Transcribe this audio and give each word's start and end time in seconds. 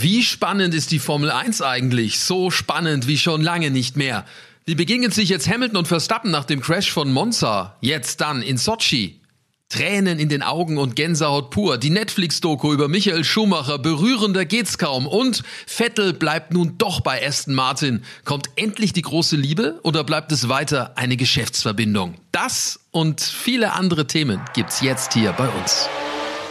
Wie 0.00 0.22
spannend 0.22 0.74
ist 0.74 0.92
die 0.92 1.00
Formel 1.00 1.28
1 1.28 1.60
eigentlich? 1.60 2.20
So 2.20 2.52
spannend 2.52 3.08
wie 3.08 3.18
schon 3.18 3.42
lange 3.42 3.72
nicht 3.72 3.96
mehr. 3.96 4.24
Wie 4.64 4.76
begegnen 4.76 5.10
sich 5.10 5.28
jetzt 5.28 5.48
Hamilton 5.48 5.78
und 5.78 5.88
Verstappen 5.88 6.30
nach 6.30 6.44
dem 6.44 6.60
Crash 6.60 6.92
von 6.92 7.10
Monza? 7.10 7.74
Jetzt 7.80 8.20
dann 8.20 8.40
in 8.40 8.58
Sochi. 8.58 9.20
Tränen 9.68 10.20
in 10.20 10.28
den 10.28 10.44
Augen 10.44 10.78
und 10.78 10.94
Gänsehaut 10.94 11.50
pur. 11.50 11.78
Die 11.78 11.90
Netflix-Doku 11.90 12.72
über 12.72 12.86
Michael 12.86 13.24
Schumacher, 13.24 13.80
berührender 13.80 14.44
geht's 14.44 14.78
kaum. 14.78 15.08
Und 15.08 15.42
Vettel 15.66 16.12
bleibt 16.12 16.52
nun 16.52 16.78
doch 16.78 17.00
bei 17.00 17.26
Aston 17.26 17.54
Martin. 17.56 18.04
Kommt 18.24 18.50
endlich 18.54 18.92
die 18.92 19.02
große 19.02 19.34
Liebe 19.34 19.80
oder 19.82 20.04
bleibt 20.04 20.30
es 20.30 20.48
weiter 20.48 20.92
eine 20.94 21.16
Geschäftsverbindung? 21.16 22.14
Das 22.30 22.78
und 22.92 23.20
viele 23.20 23.72
andere 23.72 24.06
Themen 24.06 24.40
gibt's 24.54 24.80
jetzt 24.80 25.14
hier 25.14 25.32
bei 25.32 25.48
uns. 25.48 25.88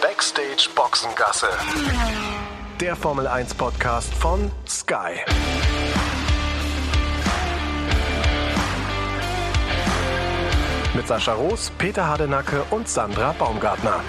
Backstage 0.01 0.67
Boxengasse 0.75 1.47
der 2.81 2.95
Formel 2.95 3.25
1 3.25 3.55
Podcast 3.55 4.13
von 4.13 4.51
Sky. 4.67 5.15
Mit 10.93 11.07
Sascha 11.07 11.33
Roos, 11.33 11.71
Peter 11.79 12.07
Hardenacke 12.07 12.63
und 12.69 12.87
Sandra 12.87 13.33
Baumgartner. 13.33 14.01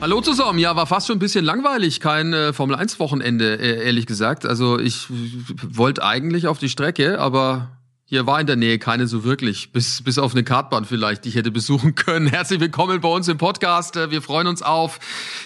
Hallo 0.00 0.20
zusammen. 0.22 0.58
Ja, 0.58 0.74
war 0.74 0.86
fast 0.86 1.06
schon 1.06 1.16
ein 1.16 1.20
bisschen 1.20 1.44
langweilig. 1.44 2.00
Kein 2.00 2.32
äh, 2.32 2.52
Formel 2.52 2.74
1 2.76 2.98
Wochenende, 2.98 3.60
äh, 3.60 3.84
ehrlich 3.84 4.06
gesagt. 4.06 4.44
Also 4.44 4.78
ich 4.78 5.06
wollte 5.08 6.04
eigentlich 6.04 6.48
auf 6.48 6.58
die 6.58 6.68
Strecke, 6.68 7.20
aber 7.20 7.77
hier 8.10 8.26
war 8.26 8.40
in 8.40 8.46
der 8.46 8.56
Nähe 8.56 8.78
keine 8.78 9.06
so 9.06 9.22
wirklich, 9.22 9.70
bis, 9.70 10.00
bis 10.00 10.16
auf 10.18 10.32
eine 10.32 10.42
Kartbahn 10.42 10.86
vielleicht, 10.86 11.26
die 11.26 11.28
ich 11.28 11.34
hätte 11.34 11.50
besuchen 11.50 11.94
können. 11.94 12.26
Herzlich 12.30 12.58
willkommen 12.58 13.02
bei 13.02 13.08
uns 13.10 13.28
im 13.28 13.36
Podcast. 13.36 13.98
Äh, 13.98 14.10
wir 14.10 14.22
freuen 14.22 14.46
uns 14.46 14.62
auf 14.62 14.98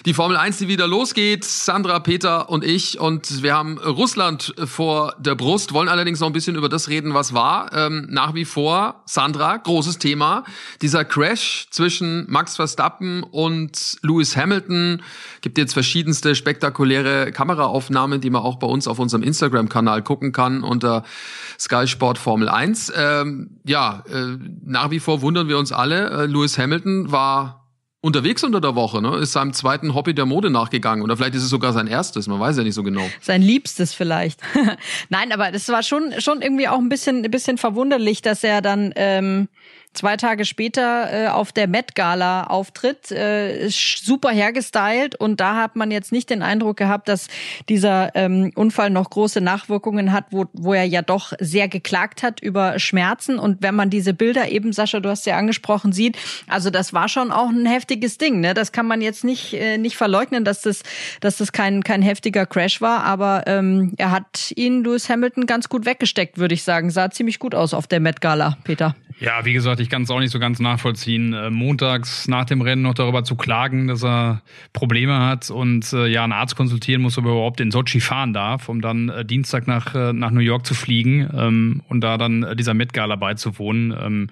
die 0.06 0.14
Formel 0.14 0.36
1, 0.36 0.58
die 0.58 0.68
wieder 0.68 0.86
losgeht. 0.86 1.44
Sandra, 1.44 1.98
Peter 1.98 2.48
und 2.50 2.62
ich. 2.62 3.00
Und 3.00 3.42
wir 3.42 3.56
haben 3.56 3.78
Russland 3.78 4.54
vor 4.64 5.12
der 5.18 5.34
Brust, 5.34 5.72
wollen 5.72 5.88
allerdings 5.88 6.20
noch 6.20 6.28
ein 6.28 6.32
bisschen 6.32 6.54
über 6.54 6.68
das 6.68 6.88
reden, 6.88 7.14
was 7.14 7.34
war. 7.34 7.72
Ähm, 7.72 8.06
nach 8.10 8.32
wie 8.34 8.44
vor, 8.44 9.02
Sandra, 9.06 9.56
großes 9.56 9.98
Thema. 9.98 10.44
Dieser 10.82 11.04
Crash 11.04 11.66
zwischen 11.70 12.30
Max 12.30 12.54
Verstappen 12.54 13.24
und 13.24 13.98
Lewis 14.02 14.36
Hamilton. 14.36 15.02
Gibt 15.40 15.58
jetzt 15.58 15.72
verschiedenste 15.72 16.36
spektakuläre 16.36 17.32
Kameraaufnahmen, 17.32 18.20
die 18.20 18.30
man 18.30 18.42
auch 18.42 18.60
bei 18.60 18.68
uns 18.68 18.86
auf 18.86 19.00
unserem 19.00 19.24
Instagram-Kanal 19.24 20.02
gucken 20.02 20.30
kann 20.30 20.62
unter 20.62 21.02
Sky 21.58 21.88
Sport 21.88 22.18
Formel 22.18 22.51
1. 22.52 22.92
Ähm, 22.96 23.58
ja, 23.64 24.04
äh, 24.08 24.36
nach 24.64 24.90
wie 24.90 25.00
vor 25.00 25.22
wundern 25.22 25.48
wir 25.48 25.58
uns 25.58 25.72
alle. 25.72 26.10
Äh, 26.10 26.26
Lewis 26.26 26.58
Hamilton 26.58 27.10
war 27.10 27.62
unterwegs 28.02 28.42
unter 28.42 28.60
der 28.60 28.74
Woche, 28.74 29.00
ne? 29.00 29.16
ist 29.18 29.32
seinem 29.32 29.52
zweiten 29.52 29.94
Hobby 29.94 30.12
der 30.12 30.26
Mode 30.26 30.50
nachgegangen. 30.50 31.02
Oder 31.04 31.16
vielleicht 31.16 31.36
ist 31.36 31.44
es 31.44 31.50
sogar 31.50 31.72
sein 31.72 31.86
erstes, 31.86 32.26
man 32.26 32.40
weiß 32.40 32.56
ja 32.58 32.64
nicht 32.64 32.74
so 32.74 32.82
genau. 32.82 33.08
Sein 33.20 33.42
liebstes 33.42 33.94
vielleicht. 33.94 34.40
Nein, 35.08 35.32
aber 35.32 35.52
das 35.52 35.68
war 35.68 35.84
schon, 35.84 36.12
schon 36.18 36.42
irgendwie 36.42 36.66
auch 36.66 36.78
ein 36.78 36.88
bisschen, 36.88 37.24
ein 37.24 37.30
bisschen 37.30 37.58
verwunderlich, 37.58 38.20
dass 38.20 38.42
er 38.42 38.60
dann 38.60 38.92
ähm, 38.96 39.48
zwei 39.94 40.16
Tage 40.16 40.44
später 40.44 41.26
äh, 41.26 41.28
auf 41.28 41.52
der 41.52 41.68
Met 41.68 41.94
Gala 41.94 42.44
auftritt, 42.44 43.10
äh, 43.10 43.68
super 43.68 44.30
hergestylt 44.30 45.14
und 45.14 45.40
da 45.40 45.56
hat 45.56 45.76
man 45.76 45.90
jetzt 45.90 46.12
nicht 46.12 46.30
den 46.30 46.42
Eindruck 46.42 46.76
gehabt, 46.76 47.08
dass 47.08 47.28
dieser 47.68 48.14
ähm, 48.14 48.52
Unfall 48.54 48.90
noch 48.90 49.10
große 49.10 49.40
Nachwirkungen 49.40 50.12
hat, 50.12 50.26
wo, 50.30 50.46
wo 50.52 50.72
er 50.72 50.84
ja 50.84 51.02
doch 51.02 51.32
sehr 51.38 51.68
geklagt 51.68 52.22
hat 52.22 52.40
über 52.40 52.78
Schmerzen 52.78 53.38
und 53.38 53.62
wenn 53.62 53.74
man 53.74 53.90
diese 53.90 54.14
Bilder 54.14 54.48
eben, 54.48 54.72
Sascha, 54.72 55.00
du 55.00 55.08
hast 55.08 55.26
ja 55.26 55.36
angesprochen, 55.36 55.92
sieht, 55.92 56.16
also 56.48 56.70
das 56.70 56.92
war 56.92 57.08
schon 57.08 57.30
auch 57.30 57.48
ein 57.48 57.66
heftiges 57.66 58.18
Ding, 58.18 58.40
ne? 58.40 58.54
Das 58.54 58.72
kann 58.72 58.86
man 58.86 59.00
jetzt 59.00 59.24
nicht 59.24 59.52
äh, 59.54 59.78
nicht 59.78 59.96
verleugnen, 59.96 60.44
dass 60.44 60.62
das 60.62 60.82
dass 61.20 61.36
das 61.36 61.52
kein 61.52 61.84
kein 61.84 62.02
heftiger 62.02 62.46
Crash 62.46 62.80
war, 62.80 63.04
aber 63.04 63.44
ähm, 63.46 63.92
er 63.98 64.10
hat 64.10 64.52
ihn 64.56 64.84
Lewis 64.84 65.08
Hamilton 65.08 65.46
ganz 65.46 65.68
gut 65.68 65.84
weggesteckt, 65.84 66.38
würde 66.38 66.54
ich 66.54 66.62
sagen, 66.62 66.90
sah 66.90 67.10
ziemlich 67.10 67.38
gut 67.38 67.54
aus 67.54 67.74
auf 67.74 67.86
der 67.86 68.00
Met 68.00 68.20
Gala, 68.20 68.56
Peter. 68.64 68.94
Ja, 69.22 69.44
wie 69.44 69.52
gesagt, 69.52 69.80
ich 69.82 69.90
kann 69.90 70.02
es 70.02 70.10
auch 70.10 70.20
nicht 70.20 70.30
so 70.30 70.38
ganz 70.38 70.60
nachvollziehen, 70.60 71.32
äh, 71.34 71.50
montags 71.50 72.26
nach 72.28 72.44
dem 72.44 72.62
Rennen 72.62 72.82
noch 72.82 72.94
darüber 72.94 73.24
zu 73.24 73.36
klagen, 73.36 73.88
dass 73.88 74.02
er 74.02 74.42
Probleme 74.72 75.18
hat 75.18 75.50
und 75.50 75.92
äh, 75.92 76.06
ja 76.06 76.24
einen 76.24 76.32
Arzt 76.32 76.56
konsultieren 76.56 77.02
muss, 77.02 77.18
ob 77.18 77.26
er 77.26 77.32
überhaupt 77.32 77.60
in 77.60 77.70
Sochi 77.70 78.00
fahren 78.00 78.32
darf, 78.32 78.68
um 78.68 78.80
dann 78.80 79.08
äh, 79.08 79.24
Dienstag 79.24 79.66
nach, 79.66 79.94
äh, 79.94 80.12
nach 80.12 80.30
New 80.30 80.40
York 80.40 80.64
zu 80.64 80.74
fliegen 80.74 81.28
ähm, 81.36 81.82
und 81.88 82.00
da 82.00 82.16
dann 82.16 82.42
äh, 82.42 82.56
dieser 82.56 82.74
Met 82.74 82.92
Gala 82.92 83.16
beizuwohnen, 83.16 83.94
ähm, 84.00 84.30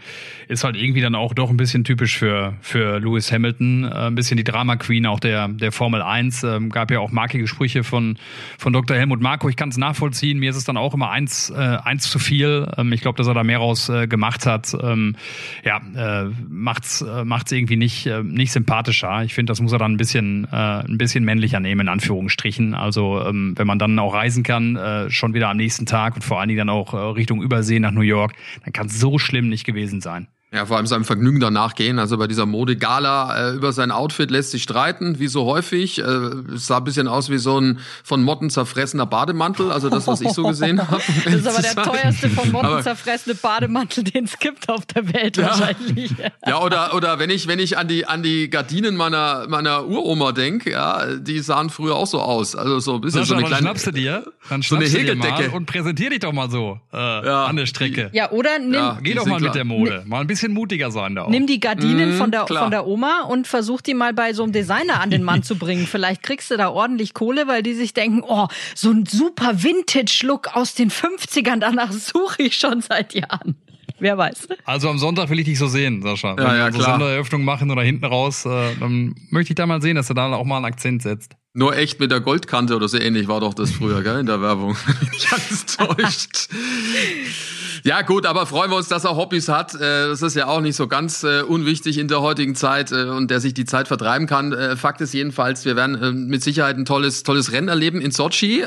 ist 0.48 0.64
halt 0.64 0.76
irgendwie 0.76 1.00
dann 1.00 1.14
auch 1.14 1.34
doch 1.34 1.50
ein 1.50 1.56
bisschen 1.56 1.84
typisch 1.84 2.16
für, 2.18 2.54
für 2.60 2.98
Lewis 2.98 3.30
Hamilton, 3.30 3.84
äh, 3.84 3.88
ein 3.88 4.14
bisschen 4.14 4.36
die 4.36 4.44
Drama 4.44 4.76
Queen 4.76 5.06
auch 5.06 5.20
der, 5.20 5.48
der 5.48 5.72
Formel 5.72 6.02
1. 6.02 6.44
Ähm, 6.44 6.70
gab 6.70 6.90
ja 6.90 7.00
auch 7.00 7.10
markige 7.10 7.46
Sprüche 7.46 7.84
von, 7.84 8.18
von 8.56 8.72
Dr. 8.72 8.96
Helmut 8.96 9.20
Marko. 9.20 9.48
Ich 9.48 9.56
kann 9.56 9.68
es 9.68 9.76
nachvollziehen, 9.76 10.38
mir 10.38 10.50
ist 10.50 10.56
es 10.56 10.64
dann 10.64 10.76
auch 10.76 10.94
immer 10.94 11.10
eins, 11.10 11.50
eins 11.50 12.08
zu 12.10 12.18
viel. 12.18 12.66
Ähm, 12.76 12.92
ich 12.92 13.00
glaube, 13.00 13.18
dass 13.18 13.26
er 13.26 13.34
da 13.34 13.42
mehr 13.42 13.58
raus 13.58 13.90
gemacht 14.08 14.46
hat 14.46 14.74
ähm, 14.82 15.16
ja, 15.64 15.80
äh, 15.94 16.30
macht's 16.48 17.02
äh, 17.02 17.24
macht's 17.24 17.52
irgendwie 17.52 17.76
nicht 17.76 18.06
äh, 18.06 18.22
nicht 18.22 18.52
sympathischer. 18.52 19.22
Ich 19.24 19.34
finde, 19.34 19.50
das 19.50 19.60
muss 19.60 19.72
er 19.72 19.78
dann 19.78 19.92
ein 19.92 19.96
bisschen 19.96 20.46
äh, 20.50 20.56
ein 20.56 20.98
bisschen 20.98 21.24
männlicher 21.24 21.60
nehmen 21.60 21.82
in 21.82 21.88
Anführungsstrichen. 21.88 22.74
Also 22.74 23.20
ähm, 23.24 23.54
wenn 23.56 23.66
man 23.66 23.78
dann 23.78 23.98
auch 23.98 24.14
reisen 24.14 24.42
kann, 24.42 24.76
äh, 24.76 25.10
schon 25.10 25.34
wieder 25.34 25.48
am 25.48 25.56
nächsten 25.56 25.86
Tag 25.86 26.14
und 26.14 26.22
vor 26.22 26.40
allen 26.40 26.48
Dingen 26.48 26.66
dann 26.66 26.70
auch 26.70 26.94
äh, 26.94 26.96
Richtung 26.96 27.42
Übersee 27.42 27.80
nach 27.80 27.92
New 27.92 28.00
York, 28.00 28.34
dann 28.64 28.72
kann 28.72 28.86
es 28.86 28.98
so 28.98 29.18
schlimm 29.18 29.48
nicht 29.48 29.64
gewesen 29.64 30.00
sein. 30.00 30.28
Ja, 30.52 30.66
vor 30.66 30.78
allem 30.78 30.86
seinem 30.86 31.04
Vergnügen 31.04 31.38
danach 31.38 31.76
gehen. 31.76 32.00
Also 32.00 32.18
bei 32.18 32.26
dieser 32.26 32.44
Modegala 32.44 33.50
äh, 33.50 33.54
über 33.54 33.72
sein 33.72 33.92
Outfit 33.92 34.32
lässt 34.32 34.50
sich 34.50 34.64
streiten, 34.64 35.20
wie 35.20 35.28
so 35.28 35.44
häufig. 35.44 36.00
Äh, 36.00 36.02
es 36.02 36.66
sah 36.66 36.78
ein 36.78 36.84
bisschen 36.84 37.06
aus 37.06 37.30
wie 37.30 37.38
so 37.38 37.60
ein 37.60 37.78
von 38.02 38.24
Motten 38.24 38.50
zerfressener 38.50 39.06
Bademantel, 39.06 39.70
also 39.70 39.88
das, 39.88 40.08
was 40.08 40.20
ich 40.20 40.32
so 40.32 40.42
gesehen 40.42 40.88
habe. 40.90 41.00
Das 41.24 41.34
ist 41.34 41.46
aber 41.46 41.62
der 41.62 41.74
teuerste 41.76 42.30
von 42.30 42.50
Motten 42.50 42.82
zerfressene 42.82 43.36
Bademantel, 43.36 44.02
den 44.02 44.24
es 44.24 44.40
gibt 44.40 44.68
auf 44.68 44.86
der 44.86 45.12
Welt 45.12 45.36
ja. 45.36 45.50
wahrscheinlich. 45.50 46.16
Ja, 46.44 46.60
oder, 46.60 46.94
oder 46.94 47.20
wenn 47.20 47.30
ich, 47.30 47.46
wenn 47.46 47.60
ich 47.60 47.78
an 47.78 47.86
die, 47.86 48.06
an 48.06 48.24
die 48.24 48.50
Gardinen 48.50 48.96
meiner, 48.96 49.46
meiner 49.48 49.86
Uroma 49.86 50.32
denke, 50.32 50.72
ja, 50.72 51.14
die 51.14 51.38
sahen 51.38 51.70
früher 51.70 51.94
auch 51.94 52.08
so 52.08 52.20
aus. 52.20 52.56
Also 52.56 52.80
so 52.80 52.96
ein 52.96 53.02
bisschen 53.02 53.20
Sascha, 53.20 53.28
so 53.28 53.34
eine 53.36 53.44
kleine. 53.44 53.62
schnappst 53.62 53.86
du 53.86 53.92
dir, 53.92 54.24
dann 54.48 54.62
so 54.62 54.74
eine 54.74 54.86
Häkeldecke 54.86 55.52
und 55.52 55.66
präsentier 55.66 56.10
dich 56.10 56.18
doch 56.18 56.32
mal 56.32 56.50
so 56.50 56.80
äh, 56.92 56.96
ja. 56.96 57.44
an 57.44 57.54
der 57.54 57.66
Strecke. 57.66 58.10
Ja, 58.12 58.32
oder 58.32 58.58
nimm, 58.58 58.72
ja, 58.72 58.98
geh 59.00 59.14
doch 59.14 59.26
mal 59.26 59.36
klar. 59.36 59.50
mit 59.50 59.54
der 59.54 59.64
Mode. 59.64 60.02
Mal 60.06 60.22
ein 60.22 60.26
bisschen 60.26 60.39
bisschen 60.40 60.54
mutiger 60.54 60.90
sein 60.90 61.14
da 61.14 61.22
auch. 61.22 61.30
Nimm 61.30 61.46
die 61.46 61.60
Gardinen 61.60 62.12
mmh, 62.12 62.16
von, 62.16 62.30
der, 62.30 62.46
von 62.46 62.70
der 62.70 62.86
Oma 62.86 63.22
und 63.28 63.46
versuch 63.46 63.80
die 63.80 63.94
mal 63.94 64.12
bei 64.14 64.32
so 64.32 64.42
einem 64.42 64.52
Designer 64.52 65.00
an 65.00 65.10
den 65.10 65.22
Mann 65.22 65.42
zu 65.42 65.56
bringen. 65.56 65.86
Vielleicht 65.90 66.22
kriegst 66.22 66.50
du 66.50 66.56
da 66.56 66.70
ordentlich 66.70 67.14
Kohle, 67.14 67.46
weil 67.46 67.62
die 67.62 67.74
sich 67.74 67.92
denken, 67.92 68.22
oh, 68.26 68.48
so 68.74 68.90
ein 68.90 69.06
super 69.06 69.62
Vintage-Look 69.62 70.56
aus 70.56 70.74
den 70.74 70.90
50ern, 70.90 71.58
danach 71.58 71.92
suche 71.92 72.42
ich 72.42 72.56
schon 72.56 72.80
seit 72.80 73.14
Jahren. 73.14 73.56
Wer 73.98 74.16
weiß. 74.16 74.48
Also 74.64 74.88
am 74.88 74.96
Sonntag 74.96 75.28
will 75.28 75.38
ich 75.40 75.44
dich 75.44 75.58
so 75.58 75.66
sehen, 75.66 76.00
Sascha. 76.00 76.34
Wenn 76.34 76.44
ja, 76.44 76.56
ja, 76.56 76.66
wir 76.66 76.72
so 76.72 76.80
Sondereröffnung 76.80 77.44
machen 77.44 77.70
oder 77.70 77.82
hinten 77.82 78.06
raus, 78.06 78.46
äh, 78.46 78.74
dann 78.80 79.14
möchte 79.28 79.52
ich 79.52 79.56
da 79.56 79.66
mal 79.66 79.82
sehen, 79.82 79.96
dass 79.96 80.08
du 80.08 80.14
da 80.14 80.32
auch 80.32 80.46
mal 80.46 80.56
einen 80.56 80.64
Akzent 80.64 81.02
setzt. 81.02 81.34
Nur 81.52 81.76
echt 81.76 82.00
mit 82.00 82.10
der 82.10 82.20
Goldkante 82.20 82.76
oder 82.76 82.88
so 82.88 82.98
ähnlich 82.98 83.28
war 83.28 83.40
doch 83.40 83.52
das 83.52 83.70
früher, 83.70 84.02
gell, 84.02 84.20
in 84.20 84.26
der 84.26 84.40
Werbung. 84.40 84.74
Ganz 85.30 85.66
täuscht. 85.76 86.48
Ja, 87.82 88.02
gut, 88.02 88.26
aber 88.26 88.44
freuen 88.44 88.70
wir 88.70 88.76
uns, 88.76 88.88
dass 88.88 89.04
er 89.04 89.16
Hobbys 89.16 89.48
hat. 89.48 89.74
Äh, 89.74 90.08
das 90.08 90.20
ist 90.20 90.36
ja 90.36 90.48
auch 90.48 90.60
nicht 90.60 90.76
so 90.76 90.86
ganz 90.86 91.22
äh, 91.24 91.42
unwichtig 91.42 91.96
in 91.96 92.08
der 92.08 92.20
heutigen 92.20 92.54
Zeit 92.54 92.92
äh, 92.92 93.04
und 93.04 93.30
der 93.30 93.40
sich 93.40 93.54
die 93.54 93.64
Zeit 93.64 93.88
vertreiben 93.88 94.26
kann. 94.26 94.76
Fakt 94.76 95.00
ist 95.00 95.14
jedenfalls, 95.14 95.64
wir 95.64 95.76
werden 95.76 96.26
mit 96.26 96.42
Sicherheit 96.42 96.76
ein 96.76 96.84
tolles, 96.84 97.22
tolles 97.22 97.52
Rennen 97.52 97.68
erleben 97.68 98.00
in 98.00 98.10
Sochi, 98.10 98.64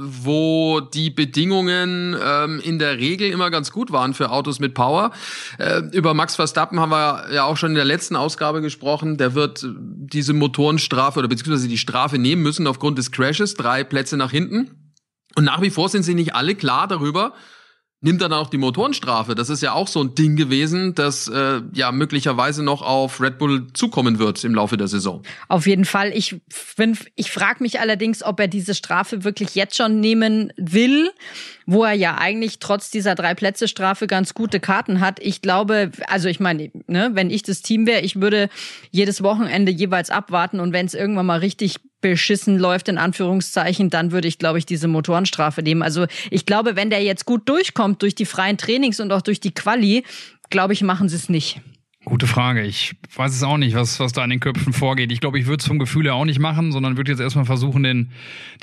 wo 0.00 0.80
die 0.80 1.10
Bedingungen 1.10 2.16
ähm, 2.22 2.60
in 2.60 2.78
der 2.78 2.98
Regel 2.98 3.30
immer 3.30 3.50
ganz 3.50 3.72
gut 3.72 3.92
waren 3.92 4.14
für 4.14 4.30
Autos 4.30 4.60
mit 4.60 4.74
Power. 4.74 5.10
Über 5.92 6.14
Max 6.14 6.36
Verstappen 6.36 6.80
haben 6.80 6.90
wir 6.90 7.32
ja 7.32 7.44
auch 7.44 7.56
schon 7.56 7.70
in 7.70 7.76
der 7.76 7.84
letzten 7.84 8.16
Ausgabe 8.16 8.60
gesprochen. 8.60 9.16
Der 9.16 9.34
wird 9.34 9.64
diese 9.64 10.32
Motorenstrafe 10.32 11.18
oder 11.18 11.28
beziehungsweise 11.28 11.68
die 11.68 11.78
Strafe 11.78 12.18
nehmen 12.18 12.42
müssen 12.42 12.66
aufgrund 12.66 12.98
des 12.98 13.10
Crashes. 13.10 13.54
Drei 13.54 13.84
Plätze 13.84 14.16
nach 14.16 14.30
hinten. 14.30 14.92
Und 15.34 15.44
nach 15.44 15.60
wie 15.60 15.70
vor 15.70 15.88
sind 15.88 16.02
sie 16.02 16.14
nicht 16.14 16.34
alle 16.34 16.54
klar 16.54 16.86
darüber, 16.88 17.32
nimmt 18.02 18.20
dann 18.20 18.32
auch 18.32 18.50
die 18.50 18.58
Motorenstrafe. 18.58 19.34
Das 19.34 19.48
ist 19.48 19.62
ja 19.62 19.72
auch 19.72 19.88
so 19.88 20.02
ein 20.02 20.14
Ding 20.14 20.36
gewesen, 20.36 20.94
das 20.94 21.28
äh, 21.28 21.62
ja 21.72 21.92
möglicherweise 21.92 22.62
noch 22.62 22.82
auf 22.82 23.20
Red 23.20 23.38
Bull 23.38 23.68
zukommen 23.72 24.18
wird 24.18 24.42
im 24.44 24.54
Laufe 24.54 24.76
der 24.76 24.88
Saison. 24.88 25.22
Auf 25.48 25.66
jeden 25.66 25.84
Fall. 25.84 26.12
Ich, 26.14 26.40
ich 27.14 27.30
frage 27.30 27.62
mich 27.62 27.80
allerdings, 27.80 28.22
ob 28.22 28.40
er 28.40 28.48
diese 28.48 28.74
Strafe 28.74 29.22
wirklich 29.24 29.54
jetzt 29.54 29.76
schon 29.76 30.00
nehmen 30.00 30.52
will, 30.56 31.10
wo 31.64 31.84
er 31.84 31.94
ja 31.94 32.18
eigentlich 32.18 32.58
trotz 32.58 32.90
dieser 32.90 33.14
drei 33.14 33.34
Plätze 33.34 33.68
Strafe 33.68 34.08
ganz 34.08 34.34
gute 34.34 34.58
Karten 34.58 35.00
hat. 35.00 35.20
Ich 35.20 35.40
glaube, 35.40 35.92
also 36.08 36.28
ich 36.28 36.40
meine, 36.40 36.72
ne, 36.88 37.12
wenn 37.14 37.30
ich 37.30 37.44
das 37.44 37.62
Team 37.62 37.86
wäre, 37.86 38.00
ich 38.00 38.20
würde 38.20 38.48
jedes 38.90 39.22
Wochenende 39.22 39.70
jeweils 39.70 40.10
abwarten 40.10 40.58
und 40.58 40.72
wenn 40.72 40.86
es 40.86 40.94
irgendwann 40.94 41.26
mal 41.26 41.38
richtig 41.38 41.76
beschissen 42.02 42.58
läuft, 42.58 42.88
in 42.88 42.98
Anführungszeichen, 42.98 43.88
dann 43.88 44.12
würde 44.12 44.28
ich, 44.28 44.38
glaube 44.38 44.58
ich, 44.58 44.66
diese 44.66 44.88
Motorenstrafe 44.88 45.62
nehmen. 45.62 45.82
Also 45.82 46.06
ich 46.30 46.44
glaube, 46.44 46.76
wenn 46.76 46.90
der 46.90 47.02
jetzt 47.02 47.24
gut 47.24 47.48
durchkommt 47.48 48.02
durch 48.02 48.14
die 48.14 48.26
freien 48.26 48.58
Trainings 48.58 49.00
und 49.00 49.10
auch 49.12 49.22
durch 49.22 49.40
die 49.40 49.54
Quali, 49.54 50.04
glaube 50.50 50.74
ich, 50.74 50.82
machen 50.82 51.08
sie 51.08 51.16
es 51.16 51.30
nicht. 51.30 51.62
Gute 52.04 52.26
Frage. 52.26 52.62
Ich 52.62 52.96
weiß 53.14 53.32
es 53.32 53.44
auch 53.44 53.58
nicht, 53.58 53.76
was, 53.76 54.00
was 54.00 54.12
da 54.12 54.24
in 54.24 54.30
den 54.30 54.40
Köpfen 54.40 54.72
vorgeht. 54.72 55.12
Ich 55.12 55.20
glaube, 55.20 55.38
ich 55.38 55.46
würde 55.46 55.60
es 55.60 55.68
vom 55.68 55.78
Gefühl 55.78 56.06
her 56.06 56.16
auch 56.16 56.24
nicht 56.24 56.40
machen, 56.40 56.72
sondern 56.72 56.96
würde 56.96 57.12
jetzt 57.12 57.20
erstmal 57.20 57.44
versuchen, 57.44 57.84
den, 57.84 58.10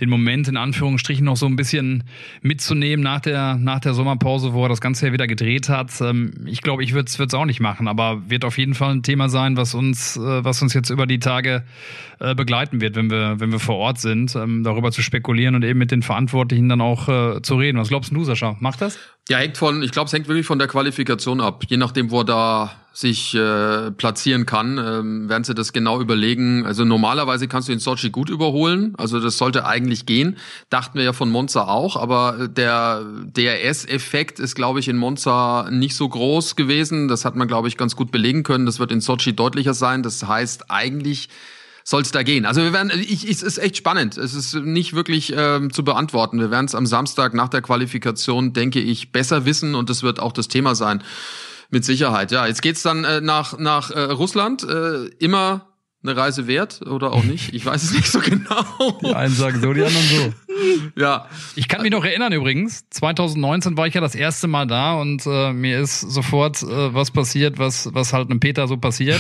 den 0.02 0.10
Moment 0.10 0.50
in 0.50 0.58
Anführungsstrichen 0.58 1.24
noch 1.24 1.38
so 1.38 1.46
ein 1.46 1.56
bisschen 1.56 2.04
mitzunehmen 2.42 3.02
nach 3.02 3.22
der, 3.22 3.56
nach 3.56 3.80
der 3.80 3.94
Sommerpause, 3.94 4.54
wo 4.54 4.64
er 4.64 4.70
das 4.70 4.82
Ganze 4.82 5.08
ja 5.08 5.14
wieder 5.14 5.26
gedreht 5.26 5.70
hat. 5.70 6.02
Ähm, 6.02 6.34
ich 6.48 6.62
glaube, 6.62 6.84
ich 6.84 6.94
würde 6.94 7.08
es 7.08 7.34
auch 7.34 7.46
nicht 7.46 7.62
machen, 7.62 7.88
aber 7.88 8.30
wird 8.30 8.44
auf 8.44 8.58
jeden 8.58 8.74
Fall 8.74 8.92
ein 8.92 9.04
Thema 9.04 9.30
sein, 9.30 9.56
was 9.56 9.74
uns, 9.74 10.18
äh, 10.18 10.44
was 10.44 10.62
uns 10.62 10.74
jetzt 10.74 10.90
über 10.90 11.08
die 11.08 11.20
Tage 11.20 11.64
äh, 12.20 12.36
begleiten 12.36 12.82
wird, 12.82 12.98
wenn 12.98 13.10
wir, 13.10 13.40
wenn 13.40 13.54
wir 13.54 13.60
vor 13.60 13.78
Ort 13.78 14.02
sind, 14.02 14.36
ähm, 14.36 14.66
darüber 14.66 14.92
zu 14.92 15.02
spekulieren 15.02 15.56
und 15.56 15.64
eben 15.64 15.80
mit 15.80 15.92
den 15.92 16.02
Verantwortlichen 16.02 16.68
dann 16.68 16.82
auch 16.82 17.08
äh, 17.08 17.42
zu 17.42 17.56
reden. 17.56 17.78
Was 17.78 17.88
glaubst 17.88 18.12
du, 18.12 18.24
Sascha? 18.26 18.58
Macht 18.60 18.82
das? 18.82 19.00
Ja, 19.30 19.38
hängt 19.38 19.58
von, 19.58 19.84
ich 19.84 19.92
glaube, 19.92 20.08
es 20.08 20.14
hängt 20.14 20.28
wirklich 20.28 20.48
von 20.48 20.58
der 20.58 20.68
Qualifikation 20.68 21.40
ab. 21.40 21.64
Je 21.68 21.78
nachdem, 21.78 22.10
wo 22.10 22.22
er 22.22 22.26
da 22.26 22.72
sich 22.94 23.36
äh, 23.36 23.92
platzieren 23.92 24.48
kann, 24.48 24.80
ähm, 24.80 25.30
werden 25.30 25.44
sie 25.44 25.54
das 25.54 25.72
genau 25.72 26.02
überlegen. 26.02 26.66
Also 26.66 26.84
normalerweise 26.84 27.48
kannst 27.48 27.70
du 27.70 27.74
in 27.74 27.78
Sochi 27.78 28.10
gut 28.10 28.32
überholen, 28.32 28.96
also 28.98 29.20
das 29.20 29.38
sollte 29.38 29.68
eigentlich 29.68 30.08
gehen. 30.08 30.38
Dachten 30.72 30.98
wir 30.98 31.06
ja 31.06 31.14
von 31.14 31.30
Monza 31.30 31.68
auch, 31.68 31.96
aber 31.96 32.48
der 32.48 33.06
DRS-Effekt 33.38 34.40
ist, 34.40 34.56
glaube 34.56 34.80
ich, 34.80 34.88
in 34.88 34.98
Monza 34.98 35.70
nicht 35.70 35.96
so 35.96 36.10
groß 36.10 36.56
gewesen. 36.56 37.08
Das 37.08 37.24
hat 37.24 37.36
man, 37.36 37.48
glaube 37.48 37.68
ich, 37.68 37.78
ganz 37.78 37.96
gut 37.96 38.10
belegen 38.10 38.42
können. 38.42 38.66
Das 38.66 38.80
wird 38.80 38.92
in 38.92 39.00
Sochi 39.00 39.36
deutlicher 39.36 39.76
sein. 39.76 40.02
Das 40.02 40.28
heißt, 40.28 40.72
eigentlich 40.72 41.30
soll 41.90 42.04
es 42.04 42.12
da 42.12 42.22
gehen? 42.22 42.46
Also 42.46 42.62
wir 42.62 42.72
werden, 42.72 42.92
ich, 42.94 43.28
es 43.28 43.42
ist 43.42 43.58
echt 43.58 43.76
spannend. 43.76 44.16
Es 44.16 44.36
ist 44.36 44.54
nicht 44.54 44.94
wirklich 44.94 45.34
ähm, 45.36 45.74
zu 45.74 45.84
beantworten. 45.84 46.40
Wir 46.40 46.52
werden 46.52 46.66
es 46.66 46.76
am 46.76 46.86
Samstag 46.86 47.34
nach 47.34 47.50
der 47.50 47.64
Qualifikation, 47.64 48.54
denke 48.54 48.80
ich, 48.80 49.12
besser 49.12 49.46
wissen 49.46 49.74
und 49.74 49.90
das 49.90 50.04
wird 50.04 50.20
auch 50.20 50.32
das 50.32 50.48
Thema 50.48 50.76
sein. 50.76 51.04
Mit 51.72 51.84
Sicherheit, 51.86 52.32
ja. 52.32 52.46
Jetzt 52.46 52.62
geht's 52.62 52.84
dann 52.84 53.06
äh, 53.06 53.22
nach, 53.22 53.58
nach 53.58 53.90
äh, 53.90 54.02
Russland. 54.02 54.64
Äh, 54.64 55.06
immer 55.18 55.69
eine 56.02 56.16
Reise 56.16 56.48
wert 56.48 56.82
oder 56.88 57.12
auch 57.12 57.24
nicht. 57.24 57.54
Ich 57.54 57.66
weiß 57.66 57.84
es 57.84 57.94
nicht 57.94 58.08
so 58.08 58.20
genau. 58.20 59.00
Die 59.02 59.14
einen 59.14 59.34
sagen 59.34 59.60
so, 59.60 59.74
die 59.74 59.84
anderen 59.84 60.06
so. 60.06 60.34
Ja. 60.96 61.28
Ich 61.56 61.68
kann 61.68 61.82
mich 61.82 61.92
noch 61.92 62.06
erinnern 62.06 62.34
übrigens, 62.34 62.90
2019 62.90 63.78
war 63.78 63.88
ich 63.88 63.94
ja 63.94 64.02
das 64.02 64.16
erste 64.16 64.48
Mal 64.48 64.66
da 64.68 64.94
und 64.94 65.26
äh, 65.26 65.52
mir 65.54 65.80
ist 65.80 66.02
sofort 66.02 66.64
äh, 66.64 66.94
was 66.94 67.12
passiert, 67.12 67.60
was, 67.60 67.90
was 67.94 68.14
halt 68.14 68.30
einem 68.30 68.40
Peter 68.40 68.68
so 68.68 68.78
passiert. 68.78 69.20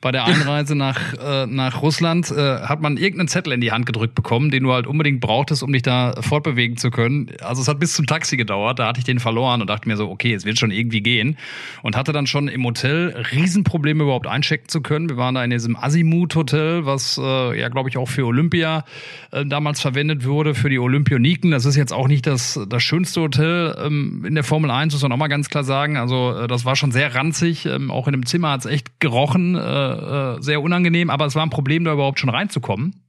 Bei 0.00 0.12
der 0.12 0.24
Einreise 0.24 0.74
nach, 0.74 1.14
äh, 1.14 1.46
nach 1.46 1.80
Russland 1.80 2.30
äh, 2.30 2.60
hat 2.60 2.80
man 2.80 2.96
irgendeinen 2.96 3.28
Zettel 3.28 3.52
in 3.52 3.60
die 3.60 3.72
Hand 3.72 3.86
gedrückt 3.86 4.14
bekommen, 4.14 4.50
den 4.50 4.64
du 4.64 4.72
halt 4.72 4.86
unbedingt 4.86 5.20
brauchtest, 5.20 5.62
um 5.62 5.72
dich 5.72 5.82
da 5.82 6.20
fortbewegen 6.20 6.76
zu 6.76 6.90
können. 6.90 7.30
Also 7.40 7.62
es 7.62 7.68
hat 7.68 7.80
bis 7.80 7.94
zum 7.94 8.06
Taxi 8.06 8.36
gedauert, 8.36 8.78
da 8.78 8.88
hatte 8.88 8.98
ich 8.98 9.04
den 9.04 9.18
verloren 9.18 9.60
und 9.62 9.68
dachte 9.68 9.88
mir 9.88 9.96
so, 9.96 10.10
okay, 10.10 10.34
es 10.34 10.44
wird 10.44 10.58
schon 10.58 10.70
irgendwie 10.70 11.00
gehen. 11.00 11.36
Und 11.82 11.96
hatte 11.96 12.12
dann 12.12 12.26
schon 12.26 12.48
im 12.48 12.64
Hotel 12.64 13.26
Riesenprobleme 13.32 14.04
überhaupt 14.04 14.26
einchecken 14.26 14.68
zu 14.68 14.82
können. 14.82 15.08
Wir 15.08 15.16
waren 15.16 15.34
da 15.34 15.44
in 15.44 15.50
diesem 15.50 15.76
Asimut 15.76 16.13
Hotel, 16.22 16.86
was 16.86 17.18
äh, 17.22 17.60
ja, 17.60 17.68
glaube 17.68 17.88
ich, 17.88 17.96
auch 17.96 18.08
für 18.08 18.24
Olympia 18.26 18.84
äh, 19.30 19.44
damals 19.44 19.80
verwendet 19.80 20.24
wurde, 20.24 20.54
für 20.54 20.70
die 20.70 20.78
Olympioniken. 20.78 21.50
Das 21.50 21.64
ist 21.64 21.76
jetzt 21.76 21.92
auch 21.92 22.08
nicht 22.08 22.26
das, 22.26 22.58
das 22.68 22.82
schönste 22.82 23.20
Hotel 23.20 23.76
ähm, 23.84 24.24
in 24.26 24.34
der 24.34 24.44
Formel 24.44 24.70
1, 24.70 24.92
muss 24.92 25.02
man 25.02 25.12
auch 25.12 25.16
mal 25.16 25.28
ganz 25.28 25.48
klar 25.48 25.64
sagen. 25.64 25.96
Also 25.96 26.32
äh, 26.32 26.48
das 26.48 26.64
war 26.64 26.76
schon 26.76 26.92
sehr 26.92 27.14
ranzig. 27.14 27.66
Ähm, 27.66 27.90
auch 27.90 28.08
in 28.08 28.12
dem 28.12 28.26
Zimmer 28.26 28.52
hat 28.52 28.60
es 28.60 28.66
echt 28.66 29.00
gerochen, 29.00 29.54
äh, 29.54 29.60
äh, 29.60 30.42
sehr 30.42 30.62
unangenehm, 30.62 31.10
aber 31.10 31.26
es 31.26 31.34
war 31.34 31.44
ein 31.44 31.50
Problem, 31.50 31.84
da 31.84 31.92
überhaupt 31.92 32.20
schon 32.20 32.30
reinzukommen 32.30 33.03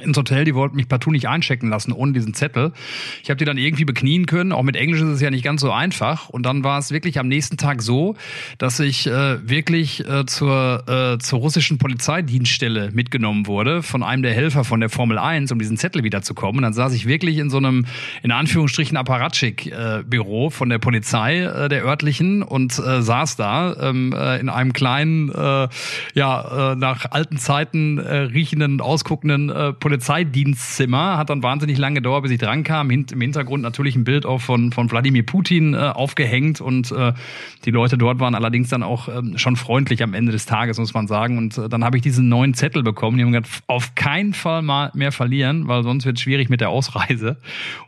ins 0.00 0.16
Hotel, 0.16 0.44
die 0.44 0.54
wollten 0.54 0.76
mich 0.76 0.88
partout 0.88 1.10
nicht 1.10 1.28
einchecken 1.28 1.68
lassen 1.68 1.92
ohne 1.92 2.12
diesen 2.12 2.34
Zettel. 2.34 2.72
Ich 3.22 3.30
habe 3.30 3.38
die 3.38 3.44
dann 3.44 3.58
irgendwie 3.58 3.84
beknien 3.84 4.26
können. 4.26 4.52
Auch 4.52 4.62
mit 4.62 4.76
Englisch 4.76 5.00
ist 5.00 5.08
es 5.08 5.20
ja 5.20 5.30
nicht 5.30 5.44
ganz 5.44 5.60
so 5.60 5.72
einfach. 5.72 6.28
Und 6.28 6.44
dann 6.44 6.64
war 6.64 6.78
es 6.78 6.90
wirklich 6.90 7.18
am 7.18 7.28
nächsten 7.28 7.56
Tag 7.56 7.82
so, 7.82 8.16
dass 8.58 8.80
ich 8.80 9.06
äh, 9.06 9.48
wirklich 9.48 10.06
äh, 10.08 10.26
zur, 10.26 10.84
äh, 10.88 11.18
zur 11.18 11.40
russischen 11.40 11.78
Polizeidienststelle 11.78 12.90
mitgenommen 12.92 13.46
wurde 13.46 13.82
von 13.82 14.02
einem 14.02 14.22
der 14.22 14.32
Helfer 14.32 14.64
von 14.64 14.80
der 14.80 14.88
Formel 14.88 15.18
1, 15.18 15.52
um 15.52 15.58
diesen 15.58 15.76
Zettel 15.76 16.04
wiederzukommen. 16.04 16.58
Und 16.58 16.62
dann 16.62 16.72
saß 16.72 16.94
ich 16.94 17.06
wirklich 17.06 17.38
in 17.38 17.50
so 17.50 17.58
einem, 17.58 17.86
in 18.22 18.30
Anführungsstrichen, 18.30 18.96
Apparatschik-Büro 18.96 20.50
von 20.50 20.68
der 20.68 20.78
Polizei 20.78 21.40
äh, 21.40 21.68
der 21.68 21.84
örtlichen 21.84 22.42
und 22.42 22.78
äh, 22.78 23.02
saß 23.02 23.36
da 23.36 23.76
ähm, 23.80 24.12
äh, 24.12 24.38
in 24.38 24.48
einem 24.48 24.72
kleinen, 24.72 25.30
äh, 25.30 25.68
ja, 26.14 26.72
äh, 26.72 26.76
nach 26.76 27.10
alten 27.10 27.38
Zeiten 27.38 27.98
äh, 27.98 28.16
riechenden, 28.16 28.80
ausguckenden 28.80 29.50
äh, 29.50 29.72
Polizeidienstzimmer, 29.88 31.16
hat 31.16 31.30
dann 31.30 31.42
wahnsinnig 31.42 31.78
lange 31.78 31.94
gedauert, 31.94 32.22
bis 32.22 32.32
ich 32.32 32.38
drankam. 32.38 32.90
Im 32.90 33.06
Hintergrund 33.22 33.62
natürlich 33.62 33.96
ein 33.96 34.04
Bild 34.04 34.26
auch 34.26 34.42
von, 34.42 34.70
von 34.70 34.90
Wladimir 34.90 35.24
Putin 35.24 35.72
äh, 35.72 35.78
aufgehängt 35.78 36.60
und 36.60 36.92
äh, 36.92 37.14
die 37.64 37.70
Leute 37.70 37.96
dort 37.96 38.20
waren 38.20 38.34
allerdings 38.34 38.68
dann 38.68 38.82
auch 38.82 39.08
ähm, 39.08 39.38
schon 39.38 39.56
freundlich 39.56 40.02
am 40.02 40.12
Ende 40.12 40.30
des 40.30 40.44
Tages, 40.44 40.78
muss 40.78 40.92
man 40.92 41.06
sagen. 41.06 41.38
Und 41.38 41.56
äh, 41.56 41.70
dann 41.70 41.84
habe 41.84 41.96
ich 41.96 42.02
diesen 42.02 42.28
neuen 42.28 42.52
Zettel 42.52 42.82
bekommen. 42.82 43.16
Die 43.16 43.24
haben 43.24 43.32
gesagt, 43.32 43.62
auf 43.66 43.94
keinen 43.94 44.34
Fall 44.34 44.60
mal 44.60 44.90
mehr 44.92 45.10
verlieren, 45.10 45.68
weil 45.68 45.82
sonst 45.84 46.04
wird 46.04 46.18
es 46.18 46.22
schwierig 46.22 46.50
mit 46.50 46.60
der 46.60 46.68
Ausreise. 46.68 47.38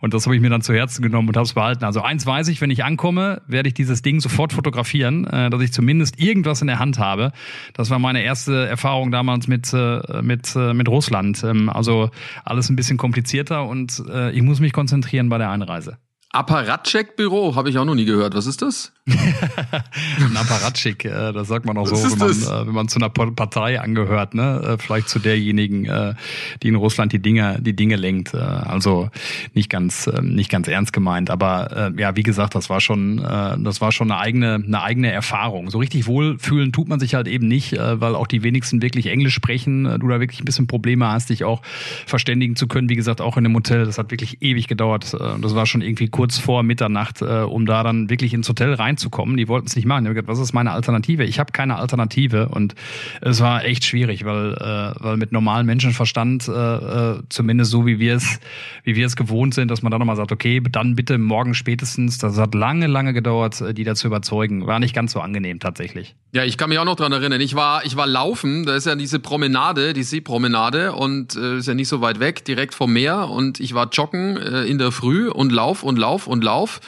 Und 0.00 0.14
das 0.14 0.24
habe 0.24 0.34
ich 0.34 0.40
mir 0.40 0.48
dann 0.48 0.62
zu 0.62 0.72
Herzen 0.72 1.02
genommen 1.02 1.28
und 1.28 1.36
habe 1.36 1.44
es 1.44 1.52
behalten. 1.52 1.84
Also 1.84 2.00
eins 2.00 2.24
weiß 2.24 2.48
ich, 2.48 2.62
wenn 2.62 2.70
ich 2.70 2.82
ankomme, 2.82 3.42
werde 3.46 3.68
ich 3.68 3.74
dieses 3.74 4.00
Ding 4.00 4.20
sofort 4.20 4.54
fotografieren, 4.54 5.26
äh, 5.26 5.50
dass 5.50 5.60
ich 5.60 5.74
zumindest 5.74 6.18
irgendwas 6.18 6.62
in 6.62 6.66
der 6.66 6.78
Hand 6.78 6.98
habe. 6.98 7.32
Das 7.74 7.90
war 7.90 7.98
meine 7.98 8.22
erste 8.22 8.66
Erfahrung 8.66 9.10
damals 9.10 9.48
mit, 9.48 9.70
äh, 9.74 10.22
mit, 10.22 10.56
äh, 10.56 10.72
mit 10.72 10.88
Russland. 10.88 11.44
Ähm, 11.44 11.68
also 11.68 11.89
also 11.90 12.10
alles 12.44 12.68
ein 12.70 12.76
bisschen 12.76 12.96
komplizierter 12.96 13.66
und 13.66 14.02
äh, 14.08 14.30
ich 14.30 14.42
muss 14.42 14.60
mich 14.60 14.72
konzentrieren 14.72 15.28
bei 15.28 15.38
der 15.38 15.50
Einreise. 15.50 15.98
Apparatcheck-Büro 16.32 17.56
habe 17.56 17.70
ich 17.70 17.78
auch 17.78 17.84
noch 17.84 17.96
nie 17.96 18.04
gehört. 18.04 18.34
Was 18.34 18.46
ist 18.46 18.62
das? 18.62 18.92
ein 19.10 20.36
Apparatschik, 20.36 21.04
äh, 21.04 21.32
das 21.32 21.48
sagt 21.48 21.66
man 21.66 21.76
auch 21.76 21.86
so, 21.86 21.96
wenn 21.96 22.18
man, 22.18 22.30
äh, 22.30 22.66
wenn 22.66 22.74
man 22.74 22.88
zu 22.88 22.98
einer 22.98 23.08
Partei 23.08 23.80
angehört, 23.80 24.34
ne? 24.34 24.62
Äh, 24.64 24.78
vielleicht 24.78 25.08
zu 25.08 25.18
derjenigen, 25.18 25.86
äh, 25.86 26.14
die 26.62 26.68
in 26.68 26.76
Russland 26.76 27.12
die 27.12 27.18
Dinge, 27.18 27.58
die 27.60 27.74
Dinge 27.74 27.96
lenkt. 27.96 28.34
Äh, 28.34 28.38
also 28.38 29.10
nicht 29.54 29.70
ganz, 29.70 30.06
äh, 30.06 30.22
nicht 30.22 30.50
ganz 30.50 30.68
ernst 30.68 30.92
gemeint. 30.92 31.30
Aber 31.30 31.92
äh, 31.96 32.00
ja, 32.00 32.14
wie 32.16 32.22
gesagt, 32.22 32.54
das 32.54 32.70
war 32.70 32.80
schon, 32.80 33.16
das 33.18 33.80
war 33.80 33.92
schon 33.92 34.10
eine 34.10 34.20
eigene, 34.20 34.54
eine 34.54 34.82
eigene 34.82 35.10
Erfahrung. 35.10 35.70
So 35.70 35.78
richtig 35.78 36.06
wohlfühlen 36.06 36.72
tut 36.72 36.88
man 36.88 37.00
sich 37.00 37.14
halt 37.14 37.26
eben 37.26 37.48
nicht, 37.48 37.72
weil 37.72 38.14
auch 38.14 38.26
die 38.26 38.42
wenigsten 38.42 38.82
wirklich 38.82 39.06
Englisch 39.06 39.34
sprechen. 39.34 39.84
Du 39.84 40.08
da 40.08 40.20
wirklich 40.20 40.40
ein 40.40 40.44
bisschen 40.44 40.66
Probleme 40.66 41.08
hast, 41.08 41.30
dich 41.30 41.44
auch 41.44 41.62
verständigen 42.06 42.56
zu 42.56 42.66
können. 42.66 42.88
Wie 42.88 42.96
gesagt, 42.96 43.20
auch 43.20 43.36
in 43.36 43.44
dem 43.44 43.54
Hotel. 43.54 43.84
Das 43.84 43.98
hat 43.98 44.10
wirklich 44.10 44.42
ewig 44.42 44.68
gedauert. 44.68 45.14
Das 45.40 45.54
war 45.54 45.66
schon 45.66 45.82
irgendwie 45.82 46.08
kurz 46.20 46.36
vor 46.36 46.62
Mitternacht, 46.62 47.22
äh, 47.22 47.44
um 47.48 47.64
da 47.64 47.82
dann 47.82 48.10
wirklich 48.10 48.34
ins 48.34 48.46
Hotel 48.46 48.74
reinzukommen. 48.74 49.38
Die 49.38 49.48
wollten 49.48 49.68
es 49.68 49.74
nicht 49.74 49.86
machen. 49.86 50.04
Ich 50.04 50.08
habe 50.08 50.16
gesagt, 50.16 50.28
was 50.28 50.38
ist 50.38 50.52
meine 50.52 50.72
Alternative? 50.72 51.24
Ich 51.24 51.38
habe 51.38 51.50
keine 51.50 51.76
Alternative 51.76 52.50
und 52.50 52.74
es 53.22 53.40
war 53.40 53.64
echt 53.64 53.86
schwierig, 53.86 54.26
weil, 54.26 54.52
äh, 54.52 55.02
weil 55.02 55.16
mit 55.16 55.32
normalem 55.32 55.64
Menschenverstand, 55.64 56.46
äh, 56.46 56.52
äh, 56.52 57.22
zumindest 57.30 57.70
so 57.70 57.86
wie 57.86 57.98
wir 57.98 58.16
es, 58.16 58.38
wie 58.84 58.96
wir 58.96 59.06
es 59.06 59.16
gewohnt 59.16 59.54
sind, 59.54 59.70
dass 59.70 59.80
man 59.80 59.90
dann 59.90 59.98
nochmal 59.98 60.16
sagt, 60.16 60.30
okay, 60.30 60.60
dann 60.70 60.94
bitte 60.94 61.16
morgen 61.16 61.54
spätestens. 61.54 62.18
Das 62.18 62.36
hat 62.36 62.54
lange, 62.54 62.86
lange 62.86 63.14
gedauert, 63.14 63.58
äh, 63.62 63.72
die 63.72 63.84
da 63.84 63.94
zu 63.94 64.06
überzeugen. 64.06 64.66
War 64.66 64.78
nicht 64.78 64.94
ganz 64.94 65.12
so 65.12 65.20
angenehm 65.20 65.58
tatsächlich. 65.58 66.16
Ja, 66.32 66.44
ich 66.44 66.58
kann 66.58 66.68
mich 66.68 66.78
auch 66.78 66.84
noch 66.84 66.96
dran 66.96 67.12
erinnern. 67.12 67.40
Ich 67.40 67.54
war, 67.54 67.86
ich 67.86 67.96
war 67.96 68.06
laufen. 68.06 68.66
Da 68.66 68.76
ist 68.76 68.84
ja 68.84 68.94
diese 68.94 69.20
Promenade, 69.20 69.94
die 69.94 70.02
Seepromenade 70.02 70.92
und 70.92 71.34
äh, 71.34 71.56
ist 71.56 71.66
ja 71.66 71.72
nicht 71.72 71.88
so 71.88 72.02
weit 72.02 72.20
weg, 72.20 72.44
direkt 72.44 72.74
vom 72.74 72.92
Meer. 72.92 73.30
Und 73.30 73.58
ich 73.58 73.72
war 73.72 73.88
joggen 73.88 74.36
äh, 74.36 74.64
in 74.64 74.76
der 74.76 74.92
Früh 74.92 75.30
und 75.30 75.50
lauf 75.50 75.82
und 75.82 75.98
lauf 75.98 76.09
und 76.26 76.42
lauf 76.44 76.80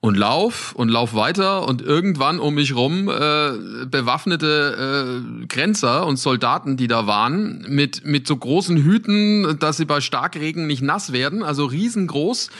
und 0.00 0.16
lauf 0.16 0.74
und 0.76 0.88
lauf 0.90 1.14
weiter 1.14 1.66
und 1.66 1.82
irgendwann 1.82 2.38
um 2.38 2.54
mich 2.54 2.74
rum 2.74 3.08
äh, 3.08 3.86
bewaffnete 3.86 5.22
äh, 5.42 5.46
Grenzer 5.46 6.06
und 6.06 6.18
Soldaten, 6.18 6.76
die 6.76 6.86
da 6.86 7.08
waren, 7.08 7.64
mit 7.68 8.04
mit 8.04 8.26
so 8.26 8.36
großen 8.36 8.76
Hüten, 8.76 9.58
dass 9.58 9.76
sie 9.76 9.86
bei 9.86 10.00
Starkregen 10.00 10.68
nicht 10.68 10.82
nass 10.82 11.12
werden, 11.12 11.42
also 11.42 11.64
riesengroß 11.64 12.50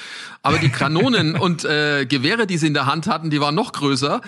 aber 0.42 0.59
die 0.59 0.68
Kanonen 0.68 1.37
und 1.38 1.64
äh, 1.64 2.07
Gewehre, 2.07 2.47
die 2.47 2.59
sie 2.59 2.68
in 2.68 2.75
der 2.75 2.87
Hand 2.87 3.07
hatten, 3.07 3.30
die 3.30 3.40
waren 3.40 3.54
noch 3.54 3.73
größer. 3.73 4.21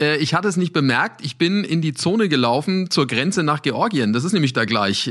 Äh, 0.00 0.16
ich 0.18 0.34
hatte 0.34 0.48
es 0.48 0.56
nicht 0.56 0.72
bemerkt. 0.72 1.24
Ich 1.24 1.36
bin 1.36 1.64
in 1.64 1.82
die 1.82 1.94
Zone 1.94 2.28
gelaufen 2.28 2.90
zur 2.90 3.06
Grenze 3.06 3.42
nach 3.42 3.62
Georgien. 3.62 4.12
Das 4.12 4.24
ist 4.24 4.32
nämlich 4.32 4.52
da 4.52 4.64
gleich. 4.64 5.10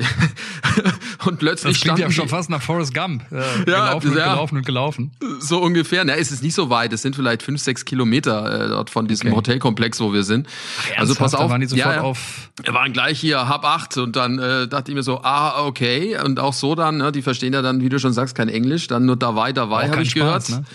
und 1.26 1.40
plötzlich 1.40 1.74
das 1.74 1.82
klingt 1.82 2.00
ja 2.00 2.12
schon 2.12 2.28
fast 2.28 2.50
nach 2.50 2.62
Forrest 2.62 2.94
Gump. 2.94 3.24
Äh, 3.32 3.36
ja, 3.36 3.64
gelaufen 3.64 4.10
und 4.10 4.18
ja, 4.18 4.34
gelaufen 4.34 4.58
und 4.58 4.66
gelaufen. 4.66 5.12
So 5.40 5.62
ungefähr. 5.62 6.04
Na, 6.06 6.16
es 6.16 6.32
ist 6.32 6.44
nicht 6.44 6.56
so 6.56 6.70
weit. 6.70 6.92
Es 6.94 7.02
sind 7.02 7.16
vielleicht 7.16 7.44
fünf, 7.48 7.62
sechs 7.62 7.86
Kilometer 7.86 8.66
äh, 8.66 8.68
dort 8.68 8.90
von 8.90 9.08
diesem 9.08 9.28
okay. 9.28 9.38
Hotelkomplex, 9.38 10.02
wo 10.02 10.12
wir 10.12 10.24
sind. 10.24 10.48
Ach, 10.82 11.00
also 11.00 11.16
pass 11.16 11.34
auf. 11.34 11.50
Waren 11.50 11.62
die 11.62 11.68
sofort 11.68 11.96
ja, 11.96 12.02
auf. 12.02 12.50
Wir 12.62 12.74
waren 12.74 12.92
gleich 12.92 13.22
hier, 13.22 13.48
hab 13.48 13.64
acht. 13.64 13.96
Und 13.96 14.18
dann 14.18 14.38
äh, 14.38 14.68
dachte 14.68 14.92
ich 14.92 14.96
mir 14.96 15.04
so, 15.04 15.22
ah, 15.24 15.64
okay. 15.66 16.18
Und 16.22 16.42
auch 16.42 16.52
so 16.52 16.76
dann, 16.76 16.98
ne, 16.98 17.14
die 17.14 17.22
verstehen 17.22 17.54
ja 17.54 17.62
dann, 17.62 17.80
wie 17.80 17.88
du 17.88 18.00
schon 18.00 18.12
sagst, 18.12 18.36
kein 18.36 18.50
Englisch. 18.50 18.88
Dann 18.88 19.06
nur 19.06 19.16
dabei, 19.16 19.54
dabei, 19.54 19.90
habe 19.90 20.02
ich 20.02 20.10
Spaß, 20.10 20.48
gehört. 20.48 20.50
Ne? 20.50 20.66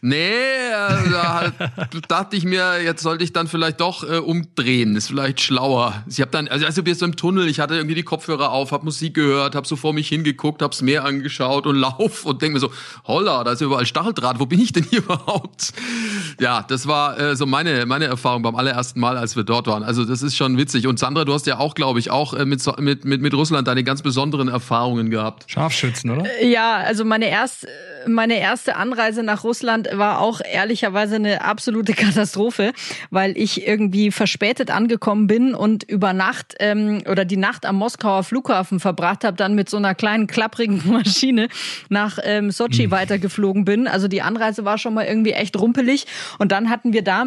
Nee, 0.00 0.30
äh, 0.30 1.10
da 1.10 1.52
dachte 2.08 2.34
ich 2.34 2.44
mir, 2.44 2.82
jetzt 2.82 3.02
sollte 3.02 3.24
ich 3.24 3.34
dann 3.34 3.46
vielleicht 3.46 3.82
doch 3.82 4.02
äh, 4.08 4.16
umdrehen. 4.16 4.96
Ist 4.96 5.08
vielleicht 5.08 5.42
schlauer. 5.42 6.02
Ich 6.08 6.22
habe 6.22 6.30
dann, 6.30 6.48
also 6.48 6.64
als 6.64 6.82
wir 6.82 6.94
so 6.94 7.04
im 7.04 7.14
Tunnel, 7.14 7.46
ich 7.46 7.60
hatte 7.60 7.74
irgendwie 7.74 7.94
die 7.94 8.04
Kopfhörer 8.04 8.52
auf, 8.52 8.72
habe 8.72 8.86
Musik 8.86 9.12
gehört, 9.12 9.54
habe 9.54 9.66
so 9.66 9.76
vor 9.76 9.92
mich 9.92 10.08
hingeguckt, 10.08 10.62
hab's 10.62 10.80
Meer 10.80 11.04
angeschaut 11.04 11.66
und 11.66 11.76
lauf 11.82 12.24
und 12.24 12.40
denk 12.40 12.54
mir 12.54 12.60
so, 12.60 12.72
holla, 13.04 13.44
da 13.44 13.52
ist 13.52 13.60
überall 13.60 13.84
Stacheldraht, 13.84 14.40
wo 14.40 14.46
bin 14.46 14.60
ich 14.60 14.72
denn 14.72 14.84
hier 14.84 14.98
überhaupt? 15.02 15.74
Ja, 16.40 16.64
das 16.66 16.86
war 16.86 17.18
äh, 17.18 17.36
so 17.36 17.46
meine, 17.46 17.86
meine 17.86 18.06
Erfahrung 18.06 18.42
beim 18.42 18.54
allerersten 18.54 19.00
Mal, 19.00 19.16
als 19.16 19.36
wir 19.36 19.44
dort 19.44 19.66
waren. 19.66 19.82
Also 19.82 20.04
das 20.04 20.22
ist 20.22 20.36
schon 20.36 20.58
witzig. 20.58 20.86
Und 20.86 20.98
Sandra, 20.98 21.24
du 21.24 21.32
hast 21.32 21.46
ja 21.46 21.58
auch, 21.58 21.74
glaube 21.74 21.98
ich, 21.98 22.10
auch 22.10 22.34
äh, 22.34 22.44
mit, 22.44 22.64
mit, 22.78 23.04
mit, 23.04 23.22
mit 23.22 23.34
Russland 23.34 23.68
deine 23.68 23.84
ganz 23.84 24.02
besonderen 24.02 24.48
Erfahrungen 24.48 25.10
gehabt. 25.10 25.44
Scharfschützen, 25.46 26.10
oder? 26.10 26.42
Ja, 26.44 26.76
also 26.76 27.04
meine 27.04 27.28
erste 27.28 27.68
meine 28.06 28.38
erste 28.38 28.76
Anreise 28.76 29.22
nach 29.22 29.44
Russland 29.44 29.88
war 29.92 30.20
auch 30.20 30.40
ehrlicherweise 30.40 31.16
eine 31.16 31.42
absolute 31.42 31.92
Katastrophe, 31.94 32.72
weil 33.10 33.36
ich 33.36 33.66
irgendwie 33.66 34.10
verspätet 34.10 34.70
angekommen 34.70 35.26
bin 35.26 35.54
und 35.54 35.84
über 35.84 36.12
Nacht 36.12 36.54
ähm, 36.60 37.02
oder 37.08 37.24
die 37.24 37.36
Nacht 37.36 37.66
am 37.66 37.76
Moskauer 37.76 38.24
Flughafen 38.24 38.80
verbracht 38.80 39.24
habe, 39.24 39.36
dann 39.36 39.54
mit 39.54 39.68
so 39.68 39.76
einer 39.76 39.94
kleinen 39.94 40.26
klapprigen 40.26 40.82
Maschine 40.90 41.48
nach 41.88 42.18
ähm, 42.22 42.50
Sochi 42.50 42.86
mhm. 42.86 42.90
weitergeflogen 42.90 43.64
bin. 43.64 43.86
Also 43.86 44.08
die 44.08 44.22
Anreise 44.22 44.64
war 44.64 44.78
schon 44.78 44.94
mal 44.94 45.04
irgendwie 45.04 45.32
echt 45.32 45.58
rumpelig 45.58 46.06
und 46.38 46.52
dann 46.52 46.70
hatten 46.70 46.92
wir 46.92 47.02
da 47.02 47.26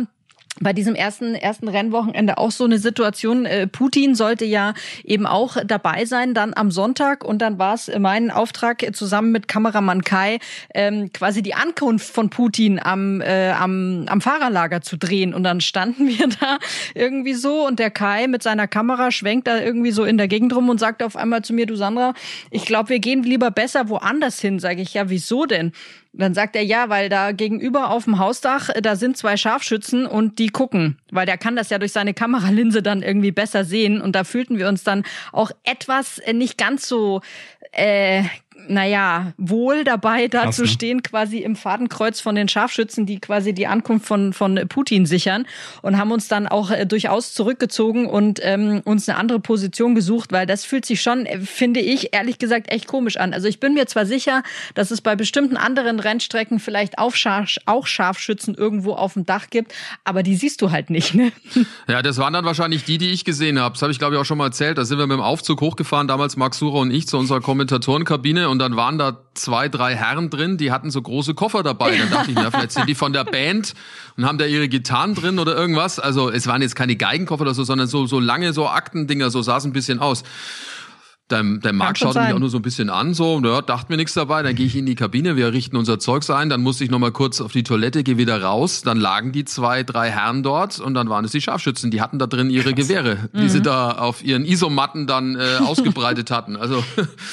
bei 0.61 0.73
diesem 0.73 0.95
ersten 0.95 1.35
ersten 1.35 1.67
Rennwochenende 1.67 2.37
auch 2.37 2.51
so 2.51 2.63
eine 2.63 2.77
Situation. 2.77 3.45
Äh, 3.45 3.67
Putin 3.67 4.15
sollte 4.15 4.45
ja 4.45 4.73
eben 5.03 5.25
auch 5.25 5.57
dabei 5.65 6.05
sein, 6.05 6.33
dann 6.33 6.53
am 6.55 6.71
Sonntag 6.71 7.23
und 7.25 7.41
dann 7.41 7.59
war 7.59 7.73
es 7.73 7.91
mein 7.99 8.31
Auftrag 8.31 8.95
zusammen 8.95 9.31
mit 9.31 9.47
Kameramann 9.47 10.03
Kai 10.03 10.39
ähm, 10.73 11.11
quasi 11.11 11.41
die 11.41 11.55
Ankunft 11.55 12.09
von 12.09 12.29
Putin 12.29 12.79
am 12.81 13.21
äh, 13.21 13.51
am 13.51 14.05
am 14.07 14.21
Fahrerlager 14.21 14.81
zu 14.81 14.97
drehen 14.97 15.33
und 15.33 15.43
dann 15.43 15.59
standen 15.59 16.07
wir 16.19 16.27
da 16.27 16.57
irgendwie 16.93 17.33
so 17.33 17.67
und 17.67 17.79
der 17.79 17.91
Kai 17.91 18.27
mit 18.27 18.41
seiner 18.43 18.67
Kamera 18.67 19.11
schwenkt 19.11 19.47
da 19.47 19.59
irgendwie 19.59 19.91
so 19.91 20.05
in 20.05 20.17
der 20.17 20.27
Gegend 20.27 20.55
rum 20.55 20.69
und 20.69 20.79
sagt 20.79 21.03
auf 21.03 21.15
einmal 21.15 21.41
zu 21.41 21.53
mir, 21.53 21.65
du 21.65 21.75
Sandra, 21.75 22.13
ich 22.51 22.65
glaube, 22.65 22.89
wir 22.89 22.99
gehen 22.99 23.23
lieber 23.23 23.51
besser 23.51 23.89
woanders 23.89 24.39
hin. 24.39 24.59
Sage 24.59 24.81
ich 24.81 24.93
ja, 24.93 25.09
wieso 25.09 25.45
denn? 25.45 25.73
Dann 26.17 26.33
sagt 26.33 26.55
er 26.55 26.63
ja, 26.63 26.89
weil 26.89 27.09
da 27.09 27.31
gegenüber 27.31 27.89
auf 27.89 28.05
dem 28.05 28.19
Hausdach, 28.19 28.69
äh, 28.69 28.81
da 28.81 28.95
sind 28.95 29.17
zwei 29.17 29.37
Scharfschützen 29.37 30.05
und 30.05 30.39
die 30.39 30.47
gucken, 30.47 30.97
weil 31.11 31.25
der 31.25 31.37
kann 31.37 31.55
das 31.55 31.69
ja 31.69 31.77
durch 31.77 31.91
seine 31.91 32.13
Kameralinse 32.13 32.81
dann 32.81 33.01
irgendwie 33.01 33.31
besser 33.31 33.65
sehen. 33.65 34.01
Und 34.01 34.15
da 34.15 34.23
fühlten 34.23 34.57
wir 34.57 34.67
uns 34.67 34.83
dann 34.83 35.03
auch 35.31 35.51
etwas 35.63 36.19
äh, 36.19 36.33
nicht 36.33 36.57
ganz 36.57 36.87
so 36.87 37.21
äh, 37.71 38.23
naja, 38.67 39.33
wohl 39.37 39.83
dabei, 39.83 40.27
da 40.27 40.51
zu 40.51 40.63
ne? 40.63 40.67
stehen, 40.67 41.03
quasi 41.03 41.39
im 41.39 41.55
Fadenkreuz 41.55 42.19
von 42.19 42.35
den 42.35 42.47
Scharfschützen, 42.47 43.05
die 43.05 43.19
quasi 43.19 43.53
die 43.53 43.67
Ankunft 43.67 44.05
von, 44.05 44.33
von 44.33 44.59
Putin 44.67 45.05
sichern 45.05 45.45
und 45.81 45.97
haben 45.97 46.11
uns 46.11 46.27
dann 46.27 46.47
auch 46.47 46.71
äh, 46.71 46.85
durchaus 46.85 47.33
zurückgezogen 47.33 48.07
und 48.07 48.39
ähm, 48.43 48.81
uns 48.85 49.07
eine 49.07 49.17
andere 49.17 49.39
Position 49.39 49.95
gesucht, 49.95 50.31
weil 50.31 50.45
das 50.45 50.65
fühlt 50.65 50.85
sich 50.85 51.01
schon, 51.01 51.25
äh, 51.25 51.39
finde 51.39 51.79
ich, 51.79 52.13
ehrlich 52.13 52.37
gesagt 52.37 52.71
echt 52.71 52.87
komisch 52.87 53.17
an. 53.17 53.33
Also 53.33 53.47
ich 53.47 53.59
bin 53.59 53.73
mir 53.73 53.87
zwar 53.87 54.05
sicher, 54.05 54.43
dass 54.73 54.91
es 54.91 55.01
bei 55.01 55.15
bestimmten 55.15 55.57
anderen 55.57 55.99
Rennstrecken 55.99 56.59
vielleicht 56.59 56.97
auch, 56.97 57.15
Scharf, 57.15 57.55
auch 57.65 57.87
Scharfschützen 57.87 58.55
irgendwo 58.55 58.93
auf 58.93 59.13
dem 59.13 59.25
Dach 59.25 59.49
gibt, 59.49 59.73
aber 60.03 60.23
die 60.23 60.35
siehst 60.35 60.61
du 60.61 60.71
halt 60.71 60.89
nicht. 60.89 61.13
Ne? 61.13 61.31
Ja, 61.87 62.01
das 62.01 62.17
waren 62.17 62.33
dann 62.33 62.45
wahrscheinlich 62.45 62.83
die, 62.83 62.97
die 62.97 63.11
ich 63.11 63.25
gesehen 63.25 63.59
habe. 63.59 63.73
Das 63.73 63.81
habe 63.81 63.91
ich, 63.91 63.99
glaube 63.99 64.15
ich, 64.15 64.21
auch 64.21 64.25
schon 64.25 64.37
mal 64.37 64.45
erzählt. 64.45 64.77
Da 64.77 64.85
sind 64.85 64.97
wir 64.97 65.07
mit 65.07 65.17
dem 65.17 65.21
Aufzug 65.21 65.61
hochgefahren, 65.61 66.07
damals 66.07 66.35
Max 66.35 66.57
Sucher 66.57 66.79
und 66.79 66.91
ich, 66.91 67.07
zu 67.07 67.17
unserer 67.17 67.41
Kommentatorenkabine 67.41 68.49
und 68.49 68.54
dann 68.59 68.75
waren 68.75 68.97
da 68.97 69.17
zwei, 69.33 69.69
drei 69.69 69.95
Herren 69.95 70.29
drin, 70.29 70.57
die 70.57 70.71
hatten 70.71 70.91
so 70.91 71.01
große 71.01 71.33
Koffer 71.33 71.63
dabei. 71.63 71.97
Dann 71.97 72.09
dachte 72.09 72.31
ich, 72.31 72.35
na, 72.35 72.51
vielleicht 72.51 72.71
sind 72.71 72.87
die 72.87 72.95
von 72.95 73.13
der 73.13 73.23
Band 73.23 73.73
und 74.17 74.25
haben 74.25 74.37
da 74.37 74.45
ihre 74.45 74.69
Gitarren 74.69 75.15
drin 75.15 75.39
oder 75.39 75.55
irgendwas. 75.55 75.99
Also 75.99 76.29
es 76.29 76.47
waren 76.47 76.61
jetzt 76.61 76.75
keine 76.75 76.95
Geigenkoffer 76.95 77.41
oder 77.41 77.53
so, 77.53 77.63
sondern 77.63 77.87
so, 77.87 78.05
so 78.05 78.19
lange 78.19 78.53
so 78.53 78.67
Aktendinger, 78.67 79.29
so 79.29 79.41
sah 79.41 79.57
es 79.57 79.65
ein 79.65 79.73
bisschen 79.73 79.99
aus. 79.99 80.23
Der, 81.31 81.41
der 81.41 81.73
Marc 81.73 81.97
schaute 81.97 82.21
mich 82.21 82.33
auch 82.33 82.39
nur 82.39 82.51
so 82.51 82.59
ein 82.59 82.61
bisschen 82.61 82.91
an, 82.91 83.15
so, 83.15 83.41
ja, 83.43 83.61
dachte 83.63 83.91
mir 83.91 83.97
nichts 83.97 84.13
dabei, 84.13 84.43
dann 84.43 84.53
gehe 84.53 84.67
ich 84.67 84.75
in 84.75 84.85
die 84.85 84.93
Kabine, 84.93 85.35
wir 85.35 85.53
richten 85.53 85.75
unser 85.75 85.97
Zeugs 85.97 86.29
ein, 86.29 86.49
dann 86.49 86.61
musste 86.61 86.83
ich 86.83 86.91
nochmal 86.91 87.11
kurz 87.11 87.41
auf 87.41 87.51
die 87.51 87.63
Toilette, 87.63 88.03
gehe 88.03 88.19
wieder 88.19 88.43
raus, 88.43 88.83
dann 88.83 88.99
lagen 88.99 89.31
die 89.31 89.43
zwei, 89.43 89.81
drei 89.81 90.11
Herren 90.11 90.43
dort 90.43 90.79
und 90.79 90.93
dann 90.93 91.09
waren 91.09 91.25
es 91.25 91.31
die 91.31 91.41
Scharfschützen, 91.41 91.89
die 91.89 91.99
hatten 91.99 92.19
da 92.19 92.27
drin 92.27 92.51
ihre 92.51 92.73
Krass. 92.73 92.87
Gewehre, 92.87 93.29
die 93.33 93.41
mhm. 93.41 93.49
sie 93.49 93.61
da 93.63 93.93
auf 93.93 94.23
ihren 94.23 94.45
Isomatten 94.45 95.07
dann 95.07 95.35
äh, 95.35 95.57
ausgebreitet 95.65 96.29
hatten. 96.29 96.57
Also 96.57 96.83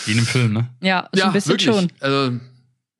Wie 0.06 0.12
in 0.12 0.18
einem 0.18 0.26
Film, 0.26 0.52
ne? 0.54 0.68
Ja, 0.80 1.11
so 1.12 1.20
ja, 1.20 1.26
ein 1.26 1.32
bisschen 1.34 1.50
wirklich. 1.50 1.76
schon. 1.76 1.88
Also 2.00 2.32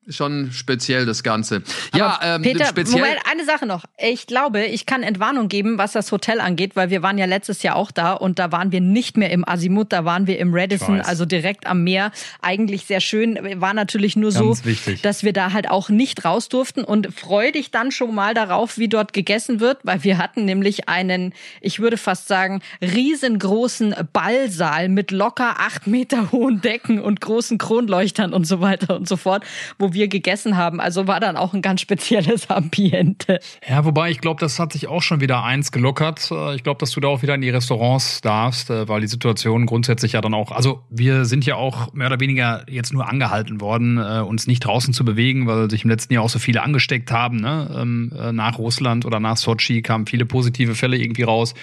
schon 0.09 0.51
speziell 0.51 1.05
das 1.05 1.23
Ganze. 1.23 1.63
Aber 1.91 1.97
ja, 1.97 2.19
ähm, 2.21 2.41
Peter, 2.41 2.65
speziell. 2.65 3.01
Moment, 3.01 3.19
eine 3.31 3.45
Sache 3.45 3.65
noch. 3.65 3.85
Ich 3.97 4.27
glaube, 4.27 4.65
ich 4.65 4.85
kann 4.85 5.03
Entwarnung 5.03 5.47
geben, 5.47 5.77
was 5.77 5.93
das 5.93 6.11
Hotel 6.11 6.39
angeht, 6.41 6.75
weil 6.75 6.89
wir 6.89 7.01
waren 7.01 7.17
ja 7.17 7.25
letztes 7.25 7.63
Jahr 7.63 7.75
auch 7.75 7.91
da 7.91 8.13
und 8.13 8.39
da 8.39 8.51
waren 8.51 8.71
wir 8.71 8.81
nicht 8.81 9.17
mehr 9.17 9.31
im 9.31 9.47
Azimuth, 9.47 9.93
da 9.93 10.05
waren 10.05 10.27
wir 10.27 10.39
im 10.39 10.53
Radisson, 10.53 11.01
also 11.01 11.25
direkt 11.25 11.67
am 11.67 11.83
Meer. 11.83 12.11
Eigentlich 12.41 12.85
sehr 12.85 12.99
schön. 12.99 13.39
War 13.61 13.73
natürlich 13.73 14.15
nur 14.15 14.31
Ganz 14.31 14.59
so, 14.59 14.65
wichtig. 14.65 15.01
dass 15.01 15.23
wir 15.23 15.33
da 15.33 15.53
halt 15.53 15.69
auch 15.69 15.89
nicht 15.89 16.25
raus 16.25 16.49
durften 16.49 16.83
und 16.83 17.13
freu 17.13 17.51
dich 17.51 17.71
dann 17.71 17.91
schon 17.91 18.13
mal 18.13 18.33
darauf, 18.33 18.77
wie 18.77 18.89
dort 18.89 19.13
gegessen 19.13 19.59
wird, 19.59 19.79
weil 19.83 20.03
wir 20.03 20.17
hatten 20.17 20.45
nämlich 20.45 20.89
einen, 20.89 21.33
ich 21.61 21.79
würde 21.79 21.97
fast 21.97 22.27
sagen, 22.27 22.61
riesengroßen 22.81 23.95
Ballsaal 24.11 24.89
mit 24.89 25.11
locker 25.11 25.59
acht 25.59 25.87
Meter 25.87 26.31
hohen 26.31 26.61
Decken 26.61 26.99
und 26.99 27.21
großen 27.21 27.57
Kronleuchtern 27.57 28.33
und 28.33 28.45
so 28.45 28.59
weiter 28.59 28.95
und 28.95 29.07
so 29.07 29.17
fort, 29.17 29.43
wo 29.79 29.92
wir 29.93 30.07
gegessen 30.07 30.57
haben. 30.57 30.79
Also 30.79 31.07
war 31.07 31.19
dann 31.19 31.37
auch 31.37 31.53
ein 31.53 31.61
ganz 31.61 31.81
spezielles 31.81 32.49
Ambiente. 32.49 33.39
Ja, 33.67 33.85
wobei 33.85 34.11
ich 34.11 34.19
glaube, 34.19 34.39
das 34.39 34.59
hat 34.59 34.73
sich 34.73 34.87
auch 34.87 35.01
schon 35.01 35.21
wieder 35.21 35.43
eins 35.43 35.71
gelockert. 35.71 36.29
Äh, 36.31 36.55
ich 36.55 36.63
glaube, 36.63 36.79
dass 36.79 36.91
du 36.91 36.99
da 36.99 37.07
auch 37.07 37.21
wieder 37.21 37.35
in 37.35 37.41
die 37.41 37.49
Restaurants 37.49 38.21
darfst, 38.21 38.69
äh, 38.69 38.87
weil 38.87 39.01
die 39.01 39.07
Situation 39.07 39.65
grundsätzlich 39.65 40.13
ja 40.13 40.21
dann 40.21 40.33
auch, 40.33 40.51
also 40.51 40.83
wir 40.89 41.25
sind 41.25 41.45
ja 41.45 41.55
auch 41.55 41.93
mehr 41.93 42.07
oder 42.07 42.19
weniger 42.19 42.65
jetzt 42.69 42.93
nur 42.93 43.07
angehalten 43.07 43.61
worden, 43.61 43.97
äh, 43.97 44.21
uns 44.21 44.47
nicht 44.47 44.61
draußen 44.61 44.93
zu 44.93 45.05
bewegen, 45.05 45.47
weil 45.47 45.69
sich 45.69 45.83
im 45.83 45.89
letzten 45.89 46.13
Jahr 46.13 46.23
auch 46.23 46.29
so 46.29 46.39
viele 46.39 46.63
angesteckt 46.63 47.11
haben. 47.11 47.37
Ne? 47.37 47.69
Ähm, 47.75 48.11
nach 48.31 48.57
Russland 48.57 49.05
oder 49.05 49.19
nach 49.19 49.37
Sochi 49.37 49.81
kamen 49.81 50.05
viele 50.05 50.25
positive 50.25 50.75
Fälle 50.75 50.97
irgendwie 50.97 51.23
raus. 51.23 51.53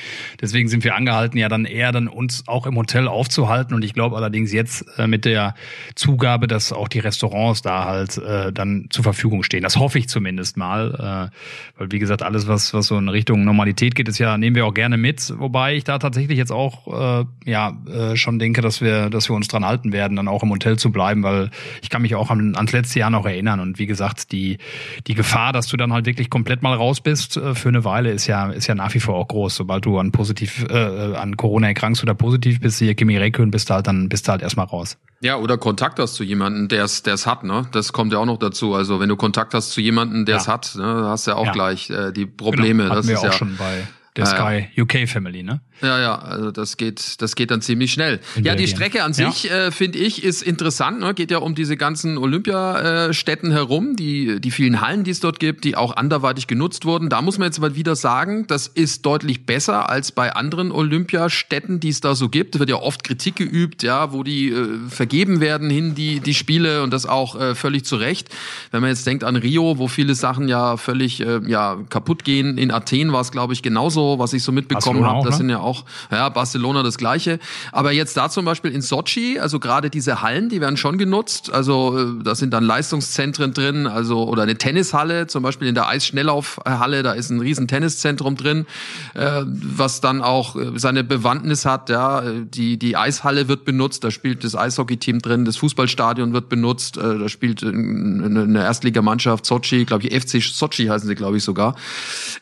Deswegen 0.40 0.68
sind 0.68 0.84
wir 0.84 0.94
angehalten, 0.94 1.38
ja 1.38 1.48
dann 1.48 1.64
eher 1.64 1.92
dann 1.92 2.08
uns 2.08 2.46
auch 2.46 2.66
im 2.66 2.76
Hotel 2.76 3.08
aufzuhalten. 3.08 3.74
Und 3.74 3.84
ich 3.84 3.94
glaube 3.94 4.16
allerdings 4.16 4.52
jetzt 4.52 4.84
mit 5.06 5.24
der 5.24 5.54
Zugabe, 5.94 6.46
dass 6.46 6.72
auch 6.72 6.88
die 6.88 6.98
Restaurants 6.98 7.62
da 7.62 7.84
halt 7.84 8.19
äh, 8.20 8.52
dann 8.52 8.86
zur 8.90 9.04
Verfügung 9.04 9.42
stehen. 9.42 9.62
Das 9.62 9.76
hoffe 9.76 9.98
ich 9.98 10.08
zumindest 10.08 10.56
mal. 10.56 11.30
Äh, 11.30 11.78
weil 11.78 11.92
wie 11.92 11.98
gesagt, 11.98 12.22
alles, 12.22 12.48
was, 12.48 12.72
was 12.72 12.86
so 12.86 12.96
in 12.96 13.08
Richtung 13.08 13.44
Normalität 13.44 13.94
geht, 13.94 14.08
ist 14.08 14.18
ja, 14.18 14.38
nehmen 14.38 14.56
wir 14.56 14.66
auch 14.66 14.74
gerne 14.74 14.96
mit. 14.96 15.32
Wobei 15.38 15.74
ich 15.74 15.84
da 15.84 15.98
tatsächlich 15.98 16.38
jetzt 16.38 16.52
auch 16.52 17.20
äh, 17.20 17.24
ja 17.44 17.76
äh, 17.86 18.16
schon 18.16 18.38
denke, 18.38 18.60
dass 18.62 18.80
wir, 18.80 19.10
dass 19.10 19.28
wir 19.28 19.36
uns 19.36 19.48
dran 19.48 19.64
halten 19.64 19.92
werden, 19.92 20.16
dann 20.16 20.28
auch 20.28 20.42
im 20.42 20.50
Hotel 20.50 20.78
zu 20.78 20.90
bleiben, 20.90 21.22
weil 21.22 21.50
ich 21.82 21.90
kann 21.90 22.02
mich 22.02 22.14
auch 22.14 22.30
an, 22.30 22.56
ans 22.56 22.72
letzte 22.72 22.98
Jahr 22.98 23.10
noch 23.10 23.26
erinnern. 23.26 23.60
Und 23.60 23.78
wie 23.78 23.86
gesagt, 23.86 24.32
die, 24.32 24.58
die 25.06 25.14
Gefahr, 25.14 25.52
dass 25.52 25.66
du 25.66 25.76
dann 25.76 25.92
halt 25.92 26.06
wirklich 26.06 26.30
komplett 26.30 26.62
mal 26.62 26.74
raus 26.74 27.00
bist 27.00 27.36
äh, 27.36 27.54
für 27.54 27.68
eine 27.68 27.84
Weile, 27.84 28.10
ist 28.10 28.26
ja, 28.26 28.50
ist 28.50 28.66
ja 28.66 28.74
nach 28.74 28.94
wie 28.94 29.00
vor 29.00 29.16
auch 29.16 29.28
groß. 29.28 29.56
Sobald 29.56 29.84
du 29.84 29.98
an 29.98 30.12
positiv, 30.12 30.64
äh, 30.70 30.74
an 30.74 31.36
Corona 31.36 31.68
erkrankst 31.68 32.02
oder 32.02 32.14
positiv 32.14 32.60
bist, 32.60 32.78
hier 32.78 32.94
Kimi 32.94 33.16
Räikkönen, 33.16 33.50
bist 33.50 33.68
du 33.68 33.74
halt 33.74 33.86
dann 33.90 34.08
bist 34.08 34.26
du 34.26 34.32
halt 34.32 34.42
erstmal 34.42 34.66
raus. 34.66 34.98
Ja, 35.22 35.36
oder 35.36 35.58
Kontakt 35.58 35.98
hast 35.98 36.14
zu 36.14 36.24
jemandem, 36.24 36.68
der 36.68 36.84
es 36.84 37.02
der 37.02 37.14
es 37.14 37.26
hat, 37.26 37.44
ne? 37.44 37.66
Das 37.72 37.92
kommt 37.92 38.09
ja 38.12 38.18
auch 38.18 38.26
noch 38.26 38.38
dazu. 38.38 38.74
Also 38.74 39.00
wenn 39.00 39.08
du 39.08 39.16
Kontakt 39.16 39.54
hast 39.54 39.70
zu 39.70 39.80
jemandem, 39.80 40.24
der 40.24 40.36
es 40.36 40.48
hat, 40.48 40.74
ne, 40.76 41.04
hast 41.08 41.26
du 41.26 41.32
ja 41.32 41.36
auch 41.36 41.46
ja. 41.46 41.52
gleich 41.52 41.90
äh, 41.90 42.12
die 42.12 42.26
Probleme. 42.26 42.84
Genau, 42.84 42.94
das 42.94 43.08
ist 43.08 43.18
auch 43.18 43.24
ja 43.24 43.32
schon 43.32 43.56
bei 43.56 43.86
der 44.20 44.26
Sky 44.26 44.80
UK 44.80 45.08
Family, 45.08 45.42
ne? 45.42 45.60
Ja, 45.82 45.98
ja, 45.98 46.18
also 46.18 46.50
das 46.50 46.76
geht, 46.76 47.22
das 47.22 47.34
geht 47.34 47.50
dann 47.50 47.62
ziemlich 47.62 47.92
schnell. 47.92 48.20
In 48.36 48.44
ja, 48.44 48.54
die 48.54 48.66
Strecke 48.66 49.02
an 49.02 49.14
sich, 49.14 49.44
ja. 49.44 49.68
äh, 49.68 49.70
finde 49.70 49.98
ich, 49.98 50.22
ist 50.22 50.42
interessant. 50.42 51.00
Ne? 51.00 51.14
Geht 51.14 51.30
ja 51.30 51.38
um 51.38 51.54
diese 51.54 51.76
ganzen 51.76 52.18
Olympiastädten 52.18 53.50
herum, 53.50 53.96
die, 53.96 54.40
die 54.40 54.50
vielen 54.50 54.82
Hallen, 54.82 55.04
die 55.04 55.10
es 55.10 55.20
dort 55.20 55.40
gibt, 55.40 55.64
die 55.64 55.76
auch 55.76 55.96
anderweitig 55.96 56.46
genutzt 56.46 56.84
wurden. 56.84 57.08
Da 57.08 57.22
muss 57.22 57.38
man 57.38 57.46
jetzt 57.46 57.60
mal 57.60 57.76
wieder 57.76 57.96
sagen, 57.96 58.46
das 58.46 58.66
ist 58.66 59.06
deutlich 59.06 59.46
besser 59.46 59.88
als 59.88 60.12
bei 60.12 60.34
anderen 60.34 60.70
Olympiastädten, 60.70 61.80
die 61.80 61.88
es 61.88 62.00
da 62.00 62.14
so 62.14 62.28
gibt. 62.28 62.56
Es 62.56 62.58
wird 62.58 62.68
ja 62.68 62.76
oft 62.76 63.02
Kritik 63.02 63.36
geübt, 63.36 63.82
ja, 63.82 64.12
wo 64.12 64.22
die 64.22 64.50
äh, 64.50 64.78
vergeben 64.88 65.40
werden 65.40 65.70
hin, 65.70 65.94
die, 65.94 66.20
die 66.20 66.34
Spiele 66.34 66.82
und 66.82 66.92
das 66.92 67.06
auch 67.06 67.40
äh, 67.40 67.54
völlig 67.54 67.84
zu 67.84 67.96
Recht. 67.96 68.28
Wenn 68.70 68.82
man 68.82 68.90
jetzt 68.90 69.06
denkt 69.06 69.24
an 69.24 69.36
Rio, 69.36 69.78
wo 69.78 69.88
viele 69.88 70.14
Sachen 70.14 70.48
ja 70.48 70.76
völlig 70.76 71.20
äh, 71.20 71.40
ja, 71.46 71.78
kaputt 71.88 72.24
gehen. 72.24 72.58
In 72.58 72.70
Athen 72.70 73.12
war 73.12 73.20
es, 73.20 73.30
glaube 73.30 73.52
ich, 73.54 73.62
genauso, 73.62 74.09
was 74.18 74.32
ich 74.32 74.42
so 74.42 74.52
mitbekommen 74.52 75.04
habe. 75.04 75.24
Das 75.24 75.34
ne? 75.34 75.36
sind 75.38 75.50
ja 75.50 75.60
auch 75.60 75.84
ja, 76.10 76.28
Barcelona 76.28 76.82
das 76.82 76.98
gleiche. 76.98 77.38
Aber 77.72 77.92
jetzt 77.92 78.16
da 78.16 78.28
zum 78.28 78.44
Beispiel 78.44 78.72
in 78.72 78.82
Sochi, 78.82 79.38
also 79.38 79.60
gerade 79.60 79.90
diese 79.90 80.22
Hallen, 80.22 80.48
die 80.48 80.60
werden 80.60 80.76
schon 80.76 80.98
genutzt. 80.98 81.52
Also 81.52 81.98
äh, 81.98 82.22
da 82.22 82.34
sind 82.34 82.52
dann 82.52 82.64
Leistungszentren 82.64 83.52
drin, 83.52 83.86
also 83.86 84.28
oder 84.28 84.42
eine 84.42 84.56
Tennishalle, 84.56 85.26
zum 85.26 85.42
Beispiel 85.42 85.68
in 85.68 85.74
der 85.74 85.88
Eisschnelllaufhalle, 85.88 87.02
da 87.02 87.12
ist 87.12 87.30
ein 87.30 87.40
riesen 87.40 87.68
Tenniszentrum 87.68 88.36
drin, 88.36 88.66
äh, 89.14 89.42
was 89.44 90.00
dann 90.00 90.22
auch 90.22 90.56
äh, 90.56 90.72
seine 90.76 91.04
Bewandtnis 91.04 91.64
hat. 91.64 91.88
Ja, 91.90 92.22
die 92.22 92.78
die 92.78 92.96
Eishalle 92.96 93.48
wird 93.48 93.64
benutzt, 93.64 94.04
da 94.04 94.10
spielt 94.10 94.44
das 94.44 94.54
Eishockeyteam 94.54 95.20
drin, 95.20 95.44
das 95.44 95.56
Fußballstadion 95.56 96.32
wird 96.32 96.48
benutzt, 96.48 96.96
äh, 96.96 97.18
da 97.18 97.28
spielt 97.28 97.62
eine, 97.62 98.42
eine 98.42 98.62
Erstligamannschaft 98.62 99.46
Sochi, 99.46 99.84
glaube 99.84 100.06
ich, 100.06 100.14
FC 100.14 100.42
Sochi 100.42 100.86
heißen 100.86 101.08
sie, 101.08 101.14
glaube 101.14 101.36
ich 101.36 101.44
sogar. 101.44 101.76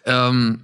Ähm, 0.04 0.60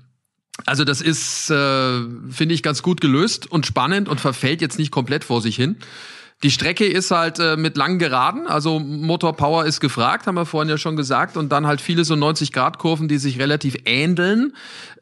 also 0.67 0.85
das 0.85 1.01
ist, 1.01 1.51
äh, 1.51 2.01
finde 2.31 2.55
ich, 2.55 2.63
ganz 2.63 2.83
gut 2.83 3.01
gelöst 3.01 3.51
und 3.51 3.67
spannend 3.67 4.09
und 4.09 4.21
verfällt 4.21 4.61
jetzt 4.61 4.79
nicht 4.79 4.91
komplett 4.91 5.25
vor 5.25 5.41
sich 5.41 5.57
hin. 5.57 5.77
Die 6.43 6.51
Strecke 6.51 6.87
ist 6.87 7.11
halt 7.11 7.39
äh, 7.39 7.57
mit 7.57 7.77
langen 7.77 7.99
Geraden, 7.99 8.47
also 8.47 8.79
Motorpower 8.79 9.65
ist 9.65 9.81
gefragt, 9.81 10.27
haben 10.27 10.35
wir 10.35 10.45
vorhin 10.45 10.69
ja 10.69 10.77
schon 10.77 10.97
gesagt, 10.97 11.37
und 11.37 11.51
dann 11.51 11.67
halt 11.67 11.81
viele 11.81 12.05
so 12.05 12.15
90-Grad-Kurven, 12.15 13.09
die 13.09 13.19
sich 13.19 13.39
relativ 13.39 13.77
ähneln. 13.87 14.53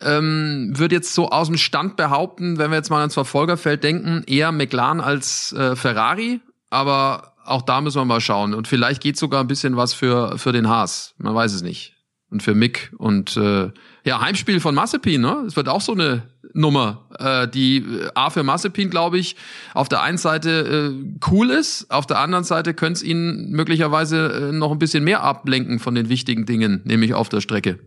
Ähm, 0.01 0.73
Würde 0.75 0.95
jetzt 0.95 1.15
so 1.15 1.31
aus 1.31 1.49
dem 1.49 1.57
Stand 1.57 1.97
behaupten, 1.97 2.59
wenn 2.59 2.71
wir 2.71 2.77
jetzt 2.77 2.91
mal 2.91 3.01
ans 3.01 3.15
Verfolgerfeld 3.15 3.83
denken, 3.83 4.23
eher 4.27 4.53
McLaren 4.53 5.01
als 5.01 5.53
äh, 5.53 5.75
Ferrari, 5.75 6.41
aber 6.71 7.35
auch 7.45 7.63
da 7.63 7.81
müssen 7.81 8.01
wir 8.01 8.05
mal 8.05 8.21
schauen. 8.21 8.55
Und 8.55 8.69
vielleicht 8.69 9.03
geht 9.03 9.17
sogar 9.17 9.41
ein 9.41 9.49
bisschen 9.49 9.77
was 9.77 9.95
für, 9.95 10.39
für 10.39 10.53
den 10.53 10.69
Haas. 10.69 11.15
Man 11.19 11.35
weiß 11.35 11.55
es 11.55 11.63
nicht. 11.63 11.97
Und 12.31 12.43
für 12.43 12.55
Mick. 12.55 12.93
Und 12.99 13.37
äh, 13.37 13.71
ja, 14.05 14.21
Heimspiel 14.21 14.61
von 14.61 14.75
Massepin, 14.75 15.21
ne? 15.21 15.45
Es 15.47 15.57
wird 15.57 15.69
auch 15.69 15.81
so 15.81 15.93
eine 15.93 16.23
Nummer, 16.55 17.07
äh, 17.19 17.49
die 17.49 17.79
äh, 17.79 18.11
A 18.15 18.31
für 18.31 18.43
Massepin, 18.43 18.91
glaube 18.91 19.19
ich, 19.19 19.37
auf 19.75 19.89
der 19.89 20.03
einen 20.03 20.19
Seite 20.19 20.95
äh, 20.95 21.19
cool 21.31 21.51
ist, 21.51 21.91
auf 21.91 22.07
der 22.07 22.19
anderen 22.19 22.45
Seite 22.45 22.75
könnte 22.75 22.99
es 22.99 23.03
ihn 23.03 23.51
möglicherweise 23.51 24.51
äh, 24.51 24.53
noch 24.53 24.73
ein 24.73 24.79
bisschen 24.79 25.05
mehr 25.05 25.23
ablenken 25.23 25.79
von 25.79 25.95
den 25.95 26.09
wichtigen 26.09 26.47
Dingen, 26.47 26.83
nämlich 26.85 27.15
auf 27.15 27.29
der 27.29 27.41
Strecke. 27.41 27.79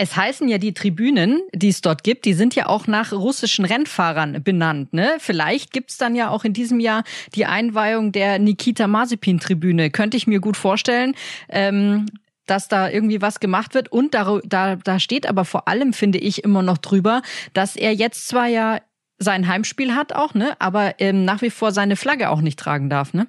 Es 0.00 0.14
heißen 0.14 0.46
ja 0.46 0.58
die 0.58 0.74
Tribünen, 0.74 1.40
die 1.52 1.70
es 1.70 1.80
dort 1.80 2.04
gibt, 2.04 2.24
die 2.24 2.32
sind 2.32 2.54
ja 2.54 2.66
auch 2.66 2.86
nach 2.86 3.12
russischen 3.12 3.64
Rennfahrern 3.64 4.44
benannt. 4.44 4.92
Ne? 4.92 5.16
Vielleicht 5.18 5.72
gibt's 5.72 5.96
dann 5.96 6.14
ja 6.14 6.28
auch 6.30 6.44
in 6.44 6.52
diesem 6.52 6.78
Jahr 6.78 7.02
die 7.34 7.46
Einweihung 7.46 8.12
der 8.12 8.38
Nikita 8.38 8.86
Mazepin-Tribüne. 8.86 9.90
Könnte 9.90 10.16
ich 10.16 10.28
mir 10.28 10.38
gut 10.38 10.56
vorstellen. 10.56 11.16
Ähm, 11.48 12.06
dass 12.50 12.68
da 12.68 12.88
irgendwie 12.88 13.22
was 13.22 13.40
gemacht 13.40 13.74
wird. 13.74 13.90
Und 13.90 14.14
da, 14.14 14.40
da, 14.44 14.76
da 14.76 14.98
steht 14.98 15.28
aber 15.28 15.44
vor 15.44 15.68
allem, 15.68 15.92
finde 15.92 16.18
ich, 16.18 16.44
immer 16.44 16.62
noch 16.62 16.78
drüber, 16.78 17.22
dass 17.52 17.76
er 17.76 17.94
jetzt 17.94 18.28
zwar 18.28 18.46
ja 18.46 18.80
sein 19.18 19.48
Heimspiel 19.48 19.94
hat 19.94 20.12
auch, 20.12 20.34
ne, 20.34 20.56
aber 20.60 21.00
ähm, 21.00 21.24
nach 21.24 21.42
wie 21.42 21.50
vor 21.50 21.72
seine 21.72 21.96
Flagge 21.96 22.30
auch 22.30 22.40
nicht 22.40 22.58
tragen 22.58 22.88
darf, 22.88 23.14
ne? 23.14 23.26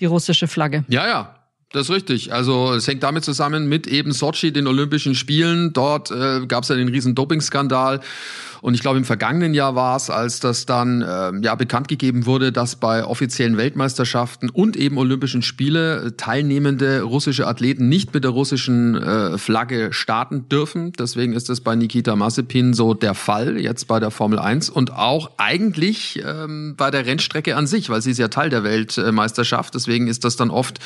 Die 0.00 0.04
russische 0.04 0.46
Flagge. 0.46 0.84
Ja, 0.88 1.08
ja. 1.08 1.36
Das 1.72 1.88
ist 1.88 1.94
richtig. 1.94 2.32
Also 2.32 2.74
es 2.74 2.86
hängt 2.86 3.02
damit 3.02 3.24
zusammen 3.24 3.68
mit 3.68 3.86
eben 3.86 4.12
Sochi, 4.12 4.52
den 4.52 4.66
Olympischen 4.68 5.14
Spielen. 5.14 5.72
Dort 5.72 6.10
äh, 6.10 6.46
gab 6.46 6.62
es 6.62 6.68
ja 6.68 6.76
den 6.76 6.88
riesen 6.88 7.14
Dopingskandal. 7.14 8.00
Und 8.66 8.74
ich 8.74 8.80
glaube, 8.80 8.98
im 8.98 9.04
vergangenen 9.04 9.54
Jahr 9.54 9.76
war 9.76 9.94
es, 9.94 10.10
als 10.10 10.40
das 10.40 10.66
dann 10.66 11.00
äh, 11.00 11.30
ja 11.40 11.54
bekannt 11.54 11.86
gegeben 11.86 12.26
wurde, 12.26 12.50
dass 12.50 12.74
bei 12.74 13.04
offiziellen 13.04 13.56
Weltmeisterschaften 13.56 14.50
und 14.50 14.76
eben 14.76 14.98
Olympischen 14.98 15.42
Spiele 15.42 16.06
äh, 16.06 16.10
teilnehmende 16.16 17.02
russische 17.02 17.46
Athleten 17.46 17.88
nicht 17.88 18.12
mit 18.12 18.24
der 18.24 18.32
russischen 18.32 18.96
äh, 18.96 19.38
Flagge 19.38 19.92
starten 19.92 20.48
dürfen. 20.48 20.90
Deswegen 20.98 21.32
ist 21.32 21.48
das 21.48 21.60
bei 21.60 21.76
Nikita 21.76 22.16
Mazepin 22.16 22.74
so 22.74 22.92
der 22.92 23.14
Fall, 23.14 23.56
jetzt 23.56 23.86
bei 23.86 24.00
der 24.00 24.10
Formel 24.10 24.40
1 24.40 24.68
und 24.68 24.92
auch 24.92 25.30
eigentlich 25.36 26.20
ähm, 26.26 26.74
bei 26.76 26.90
der 26.90 27.06
Rennstrecke 27.06 27.54
an 27.54 27.68
sich, 27.68 27.88
weil 27.88 28.02
sie 28.02 28.10
ist 28.10 28.18
ja 28.18 28.26
Teil 28.26 28.50
der 28.50 28.64
Weltmeisterschaft. 28.64 29.76
Deswegen 29.76 30.08
ist 30.08 30.24
das 30.24 30.34
dann 30.34 30.50
oft 30.50 30.80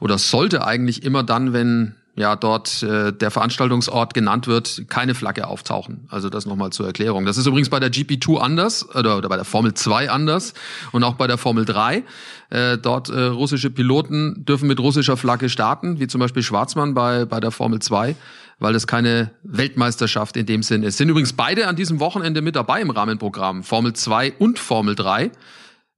oder 0.00 0.16
sollte 0.16 0.66
eigentlich 0.66 1.02
immer 1.02 1.22
dann, 1.22 1.52
wenn 1.52 1.96
ja 2.16 2.34
dort 2.34 2.82
äh, 2.82 3.12
der 3.12 3.30
Veranstaltungsort 3.30 4.14
genannt 4.14 4.46
wird, 4.46 4.88
keine 4.88 5.14
Flagge 5.14 5.46
auftauchen. 5.46 6.06
Also 6.08 6.30
das 6.30 6.46
nochmal 6.46 6.70
zur 6.70 6.86
Erklärung. 6.86 7.26
Das 7.26 7.36
ist 7.36 7.46
übrigens 7.46 7.68
bei 7.68 7.78
der 7.78 7.92
GP2 7.92 8.38
anders 8.38 8.88
oder, 8.94 9.18
oder 9.18 9.28
bei 9.28 9.36
der 9.36 9.44
Formel 9.44 9.74
2 9.74 10.10
anders 10.10 10.54
und 10.92 11.04
auch 11.04 11.14
bei 11.14 11.26
der 11.26 11.38
Formel 11.38 11.64
3. 11.64 12.02
Äh, 12.48 12.78
dort 12.78 13.10
äh, 13.10 13.24
russische 13.24 13.70
Piloten 13.70 14.44
dürfen 14.44 14.66
mit 14.66 14.80
russischer 14.80 15.16
Flagge 15.16 15.48
starten, 15.48 16.00
wie 16.00 16.06
zum 16.06 16.20
Beispiel 16.20 16.42
Schwarzmann 16.42 16.94
bei, 16.94 17.24
bei 17.26 17.40
der 17.40 17.50
Formel 17.50 17.80
2 17.80 18.16
weil 18.58 18.74
es 18.74 18.86
keine 18.86 19.32
Weltmeisterschaft 19.42 20.34
in 20.36 20.46
dem 20.46 20.62
Sinn 20.62 20.82
ist. 20.82 20.96
Sind 20.96 21.10
übrigens 21.10 21.34
beide 21.34 21.68
an 21.68 21.76
diesem 21.76 22.00
Wochenende 22.00 22.40
mit 22.40 22.56
dabei 22.56 22.80
im 22.80 22.88
Rahmenprogramm, 22.88 23.62
Formel 23.62 23.92
2 23.92 24.32
und 24.38 24.58
Formel 24.58 24.94
3. 24.94 25.30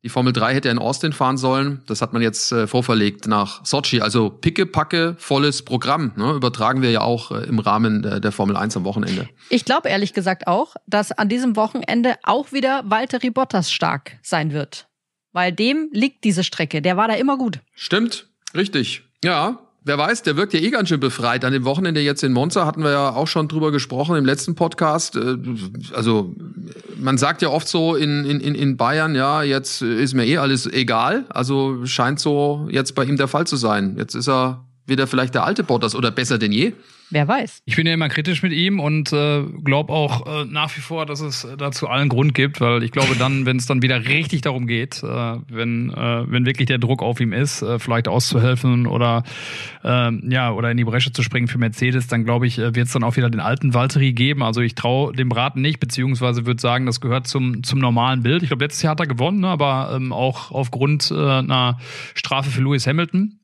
Die 0.05 0.09
Formel 0.09 0.33
3 0.33 0.55
hätte 0.55 0.69
in 0.69 0.79
Austin 0.79 1.13
fahren 1.13 1.37
sollen. 1.37 1.83
Das 1.87 2.03
hat 2.03 2.13
man 2.13 2.23
jetzt 2.23 2.53
äh, 2.53 2.69
vorverlegt 2.69 3.27
nach 3.27 3.65
Sochi. 3.65 4.01
Also 4.01 4.31
picke, 4.31 4.65
packe, 4.65 5.17
volles 5.19 5.65
Programm. 5.65 6.13
Ne? 6.17 6.33
Übertragen 6.33 6.83
wir 6.83 6.91
ja 6.93 7.01
auch 7.01 7.33
äh, 7.33 7.45
im 7.45 7.59
Rahmen 7.59 8.03
der, 8.03 8.21
der, 8.21 8.31
Formel 8.31 8.57
1 8.57 8.77
am 8.77 8.85
Wochenende. 8.85 9.29
Ich 9.51 9.65
glaube 9.65 9.89
ehrlich 9.89 10.15
gesagt 10.15 10.47
auch, 10.47 10.77
dass 10.87 11.11
an 11.11 11.29
diesem 11.29 11.57
Wochenende 11.57 12.15
auch 12.23 12.53
wieder 12.53 12.83
Walter 12.87 13.19
Bottas 13.31 13.73
stark 13.73 14.19
sein 14.23 14.53
wird. 14.53 14.87
Weil 15.33 15.53
dem 15.53 15.89
liegt 15.93 16.23
diese 16.25 16.45
Strecke. 16.45 16.81
Der 16.81 16.97
war 16.97 17.09
da 17.09 17.15
immer 17.15 17.37
gut. 17.37 17.59
Stimmt, 17.75 18.29
richtig. 18.55 19.03
Ja, 19.25 19.68
Wer 19.89 19.97
weiß, 19.97 20.23
der 20.23 20.37
wirkt 20.37 20.53
ja 20.53 20.61
eh 20.61 20.69
ganz 20.69 20.91
schön 20.91 21.01
befreit. 21.01 21.47
An 21.47 21.55
dem 21.55 21.65
Wochenende 21.65 22.03
jetzt 22.03 22.23
in 22.23 22.35
Monza 22.35 22.67
hatten 22.67 22.85
wir 22.85 22.91
ja 22.91 23.09
auch 23.09 23.27
schon 23.27 23.49
drüber 23.49 23.73
gesprochen 23.73 24.17
im 24.17 24.27
letzten 24.27 24.55
Podcast. 24.55 25.17
Äh, 25.17 25.39
also 25.95 26.35
man 27.01 27.17
sagt 27.17 27.41
ja 27.41 27.49
oft 27.49 27.67
so 27.67 27.95
in, 27.95 28.27
in, 28.27 28.55
in 28.55 28.77
Bayern, 28.77 29.15
ja, 29.15 29.43
jetzt 29.43 29.81
ist 29.81 30.13
mir 30.13 30.27
eh 30.27 30.37
alles 30.37 30.67
egal. 30.67 31.25
Also 31.31 31.87
scheint 31.87 32.21
so 32.21 32.69
jetzt 32.71 32.95
bei 32.95 33.05
ihm 33.05 33.17
der 33.17 33.29
Fall 33.29 33.47
zu 33.47 33.57
sein. 33.57 33.97
Jetzt 33.97 34.15
ist 34.15 34.29
er 34.29 34.67
wieder 34.85 35.07
vielleicht 35.07 35.35
der 35.35 35.45
alte 35.45 35.65
Bottas 35.65 35.95
oder 35.95 36.11
besser 36.11 36.37
denn 36.37 36.53
je. 36.53 36.75
Wer 37.11 37.27
weiß. 37.27 37.63
Ich 37.65 37.77
bin 37.77 37.87
ja 37.87 37.95
immer 37.95 38.09
kritisch 38.09 38.43
mit 38.43 38.53
ihm 38.53 38.81
und 38.81 39.13
äh, 39.13 39.43
glaube 39.65 39.93
auch 39.93 40.27
äh, 40.27 40.45
nach 40.45 40.77
wie 40.77 40.81
vor, 40.81 41.07
dass 41.07 41.21
es 41.21 41.47
dazu 41.57 41.89
allen 41.89 42.11
Grund 42.11 42.35
gibt, 42.35 42.61
weil 42.61 42.83
ich 42.83 42.93
glaube 42.93 43.17
dann, 43.19 43.47
wenn 43.47 43.57
es 43.57 43.67
dann 43.67 43.81
wieder 43.81 44.07
richtig 44.07 44.43
darum 44.43 44.67
geht, 44.67 45.03
äh, 45.03 45.07
wenn, 45.49 45.91
äh, 45.91 46.25
wenn 46.31 46.45
wirklich 46.45 46.67
der 46.67 46.79
Druck 46.79 47.03
auf 47.03 47.21
ihm 47.21 47.33
ist, 47.33 47.63
äh, 47.63 47.79
vielleicht 47.79 48.09
auszuhelfen 48.09 48.87
oder 48.87 49.23
äh, 49.85 50.11
ja 50.29 50.53
oder 50.53 50.71
in 50.71 50.77
die 50.77 50.85
Bresche 50.85 51.13
zu 51.13 51.23
springen 51.23 51.49
für 51.49 51.59
Mercedes, 51.59 52.09
dann 52.09 52.25
glaube 52.25 52.47
ich, 52.47 52.59
äh, 52.59 52.75
wird 52.75 52.89
es 52.89 52.93
dann 52.93 53.05
auch 53.05 53.17
wieder 53.17 53.31
den 53.31 53.41
alten 53.41 53.73
Valtteri 53.73 54.13
geben. 54.13 54.43
Also 54.43 54.61
ich 54.61 54.75
traue 54.75 55.15
dem 55.15 55.31
Braten 55.31 55.63
nicht, 55.63 55.81
beziehungsweise 55.81 56.45
würde 56.45 56.61
sagen, 56.61 56.85
das 56.85 57.01
gehört 57.01 57.27
zum, 57.27 57.63
zum 57.63 57.79
normalen 57.79 58.23
Bild. 58.23 58.43
Ich 58.43 58.51
glaube, 58.51 58.65
letztes 58.65 58.83
Jahr 58.83 58.93
hat 58.93 59.01
er 59.01 59.07
gewonnen, 59.07 59.41
ne, 59.41 59.49
aber 59.49 59.93
ähm, 59.95 60.13
auch 60.13 60.51
aufgrund 60.51 61.11
äh, 61.11 61.15
einer 61.15 61.79
Strafe 62.15 62.51
für 62.51 62.61
Lewis 62.61 62.87
Hamilton 62.87 63.39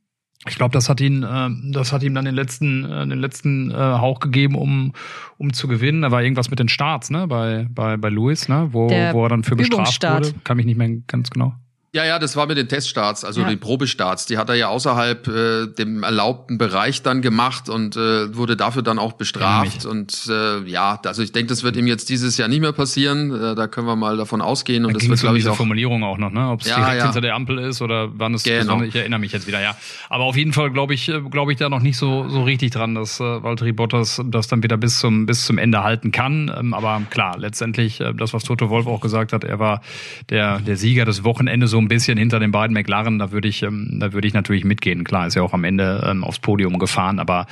ich 0.49 0.57
glaube, 0.57 0.73
das 0.73 0.89
hat 0.89 1.01
ihn, 1.01 1.23
äh, 1.23 1.49
das 1.73 1.93
hat 1.93 2.03
ihm 2.03 2.15
dann 2.15 2.25
den 2.25 2.35
letzten, 2.35 2.85
äh, 2.85 3.07
den 3.07 3.19
letzten 3.19 3.71
äh, 3.71 3.75
Hauch 3.75 4.21
gegeben, 4.21 4.57
um, 4.57 4.93
um 5.39 5.53
zu 5.53 5.69
gewinnen. 5.69 6.03
Da 6.03 6.11
war 6.11 6.23
irgendwas 6.23 6.51
mit 6.51 6.59
den 6.59 6.69
Starts, 6.69 7.11
ne, 7.11 7.27
bei, 7.27 7.67
bei, 7.71 7.97
bei 7.97 8.11
Lewis, 8.11 8.49
ne, 8.49 8.69
wo, 8.73 8.89
wo 8.89 9.25
er 9.25 9.29
dann 9.29 9.43
für 9.43 9.57
bestraft 9.57 10.03
wurde. 10.03 10.35
Kann 10.45 10.57
mich 10.57 10.67
nicht 10.67 10.77
mehr 10.77 10.91
ganz 11.07 11.31
genau. 11.31 11.55
Ja, 11.95 12.05
ja, 12.05 12.19
das 12.19 12.35
war 12.35 12.49
mit 12.49 12.59
den 12.59 12.67
Teststarts, 12.67 13.25
also 13.25 13.43
ja. 13.43 13.49
den 13.49 13.61
Probestarts. 13.61 14.27
Die 14.27 14.37
hat 14.37 14.49
er 14.49 14.57
ja 14.57 14.67
außerhalb 14.67 15.29
äh, 15.29 15.67
dem 15.69 16.03
erlaubten 16.03 16.59
Bereich 16.59 17.03
dann 17.03 17.23
gemacht 17.23 17.69
und 17.69 17.95
äh, 17.95 18.35
wurde 18.35 18.57
dafür 18.57 18.83
dann 18.83 18.99
auch 18.99 19.13
bestraft. 19.13 19.85
Ja, 19.85 19.91
und 19.91 20.29
äh, 20.29 20.69
ja, 20.69 20.99
also 21.05 21.23
ich 21.23 21.31
denke, 21.31 21.51
das 21.51 21.63
wird 21.63 21.77
ihm 21.77 21.87
jetzt 21.87 22.09
dieses 22.09 22.37
Jahr 22.37 22.49
nicht 22.49 22.63
mehr 22.63 22.73
passieren. 22.73 23.31
Äh, 23.31 23.55
da 23.55 23.69
können 23.69 23.87
wir 23.87 23.95
mal 23.95 24.17
davon 24.17 24.41
ausgehen. 24.41 24.87
Und 24.87 24.95
da 24.95 24.99
das 24.99 25.09
wird, 25.09 25.21
glaube 25.21 25.39
ich, 25.39 25.47
auch 25.47 25.55
Formulierung 25.55 26.03
auch 26.03 26.19
noch, 26.19 26.33
ne? 26.33 26.49
Ob 26.49 26.63
es 26.63 26.67
ja, 26.67 26.79
direkt 26.79 26.99
ja. 26.99 27.05
hinter 27.05 27.21
der 27.21 27.37
Ampel 27.37 27.61
ist 27.61 27.81
oder 27.81 28.09
wann 28.19 28.35
es 28.35 28.43
genau. 28.43 28.83
Ich 28.83 28.97
erinnere 28.97 29.21
mich 29.21 29.31
jetzt 29.31 29.47
wieder, 29.47 29.63
ja. 29.63 29.77
Aber 30.09 30.25
auf 30.25 30.37
jeden 30.37 30.53
Fall 30.53 30.73
glaube 30.73 30.95
ich, 30.95 31.09
äh, 31.09 31.21
glaube 31.21 31.53
ich 31.53 31.59
da 31.59 31.69
noch 31.69 31.81
nicht 31.81 31.97
so 31.97 32.29
so 32.29 32.43
richtig 32.43 32.73
dran, 32.73 32.97
dass 32.97 33.21
äh, 33.21 33.23
Valtteri 33.23 33.71
Bottas 33.71 34.21
das 34.25 34.49
dann 34.49 34.65
wieder 34.65 34.77
bis 34.77 34.99
zum 34.99 35.27
bis 35.27 35.47
zum 35.47 35.59
Ende 35.59 35.85
halten 35.85 36.11
kann. 36.11 36.53
Ähm, 36.59 36.75
aber 36.75 37.03
klar, 37.11 37.39
letztendlich 37.39 38.01
äh, 38.01 38.13
das, 38.15 38.35
was 38.35 38.43
Toto 38.43 38.69
Wolf 38.69 38.89
auch 38.89 39.01
gesagt 39.01 39.33
hat, 39.33 39.45
er 39.45 39.61
war 39.61 39.81
der 40.29 40.59
der 40.59 40.77
Sieger 40.77 41.05
des 41.05 41.23
Wochenendes 41.23 41.71
so 41.71 41.84
ein 41.85 41.89
bisschen 41.89 42.19
hinter 42.19 42.41
den 42.41 42.51
beiden 42.51 42.75
McLaren, 42.75 43.19
da 43.19 43.31
würde 43.33 43.49
ich, 43.49 43.63
ähm, 43.63 43.99
da 44.01 44.13
würde 44.13 44.27
ich 44.27 44.35
natürlich 44.35 44.65
mitgehen. 44.65 45.05
Klar, 45.05 45.27
ist 45.27 45.35
ja 45.35 45.43
auch 45.43 45.53
am 45.53 45.65
Ende 45.65 46.05
ähm, 46.09 46.25
aufs 46.25 46.39
Podium 46.39 46.79
gefahren, 46.79 47.19
aber 47.19 47.47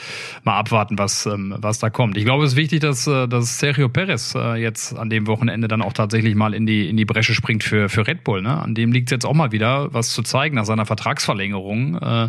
mal 0.45 0.59
abwarten, 0.59 0.99
was, 0.99 1.27
ähm, 1.27 1.55
was 1.59 1.79
da 1.79 1.91
kommt. 1.91 2.17
Ich 2.17 2.25
glaube, 2.25 2.45
es 2.45 2.53
ist 2.53 2.57
wichtig, 2.57 2.81
dass, 2.81 3.07
äh, 3.07 3.29
dass 3.29 3.59
Sergio 3.59 3.89
Perez 3.89 4.35
äh, 4.35 4.55
jetzt 4.57 4.97
an 4.97 5.11
dem 5.11 5.27
Wochenende 5.27 5.69
dann 5.69 5.83
auch 5.83 5.93
tatsächlich 5.93 6.35
mal 6.35 6.55
in 6.55 6.67
die, 6.67 6.89
in 6.89 6.97
die 6.97 7.05
Bresche 7.05 7.35
springt 7.35 7.65
für, 7.65 7.89
für 7.89 8.07
Red 8.07 8.25
Bull. 8.25 8.43
Ne? 8.43 8.61
An 8.61 8.75
dem 8.75 8.93
liegt 8.93 9.11
jetzt 9.11 9.25
auch 9.25 9.35
mal 9.35 9.53
wieder, 9.53 9.93
was 9.93 10.11
zu 10.11 10.23
zeigen 10.23 10.57
nach 10.57 10.65
seiner 10.65 10.87
Vertragsverlängerung. 10.87 11.97
Äh, 11.99 12.29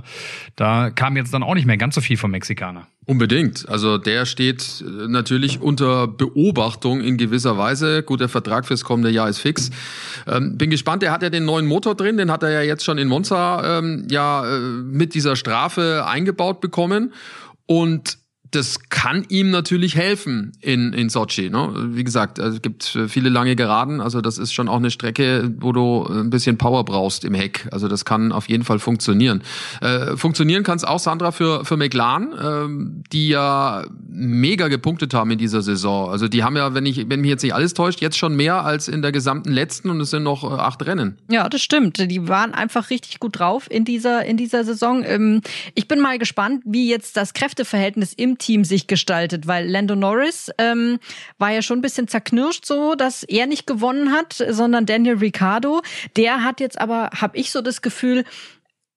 da 0.56 0.90
kam 0.92 1.18
jetzt 1.18 1.34
dann 1.34 1.44
auch 1.44 1.56
nicht 1.56 1.66
mehr 1.66 1.78
ganz 1.78 1.96
so 1.96 2.02
viel 2.02 2.18
vom 2.18 2.32
Mexikaner. 2.32 2.88
Unbedingt. 3.06 3.68
Also 3.68 3.98
der 3.98 4.26
steht 4.26 4.82
äh, 4.82 5.08
natürlich 5.08 5.62
unter 5.62 6.08
Beobachtung 6.08 7.02
in 7.02 7.18
gewisser 7.18 7.58
Weise. 7.58 8.02
Gut, 8.02 8.22
der 8.22 8.30
Vertrag 8.30 8.66
fürs 8.66 8.86
kommende 8.86 9.10
Jahr 9.10 9.28
ist 9.28 9.40
fix. 9.40 9.72
Ähm, 10.26 10.58
bin 10.58 10.70
gespannt, 10.70 11.02
der 11.02 11.12
hat 11.12 11.22
ja 11.22 11.30
den 11.30 11.44
neuen 11.44 11.66
Motor 11.66 11.96
drin, 11.96 12.16
den 12.16 12.32
hat 12.32 12.44
er 12.44 12.52
ja 12.52 12.62
jetzt 12.62 12.86
schon 12.86 12.98
in 12.98 13.10
Monza 13.10 13.80
ähm, 13.80 14.08
ja 14.10 14.46
äh, 14.46 14.60
mit 14.60 15.16
dieser 15.16 15.36
Strafe 15.36 16.06
eingebaut 16.08 16.62
bekommen. 16.62 17.14
Und 17.66 18.18
das 18.56 18.80
kann 18.90 19.26
ihm 19.30 19.50
natürlich 19.50 19.96
helfen 19.96 20.52
in, 20.62 20.94
in 20.94 21.10
Sochi. 21.10 21.50
Ne? 21.50 21.74
Wie 21.92 22.04
gesagt, 22.04 22.40
es 22.40 22.62
gibt 22.62 22.98
viele 23.08 23.30
lange 23.30 23.56
Geraden, 23.56 24.02
also 24.02 24.22
das 24.22 24.38
ist 24.38 24.54
schon 24.54 24.70
auch 24.70 24.78
eine 24.78 24.92
Strecke, 24.92 25.52
wo 25.60 25.72
du 25.72 26.06
ein 26.06 26.30
bisschen 26.30 26.58
Power 26.58 26.86
brauchst 26.86 27.26
im 27.26 27.34
Heck. 27.34 27.68
Also 27.72 27.88
das 27.88 28.06
kann 28.06 28.32
auf 28.32 28.50
jeden 28.50 28.64
Fall 28.64 28.80
funktionieren. 28.80 29.42
Äh, 29.82 30.16
funktionieren 30.18 30.64
kann 30.64 30.78
es 30.78 30.84
auch, 30.84 31.00
Sandra, 31.00 31.32
für, 31.32 31.66
für 31.66 31.78
McLaren, 31.78 32.34
ähm, 32.42 33.04
die 33.12 33.30
ja 33.30 33.86
mega 34.08 34.68
gepunktet 34.68 35.14
haben 35.14 35.32
in 35.32 35.40
dieser 35.40 35.62
Saison. 35.62 36.10
Also 36.10 36.28
die 36.28 36.44
haben 36.44 36.56
ja, 36.56 36.74
wenn 36.74 36.86
ich, 36.86 37.10
wenn 37.10 37.22
mich 37.22 37.30
jetzt 37.30 37.44
nicht 37.44 37.56
alles 37.56 37.74
täuscht, 37.74 38.02
jetzt 38.02 38.18
schon 38.18 38.36
mehr 38.36 38.64
als 38.64 38.88
in 38.88 39.02
der 39.02 39.12
gesamten 39.12 39.52
letzten 39.52 39.90
und 39.90 40.00
es 40.00 40.12
sind 40.12 40.24
noch 40.24 40.44
äh, 40.44 40.54
acht 40.54 40.86
Rennen. 40.86 41.18
Ja, 41.30 41.50
das 41.50 41.62
stimmt. 41.62 41.98
Die 41.98 42.28
waren 42.28 42.54
einfach 42.54 42.90
richtig 42.90 43.20
gut 43.20 43.40
drauf 43.40 43.70
in 43.70 43.86
dieser, 43.86 44.26
in 44.26 44.38
dieser 44.38 44.64
Saison. 44.64 45.04
Ähm, 45.06 45.42
ich 45.74 45.88
bin 45.88 46.00
mal 46.00 46.20
gespannt, 46.20 46.62
wie 46.66 46.90
jetzt 46.90 47.18
das 47.18 47.34
Kräfteverhältnis 47.34 48.14
im 48.14 48.38
Team 48.44 48.66
sich 48.66 48.88
gestaltet, 48.88 49.48
weil 49.48 49.70
Lando 49.70 49.96
Norris 49.96 50.52
ähm, 50.58 51.00
war 51.38 51.52
ja 51.52 51.62
schon 51.62 51.80
ein 51.80 51.82
bisschen 51.82 52.08
zerknirscht 52.08 52.66
so, 52.66 52.96
dass 52.96 53.24
er 53.24 53.48
nicht 53.48 53.66
gewonnen 53.66 54.12
hat, 54.12 54.34
sondern 54.50 54.86
Daniel 54.86 55.16
Ricciardo. 55.16 55.82
Der 56.18 56.44
hat 56.44 56.60
jetzt 56.60 56.80
aber, 56.80 57.10
habe 57.22 57.38
ich 57.38 57.52
so 57.52 57.62
das 57.62 57.82
Gefühl, 57.82 58.26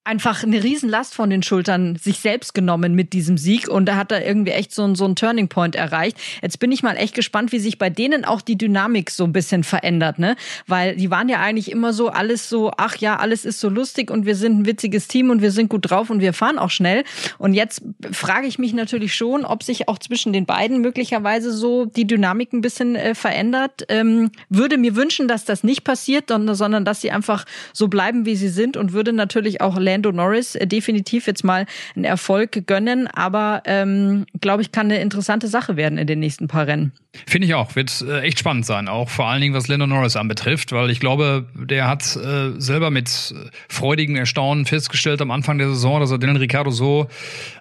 einfach 0.07 0.45
eine 0.45 0.63
Riesenlast 0.63 1.15
von 1.15 1.31
den 1.31 1.43
Schultern 1.43 1.97
sich 1.97 2.21
selbst 2.21 2.55
genommen 2.55 2.95
mit 2.95 3.13
diesem 3.13 3.37
Sieg 3.37 3.69
und 3.69 3.87
da 3.87 3.97
hat 3.97 4.13
er 4.13 4.25
irgendwie 4.25 4.53
echt 4.53 4.73
so, 4.73 4.85
ein, 4.85 4.95
so 4.95 5.05
einen 5.05 5.17
Turning 5.17 5.49
Point 5.49 5.75
erreicht. 5.75 6.17
Jetzt 6.43 6.61
bin 6.61 6.71
ich 6.71 6.85
mal 6.85 6.97
echt 6.97 7.15
gespannt, 7.15 7.51
wie 7.51 7.59
sich 7.59 7.79
bei 7.79 7.91
denen 7.91 8.25
auch 8.25 8.41
die 8.41 8.57
Dynamik 8.57 9.11
so 9.11 9.25
ein 9.25 9.33
bisschen 9.33 9.65
verändert, 9.65 10.21
ne? 10.21 10.37
Weil 10.69 10.97
die 10.97 11.11
waren 11.11 11.29
ja 11.29 11.41
eigentlich 11.41 11.73
immer 11.73 11.93
so 11.93 12.09
alles 12.09 12.49
so, 12.49 12.71
ach 12.77 12.97
ja, 12.99 13.17
alles 13.17 13.45
ist 13.45 13.59
so 13.59 13.69
lustig 13.69 14.11
und 14.11 14.27
wir 14.27 14.37
sind 14.37 14.61
ein 14.61 14.67
witziges 14.67 15.09
Team 15.09 15.31
und 15.31 15.43
wir 15.43 15.51
sind 15.51 15.69
gut 15.69 15.91
drauf 15.91 16.09
und 16.09 16.21
wir 16.21 16.33
fahren 16.33 16.59
auch 16.59 16.71
schnell. 16.71 17.03
Und 17.39 17.55
jetzt 17.55 17.83
frage 18.13 18.47
ich 18.47 18.59
mich 18.61 18.73
natürlich 18.75 19.15
schon, 19.15 19.45
ob 19.45 19.65
sich 19.65 19.89
auch 19.89 19.99
zwischen 19.99 20.33
den 20.33 20.47
beiden 20.47 20.81
möglicherweise 20.81 21.53
so 21.53 21.85
die 21.85 22.07
Dynamik 22.07 22.53
ein 22.53 22.61
bisschen 22.61 22.95
äh, 22.95 23.17
verändert. 23.17 23.85
Ähm, 23.89 24.31
würde 24.51 24.79
mir 24.79 24.95
wünschen, 24.95 25.27
dass 25.27 25.45
das 25.45 25.65
nicht 25.65 25.83
passiert, 25.83 26.29
sondern 26.29 26.85
dass 26.85 27.01
sie 27.01 27.11
einfach 27.11 27.45
so 27.73 27.89
bleiben, 27.89 28.25
wie 28.25 28.37
sie 28.37 28.49
sind 28.49 28.77
und 28.77 28.93
würde 28.93 29.13
natürlich 29.13 29.61
auch 29.61 29.77
lernen, 29.77 29.96
Lando 29.97 30.13
Norris 30.13 30.55
äh, 30.55 30.67
definitiv 30.67 31.27
jetzt 31.27 31.43
mal 31.43 31.65
einen 31.95 32.05
Erfolg 32.05 32.67
gönnen, 32.67 33.07
aber 33.07 33.63
ähm, 33.65 34.27
glaube 34.41 34.63
ich, 34.63 34.73
kann 34.73 34.87
eine 34.87 35.01
interessante 35.01 35.49
Sache 35.49 35.77
werden 35.77 35.97
in 35.97 36.07
den 36.07 36.21
nächsten 36.21 36.49
paar 36.49 36.67
Rennen. 36.67 36.93
Finde 37.27 37.47
ich 37.47 37.55
auch, 37.55 37.77
wird 37.77 38.05
äh, 38.07 38.21
echt 38.21 38.39
spannend 38.39 38.67
sein, 38.67 38.89
auch 38.89 39.09
vor 39.09 39.27
allen 39.27 39.41
Dingen 39.41 39.55
was 39.55 39.69
Lando 39.69 39.87
Norris 39.87 40.17
anbetrifft, 40.17 40.73
weil 40.73 40.91
ich 40.91 41.01
glaube, 41.01 41.47
der 41.55 41.89
hat 41.89 42.15
äh, 42.17 42.61
selber 42.61 42.91
mit 42.91 43.35
freudigem 43.69 44.17
Erstaunen 44.17 44.67
festgestellt 44.67 45.23
am 45.23 45.31
Anfang 45.31 45.57
der 45.57 45.69
Saison, 45.69 46.01
dass 46.01 46.11
er 46.11 46.19
Daniel 46.19 46.39
Ricciardo 46.39 46.71
so 46.71 47.09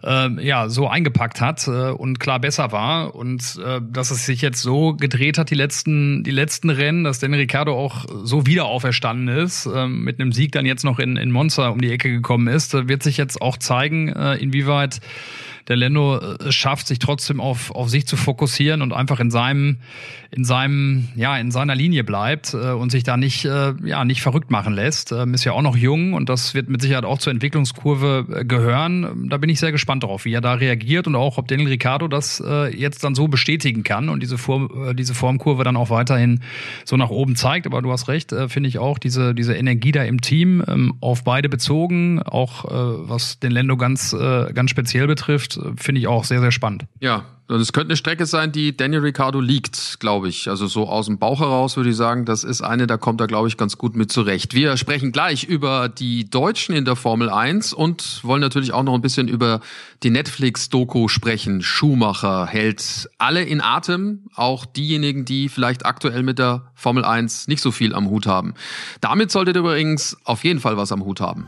äh, 0.04 0.30
ja 0.46 0.68
so 0.68 0.90
eingepackt 0.90 1.40
hat 1.40 1.68
äh, 1.68 1.92
und 1.92 2.20
klar 2.20 2.40
besser 2.40 2.74
war. 2.74 3.16
Und 3.16 3.58
äh, 3.66 3.80
dass 3.82 4.12
es 4.12 4.26
sich 4.26 4.42
jetzt 4.42 4.62
so 4.62 4.94
gedreht 4.94 5.38
hat 5.38 5.52
die 5.52 5.56
letzten 5.56 6.24
die 6.26 6.32
letzten 6.32 6.70
Rennen, 6.70 7.06
dass 7.06 7.20
Daniel 7.20 7.42
Ricciardo 7.42 7.74
auch 7.74 8.06
so 8.24 8.46
wieder 8.46 8.66
auferstanden 8.66 9.30
ist 9.30 9.68
äh, 9.68 9.88
mit 9.88 10.20
einem 10.20 10.34
Sieg 10.34 10.52
dann 10.52 10.66
jetzt 10.66 10.84
noch 10.84 11.00
in 11.00 11.16
in 11.16 11.32
Monza 11.32 11.70
um 11.70 11.80
die 11.80 11.92
Ecke 11.92 12.12
gekommen 12.12 12.25
gekommen 12.26 12.48
ist, 12.48 12.74
wird 12.74 13.04
sich 13.04 13.18
jetzt 13.18 13.40
auch 13.40 13.56
zeigen, 13.58 14.10
äh, 14.10 14.34
inwieweit 14.38 15.00
der 15.68 15.76
Lendo 15.76 16.20
äh, 16.20 16.52
schafft, 16.52 16.88
sich 16.88 17.00
trotzdem 17.00 17.42
auf, 17.42 17.72
auf 17.72 17.90
sich 17.90 18.06
zu 18.08 18.18
fokussieren 18.18 18.82
und 18.82 18.94
einfach 18.94 19.20
in 19.20 19.32
seinem, 19.32 19.78
in 20.32 20.44
seinem, 20.44 21.10
ja, 21.16 21.38
in 21.38 21.52
seiner 21.52 21.76
Linie 21.76 22.04
bleibt 22.04 22.54
äh, 22.54 22.72
und 22.72 22.92
sich 22.92 23.04
da 23.04 23.18
nicht, 23.18 23.46
äh, 23.46 23.74
ja, 23.84 24.06
nicht 24.06 24.22
verrückt 24.22 24.52
machen 24.52 24.74
lässt. 24.74 25.12
Ähm, 25.12 25.34
ist 25.34 25.44
ja 25.44 25.54
auch 25.54 25.62
noch 25.62 25.76
jung 25.76 26.14
und 26.14 26.30
das 26.30 26.54
wird 26.54 26.70
mit 26.70 26.82
Sicherheit 26.82 27.06
auch 27.06 27.18
zur 27.18 27.32
Entwicklungskurve 27.32 28.46
gehören. 28.46 29.28
Da 29.30 29.38
bin 29.38 29.50
ich 29.50 29.60
sehr 29.60 29.72
gespannt 29.72 30.04
darauf, 30.04 30.26
wie 30.26 30.34
er 30.34 30.42
da 30.42 30.54
reagiert 30.54 31.08
und 31.08 31.16
auch, 31.16 31.38
ob 31.38 31.48
Daniel 31.48 31.70
Ricciardo 31.70 32.08
das 32.08 32.44
jetzt 32.72 33.04
dann 33.04 33.16
so 33.16 33.28
bestätigen 33.28 33.84
kann 33.84 34.10
und 34.10 34.22
diese, 34.22 34.38
Form, 34.38 34.96
diese 34.96 35.14
Formkurve 35.14 35.64
dann 35.64 35.76
auch 35.76 35.90
weiterhin 35.90 36.42
so 36.84 36.98
nach 36.98 37.10
oben 37.10 37.36
zeigt. 37.36 37.66
Aber 37.66 37.82
du 37.82 37.92
hast 37.92 38.08
recht, 38.08 38.34
finde 38.48 38.70
ich 38.70 38.80
auch, 38.80 38.98
diese, 38.98 39.34
diese 39.34 39.56
Energie 39.56 39.92
da 39.92 40.04
im 40.04 40.22
Team 40.22 40.64
ähm, 40.68 40.96
auf 41.02 41.24
beide 41.24 41.50
bezogen, 41.50 42.22
auch 42.22 42.66
was 42.66 43.40
den 43.40 43.52
Lendo 43.52 43.78
ganz, 43.78 44.16
ganz 44.54 44.70
speziell 44.70 45.08
betrifft, 45.08 45.55
finde 45.78 46.00
ich 46.00 46.08
auch 46.08 46.24
sehr, 46.24 46.40
sehr 46.40 46.52
spannend. 46.52 46.86
Ja, 47.00 47.26
und 47.48 47.62
es 47.62 47.74
könnte 47.74 47.90
eine 47.90 47.98
Strecke 47.98 48.26
sein, 48.26 48.52
die 48.52 48.76
Daniel 48.76 49.02
Ricciardo 49.02 49.40
liegt, 49.40 50.00
glaube 50.00 50.30
ich. 50.30 50.50
Also 50.50 50.66
so 50.66 50.88
aus 50.88 51.06
dem 51.06 51.20
Bauch 51.20 51.42
heraus 51.42 51.78
würde 51.78 51.92
ich 51.92 51.96
sagen, 51.96 52.26
das 52.26 52.44
ist 52.44 52.64
eine, 52.64 52.88
da 52.88 52.98
kommt 52.98 53.22
er, 53.22 53.28
glaube 53.28 53.48
ich, 53.48 53.56
ganz 53.56 53.78
gut 53.78 53.96
mit 53.96 54.12
zurecht. 54.12 54.56
Wir 54.56 54.78
sprechen 54.78 55.12
gleich 55.12 55.44
über 55.44 55.88
die 55.88 56.28
Deutschen 56.28 56.74
in 56.74 56.86
der 56.86 56.96
Formel 56.96 57.30
1 57.30 57.74
und 57.74 58.24
wollen 58.24 58.42
natürlich 58.42 58.74
auch 58.74 58.82
noch 58.82 58.96
ein 58.96 59.02
bisschen 59.02 59.28
über 59.28 59.60
die 60.02 60.10
Netflix-Doku 60.10 61.08
sprechen. 61.08 61.62
Schumacher 61.62 62.48
hält 62.48 63.10
alle 63.20 63.44
in 63.44 63.62
Atem, 63.62 64.24
auch 64.34 64.66
diejenigen, 64.66 65.26
die 65.26 65.48
vielleicht 65.48 65.86
aktuell 65.86 66.24
mit 66.24 66.40
der 66.40 66.72
Formel 66.74 67.06
1 67.06 67.48
nicht 67.48 67.62
so 67.62 67.70
viel 67.70 67.94
am 67.94 68.10
Hut 68.10 68.26
haben. 68.26 68.56
Damit 69.02 69.30
solltet 69.30 69.56
ihr 69.56 69.60
übrigens 69.60 70.18
auf 70.24 70.44
jeden 70.44 70.60
Fall 70.60 70.78
was 70.78 70.92
am 70.92 71.06
Hut 71.06 71.22
haben. 71.22 71.48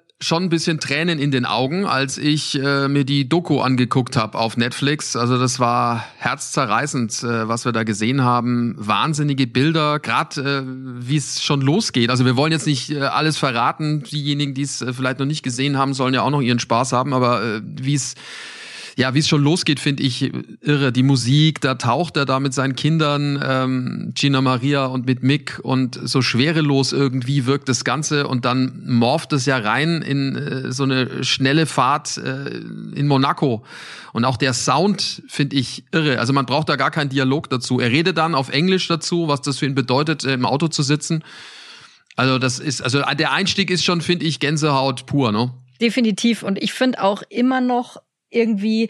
schon 0.21 0.43
ein 0.43 0.49
bisschen 0.49 0.79
Tränen 0.79 1.19
in 1.19 1.31
den 1.31 1.45
Augen, 1.45 1.85
als 1.85 2.17
ich 2.17 2.61
äh, 2.61 2.87
mir 2.87 3.03
die 3.03 3.27
Doku 3.27 3.59
angeguckt 3.59 4.15
habe 4.15 4.37
auf 4.37 4.55
Netflix. 4.55 5.15
Also 5.15 5.39
das 5.39 5.59
war 5.59 6.05
herzzerreißend, 6.19 7.23
äh, 7.23 7.47
was 7.47 7.65
wir 7.65 7.71
da 7.71 7.83
gesehen 7.83 8.23
haben. 8.23 8.75
Wahnsinnige 8.77 9.47
Bilder, 9.47 9.99
gerade 9.99 10.41
äh, 10.41 10.63
wie 10.65 11.17
es 11.17 11.43
schon 11.43 11.61
losgeht. 11.61 12.11
Also 12.11 12.25
wir 12.25 12.37
wollen 12.37 12.51
jetzt 12.51 12.67
nicht 12.67 12.91
äh, 12.91 12.99
alles 13.01 13.37
verraten. 13.37 14.03
Diejenigen, 14.03 14.53
die 14.53 14.61
es 14.61 14.81
äh, 14.81 14.93
vielleicht 14.93 15.19
noch 15.19 15.25
nicht 15.25 15.41
gesehen 15.41 15.77
haben, 15.77 15.93
sollen 15.95 16.13
ja 16.13 16.21
auch 16.21 16.29
noch 16.29 16.41
ihren 16.41 16.59
Spaß 16.59 16.93
haben. 16.93 17.13
Aber 17.13 17.43
äh, 17.43 17.61
wie 17.63 17.95
es 17.95 18.13
ja, 18.97 19.13
wie 19.13 19.19
es 19.19 19.27
schon 19.27 19.43
losgeht, 19.43 19.79
finde 19.79 20.03
ich 20.03 20.31
irre. 20.61 20.91
Die 20.91 21.03
Musik, 21.03 21.61
da 21.61 21.75
taucht 21.75 22.17
er 22.17 22.25
da 22.25 22.39
mit 22.39 22.53
seinen 22.53 22.75
Kindern, 22.75 23.41
ähm, 23.45 24.11
Gina 24.15 24.41
Maria 24.41 24.85
und 24.85 25.05
mit 25.05 25.23
Mick 25.23 25.59
und 25.63 25.99
so 26.03 26.21
schwerelos 26.21 26.91
irgendwie 26.91 27.45
wirkt 27.45 27.69
das 27.69 27.83
Ganze 27.83 28.27
und 28.27 28.45
dann 28.45 28.83
morpht 28.85 29.33
es 29.33 29.45
ja 29.45 29.57
rein 29.57 30.01
in 30.01 30.35
äh, 30.35 30.71
so 30.71 30.83
eine 30.83 31.23
schnelle 31.23 31.65
Fahrt 31.65 32.17
äh, 32.17 32.49
in 32.95 33.07
Monaco. 33.07 33.63
Und 34.13 34.25
auch 34.25 34.37
der 34.37 34.53
Sound 34.53 35.23
finde 35.27 35.55
ich 35.55 35.85
irre. 35.91 36.19
Also 36.19 36.33
man 36.33 36.45
braucht 36.45 36.67
da 36.69 36.75
gar 36.75 36.91
keinen 36.91 37.09
Dialog 37.09 37.49
dazu. 37.49 37.79
Er 37.79 37.91
redet 37.91 38.17
dann 38.17 38.35
auf 38.35 38.49
Englisch 38.49 38.87
dazu, 38.87 39.27
was 39.27 39.41
das 39.41 39.59
für 39.59 39.65
ihn 39.65 39.75
bedeutet, 39.75 40.25
äh, 40.25 40.33
im 40.33 40.45
Auto 40.45 40.67
zu 40.67 40.83
sitzen. 40.83 41.23
Also 42.17 42.39
das 42.39 42.59
ist, 42.59 42.81
also 42.81 43.01
der 43.01 43.31
Einstieg 43.31 43.71
ist 43.71 43.85
schon, 43.85 44.01
finde 44.01 44.25
ich, 44.25 44.39
Gänsehaut 44.39 45.05
pur, 45.05 45.31
ne? 45.31 45.53
Definitiv. 45.79 46.43
Und 46.43 46.61
ich 46.61 46.73
finde 46.73 47.01
auch 47.01 47.23
immer 47.29 47.61
noch 47.61 47.97
irgendwie 48.31 48.89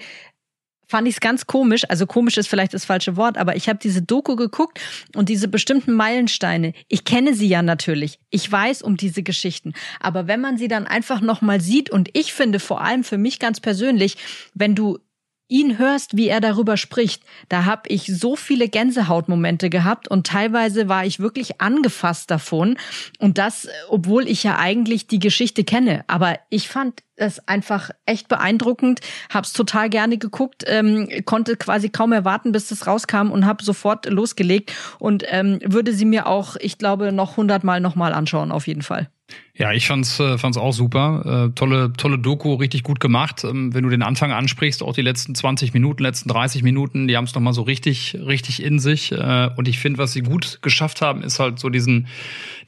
fand 0.91 1.07
ich 1.07 1.15
es 1.15 1.19
ganz 1.21 1.47
komisch. 1.47 1.83
Also 1.89 2.05
komisch 2.05 2.37
ist 2.37 2.47
vielleicht 2.47 2.73
das 2.73 2.85
falsche 2.85 3.15
Wort, 3.15 3.37
aber 3.37 3.55
ich 3.55 3.69
habe 3.69 3.79
diese 3.81 4.01
Doku 4.01 4.35
geguckt 4.35 4.79
und 5.15 5.29
diese 5.29 5.47
bestimmten 5.47 5.93
Meilensteine. 5.93 6.73
Ich 6.89 7.05
kenne 7.05 7.33
sie 7.33 7.47
ja 7.47 7.61
natürlich. 7.63 8.19
Ich 8.29 8.51
weiß 8.51 8.81
um 8.83 8.97
diese 8.97 9.23
Geschichten. 9.23 9.73
Aber 9.99 10.27
wenn 10.27 10.41
man 10.41 10.57
sie 10.57 10.67
dann 10.67 10.85
einfach 10.85 11.21
noch 11.21 11.41
mal 11.41 11.61
sieht 11.61 11.89
und 11.89 12.09
ich 12.13 12.33
finde 12.33 12.59
vor 12.59 12.81
allem 12.81 13.03
für 13.03 13.17
mich 13.17 13.39
ganz 13.39 13.61
persönlich, 13.61 14.17
wenn 14.53 14.75
du 14.75 14.99
ihn 15.47 15.77
hörst, 15.77 16.15
wie 16.15 16.29
er 16.29 16.39
darüber 16.39 16.77
spricht, 16.77 17.23
da 17.49 17.65
habe 17.65 17.89
ich 17.89 18.05
so 18.05 18.37
viele 18.37 18.69
Gänsehautmomente 18.69 19.69
gehabt 19.69 20.07
und 20.07 20.25
teilweise 20.25 20.87
war 20.87 21.05
ich 21.05 21.19
wirklich 21.19 21.59
angefasst 21.59 22.31
davon. 22.31 22.77
Und 23.19 23.37
das, 23.37 23.67
obwohl 23.89 24.29
ich 24.29 24.43
ja 24.43 24.57
eigentlich 24.57 25.07
die 25.07 25.19
Geschichte 25.19 25.65
kenne. 25.65 26.05
Aber 26.07 26.39
ich 26.49 26.69
fand 26.69 27.03
es 27.21 27.47
einfach 27.47 27.91
echt 28.05 28.27
beeindruckend, 28.27 28.99
hab's 29.29 29.53
total 29.53 29.89
gerne 29.89 30.17
geguckt, 30.17 30.63
ähm, 30.67 31.07
konnte 31.25 31.55
quasi 31.55 31.89
kaum 31.89 32.11
erwarten, 32.11 32.51
bis 32.51 32.71
es 32.71 32.87
rauskam 32.87 33.31
und 33.31 33.45
habe 33.45 33.63
sofort 33.63 34.05
losgelegt 34.07 34.73
und 34.99 35.23
ähm, 35.27 35.59
würde 35.63 35.93
sie 35.93 36.05
mir 36.05 36.27
auch, 36.27 36.55
ich 36.59 36.77
glaube, 36.77 37.11
noch 37.11 37.37
hundertmal 37.37 37.79
nochmal 37.79 38.13
anschauen, 38.13 38.51
auf 38.51 38.67
jeden 38.67 38.81
Fall. 38.81 39.09
Ja, 39.53 39.73
ich 39.73 39.85
fand's, 39.85 40.19
äh, 40.19 40.37
fand's 40.37 40.57
auch 40.57 40.71
super. 40.71 41.49
Äh, 41.49 41.53
tolle, 41.53 41.93
tolle 41.93 42.17
Doku, 42.17 42.55
richtig 42.55 42.83
gut 42.83 42.99
gemacht. 42.99 43.43
Ähm, 43.43 43.73
wenn 43.73 43.83
du 43.83 43.89
den 43.89 44.01
Anfang 44.01 44.31
ansprichst, 44.31 44.81
auch 44.81 44.93
die 44.93 45.01
letzten 45.01 45.35
20 45.35 45.73
Minuten, 45.73 46.01
letzten 46.01 46.29
30 46.29 46.63
Minuten, 46.63 47.07
die 47.07 47.17
haben 47.17 47.25
es 47.25 47.35
nochmal 47.35 47.53
so 47.53 47.61
richtig, 47.61 48.17
richtig 48.25 48.63
in 48.63 48.79
sich. 48.79 49.11
Äh, 49.11 49.49
und 49.55 49.67
ich 49.67 49.77
finde, 49.77 49.99
was 49.99 50.13
sie 50.13 50.21
gut 50.21 50.59
geschafft 50.61 51.01
haben, 51.01 51.21
ist 51.21 51.39
halt 51.39 51.59
so 51.59 51.69
diesen, 51.69 52.07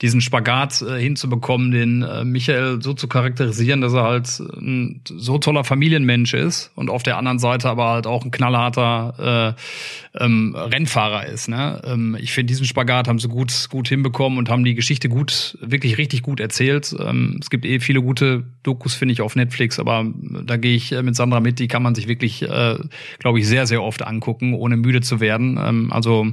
diesen 0.01 0.21
Spagat 0.21 0.81
äh, 0.81 0.99
hinzubekommen, 0.99 1.71
den 1.71 2.03
äh, 2.03 2.25
Michael 2.25 2.81
so 2.81 2.93
zu 2.93 3.07
charakterisieren, 3.07 3.81
dass 3.81 3.93
er 3.93 4.03
halt 4.03 4.42
ein 4.57 5.01
so 5.05 5.37
toller 5.37 5.63
Familienmensch 5.63 6.33
ist 6.33 6.71
und 6.75 6.89
auf 6.89 7.03
der 7.03 7.17
anderen 7.17 7.39
Seite 7.39 7.69
aber 7.69 7.89
halt 7.89 8.07
auch 8.07 8.23
ein 8.23 8.31
knallharter 8.31 9.55
äh, 9.55 10.23
ähm, 10.23 10.55
Rennfahrer 10.55 11.25
ist. 11.25 11.47
Ne? 11.47 11.81
Ähm, 11.85 12.17
ich 12.19 12.33
finde, 12.33 12.51
diesen 12.51 12.65
Spagat 12.65 13.07
haben 13.07 13.19
sie 13.19 13.27
gut, 13.27 13.67
gut 13.69 13.87
hinbekommen 13.87 14.37
und 14.37 14.49
haben 14.49 14.63
die 14.63 14.75
Geschichte 14.75 15.09
gut, 15.09 15.57
wirklich 15.61 15.97
richtig 15.97 16.21
gut 16.21 16.39
erzählt. 16.39 16.95
Ähm, 16.99 17.39
es 17.41 17.49
gibt 17.49 17.65
eh 17.65 17.79
viele 17.79 18.01
gute 18.01 18.43
Dokus, 18.61 18.93
finde 18.93 19.13
ich, 19.13 19.21
auf 19.21 19.35
Netflix, 19.35 19.79
aber 19.79 20.05
da 20.45 20.57
gehe 20.57 20.75
ich 20.75 20.91
mit 20.91 21.15
Sandra 21.15 21.39
mit, 21.39 21.59
die 21.59 21.67
kann 21.67 21.83
man 21.83 21.95
sich 21.95 22.07
wirklich, 22.07 22.43
äh, 22.43 22.77
glaube 23.19 23.39
ich, 23.39 23.47
sehr, 23.47 23.65
sehr 23.65 23.81
oft 23.81 24.05
angucken, 24.05 24.53
ohne 24.53 24.77
müde 24.77 25.01
zu 25.01 25.19
werden. 25.19 25.59
Ähm, 25.61 25.91
also 25.91 26.27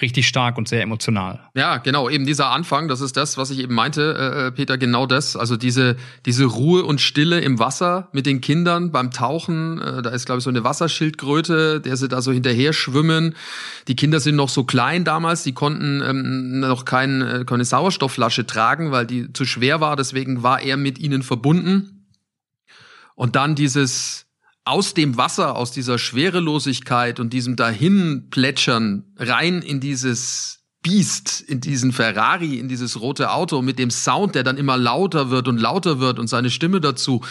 richtig 0.00 0.28
stark 0.28 0.58
und 0.58 0.68
sehr 0.68 0.82
emotional. 0.82 1.40
Ja, 1.54 1.78
genau, 1.78 2.08
eben 2.08 2.26
dieser 2.26 2.50
Anfang, 2.50 2.88
das 2.88 3.00
ist 3.00 3.16
das, 3.16 3.36
was 3.36 3.50
ich 3.50 3.58
eben 3.58 3.74
meinte, 3.74 4.48
äh, 4.48 4.52
Peter, 4.52 4.78
genau 4.78 5.06
das. 5.06 5.36
Also 5.36 5.56
diese, 5.56 5.96
diese 6.26 6.44
Ruhe 6.44 6.84
und 6.84 7.00
Stille 7.00 7.35
im 7.40 7.58
Wasser 7.58 8.08
mit 8.12 8.26
den 8.26 8.40
Kindern 8.40 8.92
beim 8.92 9.10
Tauchen. 9.10 9.80
Äh, 9.80 10.02
da 10.02 10.10
ist, 10.10 10.26
glaube 10.26 10.38
ich, 10.38 10.44
so 10.44 10.50
eine 10.50 10.64
Wasserschildkröte, 10.64 11.80
der 11.80 11.96
sie 11.96 12.08
da 12.08 12.22
so 12.22 12.32
hinterher 12.32 12.72
schwimmen. 12.72 13.34
Die 13.88 13.96
Kinder 13.96 14.20
sind 14.20 14.36
noch 14.36 14.48
so 14.48 14.64
klein 14.64 15.04
damals, 15.04 15.42
die 15.42 15.52
konnten 15.52 16.02
ähm, 16.02 16.60
noch 16.60 16.84
kein, 16.84 17.22
äh, 17.22 17.44
keine 17.46 17.64
Sauerstoffflasche 17.64 18.46
tragen, 18.46 18.92
weil 18.92 19.06
die 19.06 19.32
zu 19.32 19.44
schwer 19.44 19.80
war. 19.80 19.96
Deswegen 19.96 20.42
war 20.42 20.60
er 20.60 20.76
mit 20.76 20.98
ihnen 20.98 21.22
verbunden. 21.22 22.06
Und 23.14 23.36
dann 23.36 23.54
dieses 23.54 24.26
aus 24.64 24.94
dem 24.94 25.16
Wasser, 25.16 25.54
aus 25.54 25.70
dieser 25.70 25.96
Schwerelosigkeit 25.96 27.20
und 27.20 27.32
diesem 27.32 27.54
Dahinplätschern 27.54 29.04
rein 29.16 29.62
in 29.62 29.78
dieses 29.78 30.65
Biest, 30.86 31.40
in 31.40 31.60
diesen 31.60 31.90
Ferrari, 31.90 32.60
in 32.60 32.68
dieses 32.68 33.00
rote 33.00 33.32
Auto 33.32 33.60
mit 33.60 33.76
dem 33.80 33.90
Sound, 33.90 34.36
der 34.36 34.44
dann 34.44 34.56
immer 34.56 34.76
lauter 34.76 35.30
wird 35.30 35.48
und 35.48 35.60
lauter 35.60 35.98
wird 35.98 36.20
und 36.20 36.28
seine 36.28 36.48
Stimme 36.48 36.80
dazu. 36.80 37.22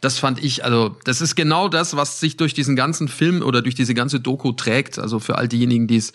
Das 0.00 0.20
fand 0.20 0.40
ich, 0.40 0.64
also 0.64 0.96
das 1.02 1.20
ist 1.20 1.34
genau 1.34 1.68
das, 1.68 1.96
was 1.96 2.20
sich 2.20 2.36
durch 2.36 2.54
diesen 2.54 2.76
ganzen 2.76 3.08
Film 3.08 3.42
oder 3.42 3.62
durch 3.62 3.74
diese 3.74 3.94
ganze 3.94 4.20
Doku 4.20 4.52
trägt. 4.52 5.00
Also 5.00 5.18
für 5.18 5.36
all 5.38 5.48
diejenigen, 5.48 5.88
die 5.88 5.96
es 5.96 6.12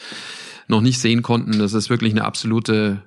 noch 0.69 0.79
nicht 0.79 0.99
sehen 0.99 1.21
konnten, 1.21 1.59
das 1.59 1.73
ist 1.73 1.89
wirklich 1.89 2.13
eine 2.13 2.23
absolute 2.23 3.01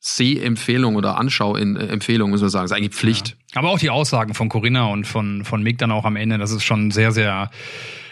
Sehempfehlung 0.00 0.96
oder 0.96 1.16
Anschauempfehlung, 1.16 2.28
muss 2.28 2.42
man 2.42 2.50
sagen. 2.50 2.64
Das 2.64 2.72
ist 2.72 2.76
eigentlich 2.76 2.94
Pflicht. 2.94 3.38
Ja. 3.54 3.60
Aber 3.60 3.70
auch 3.70 3.78
die 3.78 3.88
Aussagen 3.88 4.34
von 4.34 4.50
Corinna 4.50 4.84
und 4.84 5.06
von, 5.06 5.46
von 5.46 5.62
Mick 5.62 5.78
dann 5.78 5.92
auch 5.92 6.04
am 6.04 6.16
Ende, 6.16 6.36
das 6.36 6.50
ist 6.50 6.64
schon 6.64 6.90
sehr, 6.90 7.12
sehr 7.12 7.50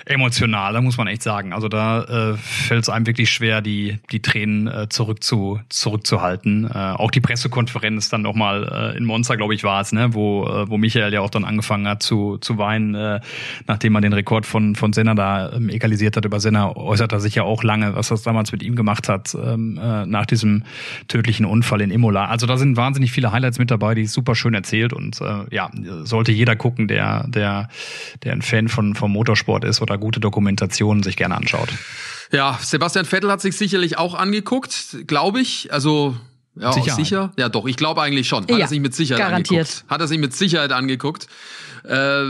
emotional, 0.08 0.72
da 0.72 0.80
muss 0.80 0.96
man 0.96 1.06
echt 1.06 1.22
sagen. 1.22 1.52
Also 1.52 1.68
da 1.68 2.32
äh, 2.32 2.36
fällt 2.36 2.82
es 2.82 2.88
einem 2.88 3.06
wirklich 3.06 3.30
schwer, 3.30 3.60
die, 3.60 3.98
die 4.10 4.22
Tränen 4.22 4.66
äh, 4.66 4.88
zurück 4.88 5.22
zu, 5.22 5.60
zurückzuhalten. 5.68 6.70
Äh, 6.72 6.78
auch 6.78 7.10
die 7.10 7.20
Pressekonferenz 7.20 8.08
dann 8.08 8.22
nochmal 8.22 8.92
äh, 8.94 8.96
in 8.96 9.04
Monza, 9.04 9.36
glaube 9.36 9.54
ich, 9.54 9.64
war 9.64 9.80
es, 9.80 9.92
ne? 9.92 10.14
wo, 10.14 10.46
äh, 10.46 10.68
wo 10.68 10.78
Michael 10.78 11.12
ja 11.12 11.20
auch 11.20 11.30
dann 11.30 11.44
angefangen 11.44 11.86
hat 11.86 12.02
zu, 12.02 12.38
zu 12.38 12.58
weinen, 12.58 12.94
äh, 12.94 13.20
nachdem 13.66 13.92
man 13.92 14.02
den 14.02 14.12
Rekord 14.12 14.46
von, 14.46 14.74
von 14.74 14.92
Senna 14.92 15.14
da 15.14 15.52
ähm, 15.52 15.68
egalisiert 15.68 16.16
hat. 16.16 16.24
Über 16.24 16.40
Senna 16.40 16.74
äußert 16.74 17.12
er 17.12 17.20
sich 17.20 17.34
ja 17.34 17.42
auch 17.42 17.62
lange, 17.62 17.94
was 17.94 18.08
das 18.08 18.22
damals 18.22 18.50
mit 18.52 18.62
ihm 18.62 18.76
gemacht 18.76 19.08
hat, 19.08 19.34
ähm, 19.34 19.78
äh, 19.82 20.06
nach 20.06 20.26
diesem 20.26 20.64
tödlichen 21.08 21.44
Unfall 21.44 21.82
in 21.82 21.90
Imola. 21.90 22.26
Also 22.26 22.46
da 22.46 22.56
sind 22.56 22.76
wahnsinnig 22.76 23.12
viele 23.12 23.32
Highlights 23.32 23.58
mit 23.58 23.70
dabei, 23.70 23.94
die 23.94 24.06
super 24.06 24.34
schön 24.34 24.54
erzählt 24.54 24.92
und 24.92 25.20
äh, 25.20 25.54
ja, 25.54 25.70
sollte 26.04 26.32
jeder 26.32 26.56
gucken, 26.56 26.88
der, 26.88 27.26
der, 27.28 27.68
der 28.24 28.32
ein 28.32 28.42
Fan 28.42 28.68
von, 28.68 28.94
vom 28.94 29.12
Motorsport 29.12 29.64
ist 29.64 29.82
oder 29.82 29.97
gute 29.98 30.20
Dokumentationen 30.20 31.02
sich 31.02 31.16
gerne 31.16 31.36
anschaut. 31.36 31.68
Ja, 32.30 32.58
Sebastian 32.62 33.06
Vettel 33.06 33.30
hat 33.30 33.40
sich 33.40 33.56
sicherlich 33.56 33.98
auch 33.98 34.14
angeguckt, 34.14 35.06
glaube 35.06 35.40
ich. 35.40 35.72
Also 35.72 36.16
ja, 36.60 36.72
sicher. 36.72 36.94
sicher? 36.94 37.32
Ja, 37.38 37.48
doch, 37.48 37.66
ich 37.66 37.76
glaube 37.76 38.02
eigentlich 38.02 38.28
schon. 38.28 38.42
Hat 38.44 38.50
ja, 38.50 38.58
er 38.58 38.68
sich 38.68 38.80
mit 38.80 38.94
Sicherheit 38.94 39.22
garantiert. 39.22 39.66
angeguckt. 39.66 39.90
Hat 39.90 40.00
er 40.00 40.08
sich 40.08 40.18
mit 40.18 40.34
Sicherheit 40.34 40.72
angeguckt. 40.72 41.28
Äh, 41.84 42.24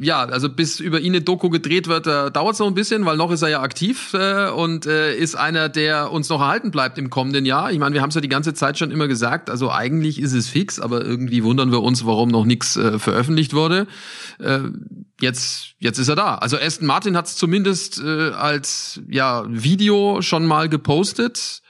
ja, 0.00 0.24
also 0.24 0.48
bis 0.48 0.78
über 0.80 1.00
ihn 1.00 1.12
eine 1.12 1.22
Doku 1.22 1.50
gedreht 1.50 1.88
wird, 1.88 2.06
äh, 2.06 2.30
dauert 2.30 2.54
es 2.54 2.58
noch 2.60 2.66
ein 2.66 2.74
bisschen, 2.74 3.04
weil 3.04 3.16
noch 3.16 3.30
ist 3.30 3.42
er 3.42 3.48
ja 3.48 3.62
aktiv 3.62 4.14
äh, 4.14 4.48
und 4.50 4.86
äh, 4.86 5.16
ist 5.16 5.34
einer, 5.34 5.68
der 5.68 6.12
uns 6.12 6.28
noch 6.28 6.40
erhalten 6.40 6.70
bleibt 6.70 6.98
im 6.98 7.10
kommenden 7.10 7.44
Jahr. 7.44 7.72
Ich 7.72 7.78
meine, 7.78 7.94
wir 7.94 8.02
haben 8.02 8.10
es 8.10 8.14
ja 8.14 8.20
die 8.20 8.28
ganze 8.28 8.54
Zeit 8.54 8.78
schon 8.78 8.90
immer 8.90 9.08
gesagt, 9.08 9.50
also 9.50 9.70
eigentlich 9.72 10.20
ist 10.20 10.32
es 10.32 10.48
fix, 10.48 10.78
aber 10.78 11.04
irgendwie 11.04 11.42
wundern 11.42 11.72
wir 11.72 11.82
uns, 11.82 12.04
warum 12.04 12.28
noch 12.28 12.44
nichts 12.44 12.76
äh, 12.76 12.98
veröffentlicht 12.98 13.54
wurde. 13.54 13.86
Äh, 14.38 14.60
jetzt, 15.20 15.74
jetzt 15.78 15.98
ist 15.98 16.08
er 16.08 16.16
da. 16.16 16.36
Also 16.36 16.56
Aston 16.58 16.86
Martin 16.86 17.16
hat 17.16 17.26
es 17.26 17.36
zumindest 17.36 18.00
äh, 18.00 18.30
als 18.30 19.00
ja, 19.08 19.44
Video 19.48 20.22
schon 20.22 20.46
mal 20.46 20.68
gepostet. 20.68 21.61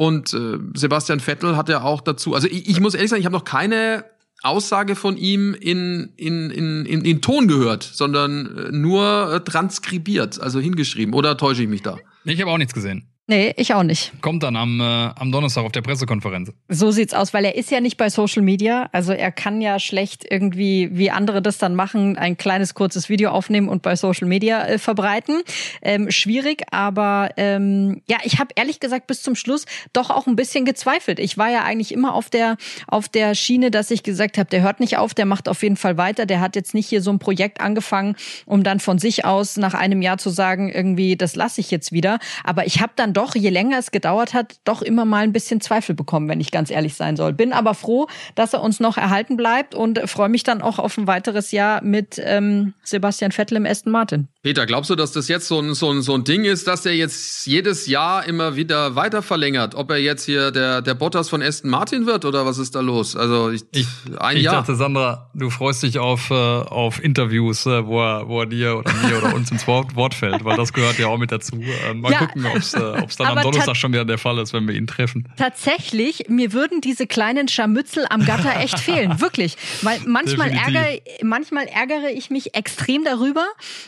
Und 0.00 0.32
äh, 0.32 0.56
Sebastian 0.72 1.20
Vettel 1.20 1.58
hat 1.58 1.68
ja 1.68 1.82
auch 1.82 2.00
dazu, 2.00 2.34
also 2.34 2.48
ich, 2.48 2.70
ich 2.70 2.80
muss 2.80 2.94
ehrlich 2.94 3.10
sagen, 3.10 3.20
ich 3.20 3.26
habe 3.26 3.36
noch 3.36 3.44
keine 3.44 4.06
Aussage 4.42 4.96
von 4.96 5.18
ihm 5.18 5.52
in, 5.52 6.14
in, 6.16 6.50
in, 6.50 6.86
in, 6.86 7.04
in 7.04 7.20
Ton 7.20 7.48
gehört, 7.48 7.82
sondern 7.82 8.46
äh, 8.56 8.72
nur 8.72 9.30
äh, 9.30 9.40
transkribiert, 9.40 10.40
also 10.40 10.58
hingeschrieben. 10.58 11.12
Oder 11.12 11.36
täusche 11.36 11.64
ich 11.64 11.68
mich 11.68 11.82
da? 11.82 11.98
Ich 12.24 12.40
habe 12.40 12.50
auch 12.50 12.56
nichts 12.56 12.72
gesehen. 12.72 13.10
Nee, 13.30 13.54
ich 13.56 13.72
auch 13.74 13.84
nicht. 13.84 14.10
Kommt 14.22 14.42
dann 14.42 14.56
am, 14.56 14.80
äh, 14.80 14.82
am 14.82 15.30
Donnerstag 15.30 15.62
auf 15.62 15.70
der 15.70 15.82
Pressekonferenz. 15.82 16.50
So 16.66 16.90
sieht's 16.90 17.14
aus, 17.14 17.32
weil 17.32 17.44
er 17.44 17.54
ist 17.54 17.70
ja 17.70 17.80
nicht 17.80 17.96
bei 17.96 18.10
Social 18.10 18.42
Media. 18.42 18.88
Also 18.90 19.12
er 19.12 19.30
kann 19.30 19.60
ja 19.60 19.78
schlecht 19.78 20.26
irgendwie, 20.28 20.88
wie 20.90 21.12
andere 21.12 21.40
das 21.40 21.56
dann 21.56 21.76
machen, 21.76 22.18
ein 22.18 22.36
kleines 22.36 22.74
kurzes 22.74 23.08
Video 23.08 23.30
aufnehmen 23.30 23.68
und 23.68 23.82
bei 23.82 23.94
Social 23.94 24.26
Media 24.26 24.66
äh, 24.66 24.78
verbreiten. 24.78 25.42
Ähm, 25.80 26.10
schwierig, 26.10 26.64
aber 26.72 27.30
ähm, 27.36 28.02
ja, 28.08 28.16
ich 28.24 28.40
habe 28.40 28.48
ehrlich 28.56 28.80
gesagt 28.80 29.06
bis 29.06 29.22
zum 29.22 29.36
Schluss 29.36 29.64
doch 29.92 30.10
auch 30.10 30.26
ein 30.26 30.34
bisschen 30.34 30.64
gezweifelt. 30.64 31.20
Ich 31.20 31.38
war 31.38 31.50
ja 31.50 31.62
eigentlich 31.62 31.92
immer 31.92 32.14
auf 32.14 32.30
der 32.30 32.56
auf 32.88 33.08
der 33.08 33.36
Schiene, 33.36 33.70
dass 33.70 33.92
ich 33.92 34.02
gesagt 34.02 34.38
habe, 34.38 34.50
der 34.50 34.62
hört 34.62 34.80
nicht 34.80 34.96
auf, 34.96 35.14
der 35.14 35.26
macht 35.26 35.48
auf 35.48 35.62
jeden 35.62 35.76
Fall 35.76 35.96
weiter. 35.96 36.26
Der 36.26 36.40
hat 36.40 36.56
jetzt 36.56 36.74
nicht 36.74 36.88
hier 36.88 37.00
so 37.00 37.12
ein 37.12 37.20
Projekt 37.20 37.60
angefangen, 37.60 38.16
um 38.44 38.64
dann 38.64 38.80
von 38.80 38.98
sich 38.98 39.24
aus 39.24 39.56
nach 39.56 39.74
einem 39.74 40.02
Jahr 40.02 40.18
zu 40.18 40.30
sagen, 40.30 40.68
irgendwie, 40.68 41.14
das 41.14 41.36
lasse 41.36 41.60
ich 41.60 41.70
jetzt 41.70 41.92
wieder. 41.92 42.18
Aber 42.42 42.66
ich 42.66 42.80
habe 42.80 42.90
dann 42.96 43.12
doch 43.19 43.19
doch, 43.20 43.34
je 43.34 43.50
länger 43.50 43.78
es 43.78 43.90
gedauert 43.90 44.32
hat, 44.32 44.56
doch 44.64 44.80
immer 44.80 45.04
mal 45.04 45.24
ein 45.24 45.32
bisschen 45.32 45.60
Zweifel 45.60 45.94
bekommen, 45.94 46.26
wenn 46.28 46.40
ich 46.40 46.50
ganz 46.50 46.70
ehrlich 46.70 46.94
sein 46.94 47.16
soll. 47.16 47.34
Bin 47.34 47.52
aber 47.52 47.74
froh, 47.74 48.06
dass 48.34 48.54
er 48.54 48.62
uns 48.62 48.80
noch 48.80 48.96
erhalten 48.96 49.36
bleibt 49.36 49.74
und 49.74 50.00
freue 50.08 50.30
mich 50.30 50.42
dann 50.42 50.62
auch 50.62 50.78
auf 50.78 50.96
ein 50.96 51.06
weiteres 51.06 51.52
Jahr 51.52 51.84
mit 51.84 52.18
ähm, 52.24 52.72
Sebastian 52.82 53.30
Vettel 53.30 53.58
im 53.58 53.66
Aston 53.66 53.92
Martin. 53.92 54.28
Peter, 54.42 54.64
glaubst 54.64 54.88
du, 54.88 54.94
dass 54.94 55.12
das 55.12 55.28
jetzt 55.28 55.48
so 55.48 55.60
ein, 55.60 55.74
so 55.74 55.90
ein, 55.90 56.00
so 56.00 56.14
ein 56.14 56.24
Ding 56.24 56.46
ist, 56.46 56.66
dass 56.66 56.86
er 56.86 56.94
jetzt 56.94 57.46
jedes 57.46 57.86
Jahr 57.86 58.24
immer 58.24 58.56
wieder 58.56 58.96
weiter 58.96 59.20
verlängert? 59.20 59.74
Ob 59.74 59.90
er 59.90 59.98
jetzt 59.98 60.24
hier 60.24 60.50
der, 60.50 60.80
der 60.80 60.94
Bottas 60.94 61.28
von 61.28 61.42
Aston 61.42 61.70
Martin 61.70 62.06
wird 62.06 62.24
oder 62.24 62.46
was 62.46 62.56
ist 62.56 62.74
da 62.74 62.80
los? 62.80 63.16
Also 63.16 63.50
ich, 63.50 63.64
ich 63.72 63.86
ein 64.18 64.38
ich 64.38 64.44
Jahr. 64.44 64.54
dachte, 64.54 64.76
Sandra, 64.76 65.30
du 65.34 65.50
freust 65.50 65.82
dich 65.82 65.98
auf, 65.98 66.30
äh, 66.30 66.34
auf 66.34 67.04
Interviews, 67.04 67.66
äh, 67.66 67.86
wo, 67.86 68.00
er, 68.00 68.28
wo 68.28 68.40
er 68.40 68.46
dir 68.46 68.78
oder 68.78 68.90
mir 68.94 69.18
oder 69.18 69.34
uns 69.34 69.50
ins 69.50 69.66
Wort, 69.66 69.94
Wort 69.94 70.14
fällt, 70.14 70.42
weil 70.42 70.56
das 70.56 70.72
gehört 70.72 70.98
ja 70.98 71.08
auch 71.08 71.18
mit 71.18 71.30
dazu. 71.30 71.60
Äh, 71.60 71.92
mal 71.92 72.10
ja, 72.10 72.20
gucken, 72.20 72.46
ob 72.46 72.56
es 72.56 72.72
äh, 72.72 72.78
dann 73.16 73.38
am 73.38 73.42
Donnerstag 73.42 73.76
schon 73.76 73.92
wieder 73.92 74.04
der 74.04 74.18
Fall 74.18 74.38
ist, 74.38 74.52
wenn 74.52 74.66
wir 74.66 74.74
ihn 74.74 74.86
treffen. 74.86 75.28
Tatsächlich, 75.36 76.28
mir 76.28 76.52
würden 76.52 76.80
diese 76.80 77.06
kleinen 77.06 77.48
Scharmützel 77.48 78.06
am 78.08 78.24
Gatter 78.24 78.58
echt 78.60 78.78
fehlen, 78.80 79.20
wirklich. 79.20 79.56
Weil 79.82 80.00
manchmal 80.06 80.50
ärgere, 80.50 81.00
manchmal 81.22 81.66
ärgere 81.66 82.10
ich 82.10 82.30
mich 82.30 82.54
extrem 82.54 83.04
darüber 83.04 83.46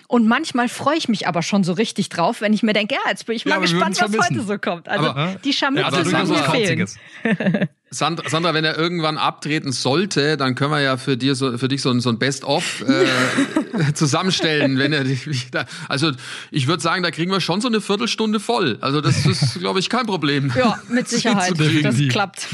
und 0.08 0.26
manchmal 0.26 0.68
freue 0.68 0.96
ich 0.96 1.08
mich 1.08 1.26
aber 1.26 1.42
schon 1.42 1.64
so 1.64 1.72
richtig 1.72 2.08
drauf, 2.08 2.40
wenn 2.40 2.52
ich 2.52 2.62
mir 2.62 2.72
denke, 2.72 2.94
ja, 2.94 3.10
jetzt 3.10 3.26
bin 3.26 3.36
ich 3.36 3.44
mal 3.44 3.52
ja, 3.52 3.60
gespannt, 3.60 4.00
was 4.00 4.30
heute 4.30 4.42
so 4.42 4.58
kommt. 4.58 4.88
Also 4.88 5.08
aber, 5.08 5.36
die 5.44 5.52
Scharmützel 5.52 6.12
ja, 6.12 6.18
also, 6.18 6.32
mir 6.32 6.42
fehlen. 6.44 6.88
Sandra, 7.92 8.28
Sandra, 8.28 8.54
wenn 8.54 8.64
er 8.64 8.78
irgendwann 8.78 9.18
abtreten 9.18 9.70
sollte, 9.70 10.36
dann 10.38 10.54
können 10.54 10.70
wir 10.70 10.80
ja 10.80 10.96
für 10.96 11.16
dir 11.18 11.34
so, 11.34 11.58
für 11.58 11.68
dich 11.68 11.82
so 11.82 11.90
ein, 11.90 12.00
so 12.00 12.08
ein 12.08 12.18
Best-of 12.18 12.82
äh, 12.88 13.92
zusammenstellen, 13.94 14.78
wenn 14.78 14.92
er 14.92 15.04
da, 15.50 15.66
also 15.88 16.10
ich 16.50 16.66
würde 16.66 16.82
sagen, 16.82 17.02
da 17.02 17.10
kriegen 17.10 17.30
wir 17.30 17.40
schon 17.40 17.60
so 17.60 17.68
eine 17.68 17.80
Viertelstunde 17.82 18.40
voll. 18.40 18.78
Also 18.80 19.00
das 19.02 19.26
ist, 19.26 19.60
glaube 19.60 19.78
ich, 19.78 19.90
kein 19.90 20.06
Problem. 20.06 20.52
Ja, 20.56 20.80
mit 20.88 21.08
Sicherheit. 21.08 21.54
Das 21.82 21.96
klappt. 22.08 22.48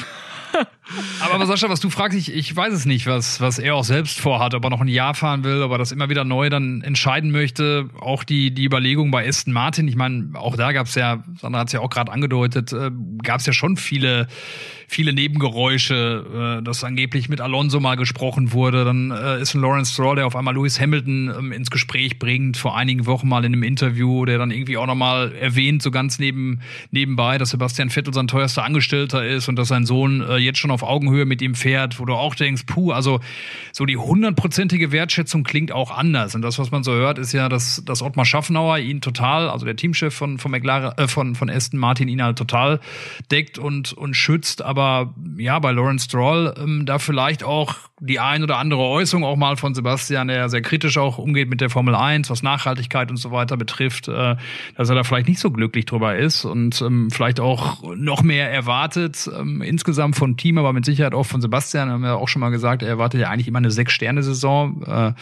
Aber 1.20 1.46
Sascha, 1.46 1.68
was 1.68 1.80
du 1.80 1.90
fragst, 1.90 2.16
ich, 2.16 2.32
ich 2.32 2.54
weiß 2.54 2.72
es 2.72 2.86
nicht, 2.86 3.06
was, 3.06 3.40
was 3.40 3.58
er 3.58 3.74
auch 3.74 3.84
selbst 3.84 4.20
vorhat, 4.20 4.54
ob 4.54 4.64
er 4.64 4.70
noch 4.70 4.80
ein 4.80 4.88
Jahr 4.88 5.14
fahren 5.14 5.44
will, 5.44 5.62
ob 5.62 5.72
er 5.72 5.78
das 5.78 5.92
immer 5.92 6.08
wieder 6.08 6.24
neu 6.24 6.50
dann 6.50 6.82
entscheiden 6.82 7.30
möchte. 7.30 7.90
Auch 8.00 8.24
die, 8.24 8.52
die 8.52 8.64
Überlegung 8.64 9.10
bei 9.10 9.26
Aston 9.26 9.52
Martin, 9.52 9.88
ich 9.88 9.96
meine, 9.96 10.30
auch 10.34 10.56
da 10.56 10.72
gab 10.72 10.86
es 10.86 10.94
ja, 10.94 11.22
Sandra 11.40 11.60
hat 11.60 11.68
es 11.68 11.72
ja 11.72 11.80
auch 11.80 11.90
gerade 11.90 12.12
angedeutet, 12.12 12.72
äh, 12.72 12.90
gab 13.22 13.40
es 13.40 13.46
ja 13.46 13.52
schon 13.52 13.76
viele 13.76 14.28
viele 14.90 15.12
Nebengeräusche, 15.12 16.58
äh, 16.60 16.64
dass 16.64 16.82
angeblich 16.82 17.28
mit 17.28 17.42
Alonso 17.42 17.78
mal 17.78 17.96
gesprochen 17.96 18.52
wurde. 18.52 18.86
Dann 18.86 19.10
äh, 19.10 19.40
ist 19.40 19.54
ein 19.54 19.60
Lawrence 19.60 19.92
Stroll, 19.92 20.16
der 20.16 20.26
auf 20.26 20.34
einmal 20.34 20.54
Lewis 20.54 20.80
Hamilton 20.80 21.32
ähm, 21.38 21.52
ins 21.52 21.70
Gespräch 21.70 22.18
bringt, 22.18 22.56
vor 22.56 22.76
einigen 22.76 23.04
Wochen 23.04 23.28
mal 23.28 23.44
in 23.44 23.52
einem 23.52 23.62
Interview, 23.62 24.24
der 24.24 24.38
dann 24.38 24.50
irgendwie 24.50 24.78
auch 24.78 24.86
nochmal 24.86 25.34
erwähnt, 25.34 25.82
so 25.82 25.90
ganz 25.90 26.18
neben, 26.18 26.60
nebenbei, 26.90 27.36
dass 27.36 27.50
Sebastian 27.50 27.90
Vettel 27.90 28.14
sein 28.14 28.28
teuerster 28.28 28.64
Angestellter 28.64 29.26
ist 29.26 29.48
und 29.48 29.56
dass 29.56 29.68
sein 29.68 29.84
Sohn 29.84 30.22
äh, 30.22 30.38
jetzt 30.38 30.58
schon 30.58 30.70
auf 30.70 30.77
Augenhöhe 30.82 31.26
mit 31.26 31.42
ihm 31.42 31.54
fährt, 31.54 32.00
wo 32.00 32.04
du 32.04 32.14
auch 32.14 32.34
denkst, 32.34 32.64
puh, 32.66 32.92
also 32.92 33.20
so 33.72 33.86
die 33.86 33.96
hundertprozentige 33.96 34.90
Wertschätzung 34.90 35.44
klingt 35.44 35.70
auch 35.70 35.90
anders. 35.90 36.34
Und 36.34 36.42
das, 36.42 36.58
was 36.58 36.70
man 36.70 36.82
so 36.82 36.92
hört, 36.92 37.18
ist 37.18 37.32
ja, 37.32 37.48
dass, 37.48 37.82
dass 37.84 38.02
Ottmar 38.02 38.24
Schaffnauer 38.24 38.78
ihn 38.78 39.00
total, 39.00 39.48
also 39.48 39.64
der 39.64 39.76
Teamchef 39.76 40.14
von, 40.14 40.38
von 40.38 40.50
McLaren, 40.50 40.96
äh, 40.96 41.08
von, 41.08 41.34
von 41.34 41.50
Aston 41.50 41.78
Martin 41.78 42.08
ihn 42.08 42.22
halt 42.22 42.38
total 42.38 42.80
deckt 43.30 43.58
und, 43.58 43.92
und 43.92 44.14
schützt, 44.14 44.62
aber 44.62 44.78
aber 44.78 45.14
ja, 45.36 45.58
bei 45.58 45.72
Lawrence 45.72 46.04
Stroll 46.04 46.54
ähm, 46.56 46.86
da 46.86 46.98
vielleicht 46.98 47.42
auch 47.42 47.74
die 48.00 48.20
ein 48.20 48.42
oder 48.42 48.58
andere 48.58 48.80
Äußerung 48.80 49.24
auch 49.24 49.36
mal 49.36 49.56
von 49.56 49.74
Sebastian, 49.74 50.28
der 50.28 50.48
sehr 50.48 50.62
kritisch 50.62 50.98
auch 50.98 51.18
umgeht 51.18 51.48
mit 51.48 51.60
der 51.60 51.70
Formel 51.70 51.94
1, 51.94 52.30
was 52.30 52.42
Nachhaltigkeit 52.42 53.10
und 53.10 53.16
so 53.16 53.30
weiter 53.30 53.56
betrifft, 53.56 54.08
äh, 54.08 54.36
dass 54.76 54.88
er 54.88 54.94
da 54.94 55.04
vielleicht 55.04 55.28
nicht 55.28 55.40
so 55.40 55.50
glücklich 55.50 55.86
drüber 55.86 56.16
ist 56.16 56.44
und 56.44 56.80
ähm, 56.82 57.10
vielleicht 57.10 57.40
auch 57.40 57.94
noch 57.96 58.22
mehr 58.22 58.52
erwartet, 58.52 59.28
ähm, 59.38 59.62
insgesamt 59.62 60.16
von 60.16 60.36
Team, 60.36 60.58
aber 60.58 60.72
mit 60.72 60.84
Sicherheit 60.84 61.14
auch 61.14 61.26
von 61.26 61.40
Sebastian, 61.40 61.90
haben 61.90 62.02
wir 62.02 62.16
auch 62.16 62.28
schon 62.28 62.40
mal 62.40 62.50
gesagt, 62.50 62.82
er 62.82 62.88
erwartet 62.88 63.20
ja 63.20 63.30
eigentlich 63.30 63.48
immer 63.48 63.58
eine 63.58 63.70
Sechs-Sterne-Saison. 63.70 64.82
Äh, 64.82 64.86
wir 64.86 65.14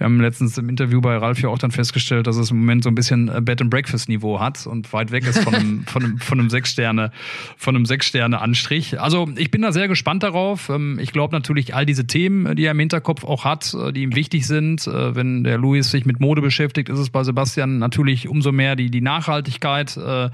haben 0.00 0.20
letztens 0.20 0.58
im 0.58 0.68
Interview 0.68 1.00
bei 1.00 1.16
Ralf 1.16 1.40
ja 1.40 1.48
auch 1.48 1.58
dann 1.58 1.70
festgestellt, 1.70 2.26
dass 2.26 2.36
es 2.36 2.50
im 2.50 2.58
Moment 2.58 2.84
so 2.84 2.90
ein 2.90 2.94
bisschen 2.94 3.28
äh, 3.28 3.40
Bed-and-Breakfast-Niveau 3.40 4.40
hat 4.40 4.66
und 4.66 4.92
weit 4.92 5.10
weg 5.10 5.26
ist 5.26 5.38
von 5.38 5.54
einem, 5.54 5.84
von 5.86 6.04
einem, 6.04 6.18
von 6.18 6.38
einem 6.38 6.50
Sechs-Sterne, 6.50 7.12
von 7.56 7.74
einem 7.74 7.86
Sechs-Sterne-Anstrich. 7.86 9.00
Also 9.00 9.28
ich 9.36 9.50
bin 9.50 9.62
da 9.62 9.72
sehr 9.72 9.88
gespannt 9.88 10.22
darauf. 10.22 10.68
Ähm, 10.68 10.98
ich 11.00 11.12
glaube 11.12 11.34
natürlich, 11.34 11.74
all 11.74 11.86
diese 11.86 12.06
Themen, 12.10 12.56
die 12.56 12.64
er 12.64 12.72
im 12.72 12.78
Hinterkopf 12.78 13.24
auch 13.24 13.44
hat, 13.44 13.74
äh, 13.74 13.92
die 13.92 14.02
ihm 14.02 14.14
wichtig 14.14 14.46
sind. 14.46 14.86
Äh, 14.86 15.14
wenn 15.14 15.44
der 15.44 15.56
Luis 15.56 15.90
sich 15.90 16.04
mit 16.04 16.20
Mode 16.20 16.42
beschäftigt, 16.42 16.88
ist 16.88 16.98
es 16.98 17.08
bei 17.08 17.24
Sebastian 17.24 17.78
natürlich 17.78 18.28
umso 18.28 18.52
mehr 18.52 18.76
die, 18.76 18.90
die 18.90 19.00
Nachhaltigkeit 19.00 19.96
äh, 19.96 20.28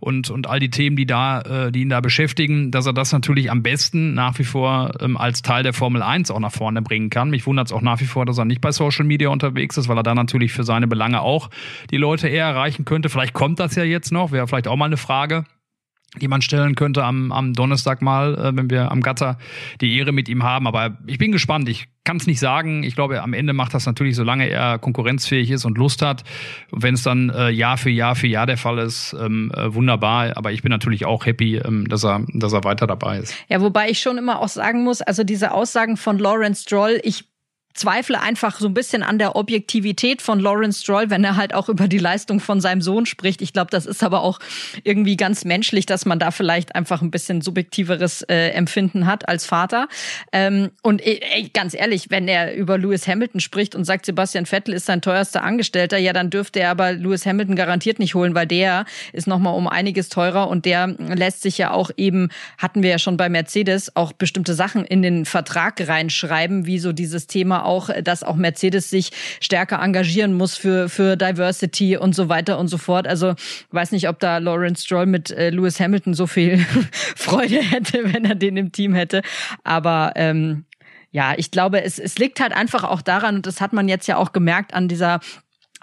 und, 0.00 0.30
und 0.30 0.46
all 0.48 0.60
die 0.60 0.70
Themen, 0.70 0.96
die 0.96 1.06
da, 1.06 1.70
die 1.70 1.82
ihn 1.82 1.88
da 1.88 2.00
beschäftigen, 2.00 2.70
dass 2.70 2.86
er 2.86 2.92
das 2.92 3.12
natürlich 3.12 3.50
am 3.50 3.62
besten 3.62 4.14
nach 4.14 4.38
wie 4.38 4.44
vor 4.44 4.92
ähm, 5.00 5.16
als 5.16 5.42
Teil 5.42 5.62
der 5.62 5.72
Formel 5.72 6.02
1 6.02 6.30
auch 6.30 6.40
nach 6.40 6.52
vorne 6.52 6.82
bringen 6.82 7.10
kann. 7.10 7.30
Mich 7.30 7.46
wundert 7.46 7.66
es 7.66 7.72
auch 7.72 7.82
nach 7.82 8.00
wie 8.00 8.04
vor, 8.04 8.24
dass 8.24 8.38
er 8.38 8.44
nicht 8.44 8.60
bei 8.60 8.72
Social 8.72 9.04
Media 9.04 9.28
unterwegs 9.28 9.76
ist, 9.76 9.88
weil 9.88 9.98
er 9.98 10.02
da 10.02 10.14
natürlich 10.14 10.52
für 10.52 10.64
seine 10.64 10.86
Belange 10.86 11.20
auch 11.20 11.50
die 11.90 11.96
Leute 11.96 12.28
eher 12.28 12.46
erreichen 12.46 12.84
könnte. 12.84 13.08
Vielleicht 13.08 13.34
kommt 13.34 13.58
das 13.58 13.74
ja 13.74 13.84
jetzt 13.84 14.12
noch, 14.12 14.32
wäre 14.32 14.46
vielleicht 14.46 14.68
auch 14.68 14.76
mal 14.76 14.86
eine 14.86 14.96
Frage 14.96 15.44
die 16.20 16.28
man 16.28 16.42
stellen 16.42 16.74
könnte 16.74 17.04
am, 17.04 17.32
am 17.32 17.52
Donnerstag 17.52 18.02
mal, 18.02 18.34
äh, 18.34 18.56
wenn 18.56 18.70
wir 18.70 18.90
am 18.90 19.00
Gatter 19.00 19.38
die 19.80 19.96
Ehre 19.96 20.12
mit 20.12 20.28
ihm 20.28 20.42
haben. 20.42 20.66
Aber 20.66 20.98
ich 21.06 21.18
bin 21.18 21.32
gespannt. 21.32 21.68
Ich 21.68 21.88
kann 22.04 22.16
es 22.16 22.26
nicht 22.26 22.38
sagen. 22.38 22.84
Ich 22.84 22.94
glaube, 22.94 23.22
am 23.22 23.32
Ende 23.32 23.52
macht 23.52 23.74
das 23.74 23.84
natürlich, 23.84 24.16
solange 24.16 24.48
er 24.48 24.78
konkurrenzfähig 24.78 25.50
ist 25.50 25.64
und 25.64 25.76
Lust 25.76 26.02
hat. 26.02 26.22
Wenn 26.70 26.94
es 26.94 27.02
dann 27.02 27.30
äh, 27.30 27.50
Jahr 27.50 27.76
für 27.76 27.90
Jahr 27.90 28.14
für 28.14 28.28
Jahr 28.28 28.46
der 28.46 28.56
Fall 28.56 28.78
ist, 28.78 29.14
ähm, 29.20 29.52
äh, 29.54 29.74
wunderbar. 29.74 30.36
Aber 30.36 30.52
ich 30.52 30.62
bin 30.62 30.70
natürlich 30.70 31.04
auch 31.04 31.26
happy, 31.26 31.56
ähm, 31.56 31.88
dass 31.88 32.04
er, 32.04 32.24
dass 32.32 32.52
er 32.52 32.64
weiter 32.64 32.86
dabei 32.86 33.18
ist. 33.18 33.34
Ja, 33.48 33.60
wobei 33.60 33.90
ich 33.90 33.98
schon 33.98 34.18
immer 34.18 34.40
auch 34.40 34.48
sagen 34.48 34.84
muss, 34.84 35.02
also 35.02 35.24
diese 35.24 35.52
Aussagen 35.52 35.96
von 35.96 36.18
Lawrence 36.18 36.62
Stroll, 36.62 37.00
ich 37.02 37.24
zweifle 37.76 38.20
einfach 38.20 38.58
so 38.58 38.66
ein 38.66 38.74
bisschen 38.74 39.02
an 39.02 39.18
der 39.18 39.36
Objektivität 39.36 40.22
von 40.22 40.40
Lawrence 40.40 40.82
Stroll, 40.82 41.10
wenn 41.10 41.24
er 41.24 41.36
halt 41.36 41.54
auch 41.54 41.68
über 41.68 41.88
die 41.88 41.98
Leistung 41.98 42.40
von 42.40 42.60
seinem 42.60 42.82
Sohn 42.82 43.06
spricht. 43.06 43.42
Ich 43.42 43.52
glaube, 43.52 43.70
das 43.70 43.86
ist 43.86 44.02
aber 44.02 44.22
auch 44.22 44.38
irgendwie 44.84 45.16
ganz 45.16 45.44
menschlich, 45.44 45.86
dass 45.86 46.06
man 46.06 46.18
da 46.18 46.30
vielleicht 46.30 46.74
einfach 46.74 47.02
ein 47.02 47.10
bisschen 47.10 47.40
subjektiveres 47.40 48.22
äh, 48.22 48.50
Empfinden 48.50 49.06
hat 49.06 49.28
als 49.28 49.46
Vater. 49.46 49.88
Ähm, 50.32 50.70
und 50.82 51.00
ey, 51.04 51.50
ganz 51.52 51.74
ehrlich, 51.74 52.10
wenn 52.10 52.28
er 52.28 52.54
über 52.54 52.78
Lewis 52.78 53.06
Hamilton 53.06 53.40
spricht 53.40 53.74
und 53.74 53.84
sagt, 53.84 54.06
Sebastian 54.06 54.46
Vettel 54.46 54.74
ist 54.74 54.86
sein 54.86 55.02
teuerster 55.02 55.42
Angestellter, 55.42 55.98
ja, 55.98 56.12
dann 56.12 56.30
dürfte 56.30 56.60
er 56.60 56.70
aber 56.70 56.92
Lewis 56.92 57.26
Hamilton 57.26 57.56
garantiert 57.56 57.98
nicht 57.98 58.14
holen, 58.14 58.34
weil 58.34 58.46
der 58.46 58.86
ist 59.12 59.26
nochmal 59.26 59.54
um 59.54 59.68
einiges 59.68 60.08
teurer 60.08 60.48
und 60.48 60.64
der 60.64 60.88
lässt 60.98 61.42
sich 61.42 61.58
ja 61.58 61.70
auch 61.70 61.90
eben, 61.96 62.30
hatten 62.58 62.82
wir 62.82 62.90
ja 62.90 62.98
schon 62.98 63.16
bei 63.16 63.28
Mercedes, 63.28 63.94
auch 63.94 64.12
bestimmte 64.12 64.54
Sachen 64.54 64.84
in 64.84 65.02
den 65.02 65.24
Vertrag 65.24 65.86
reinschreiben, 65.86 66.66
wie 66.66 66.78
so 66.78 66.92
dieses 66.92 67.26
Thema 67.26 67.64
auch, 67.66 67.90
dass 68.02 68.22
auch 68.22 68.36
Mercedes 68.36 68.90
sich 68.90 69.10
stärker 69.40 69.82
engagieren 69.82 70.34
muss 70.34 70.56
für, 70.56 70.88
für 70.88 71.16
Diversity 71.16 71.96
und 71.96 72.14
so 72.14 72.28
weiter 72.28 72.58
und 72.58 72.68
so 72.68 72.78
fort. 72.78 73.06
Also 73.06 73.34
weiß 73.70 73.92
nicht, 73.92 74.08
ob 74.08 74.20
da 74.20 74.38
Lawrence 74.38 74.84
Stroll 74.84 75.06
mit 75.06 75.30
äh, 75.30 75.50
Lewis 75.50 75.80
Hamilton 75.80 76.14
so 76.14 76.26
viel 76.26 76.58
Freude 77.16 77.60
hätte, 77.60 78.12
wenn 78.12 78.24
er 78.24 78.34
den 78.34 78.56
im 78.56 78.72
Team 78.72 78.94
hätte. 78.94 79.22
Aber 79.64 80.12
ähm, 80.16 80.64
ja, 81.10 81.34
ich 81.36 81.50
glaube, 81.50 81.82
es, 81.82 81.98
es 81.98 82.18
liegt 82.18 82.40
halt 82.40 82.52
einfach 82.52 82.84
auch 82.84 83.00
daran, 83.00 83.36
und 83.36 83.46
das 83.46 83.60
hat 83.60 83.72
man 83.72 83.88
jetzt 83.88 84.06
ja 84.06 84.16
auch 84.16 84.32
gemerkt 84.32 84.74
an 84.74 84.86
dieser 84.88 85.20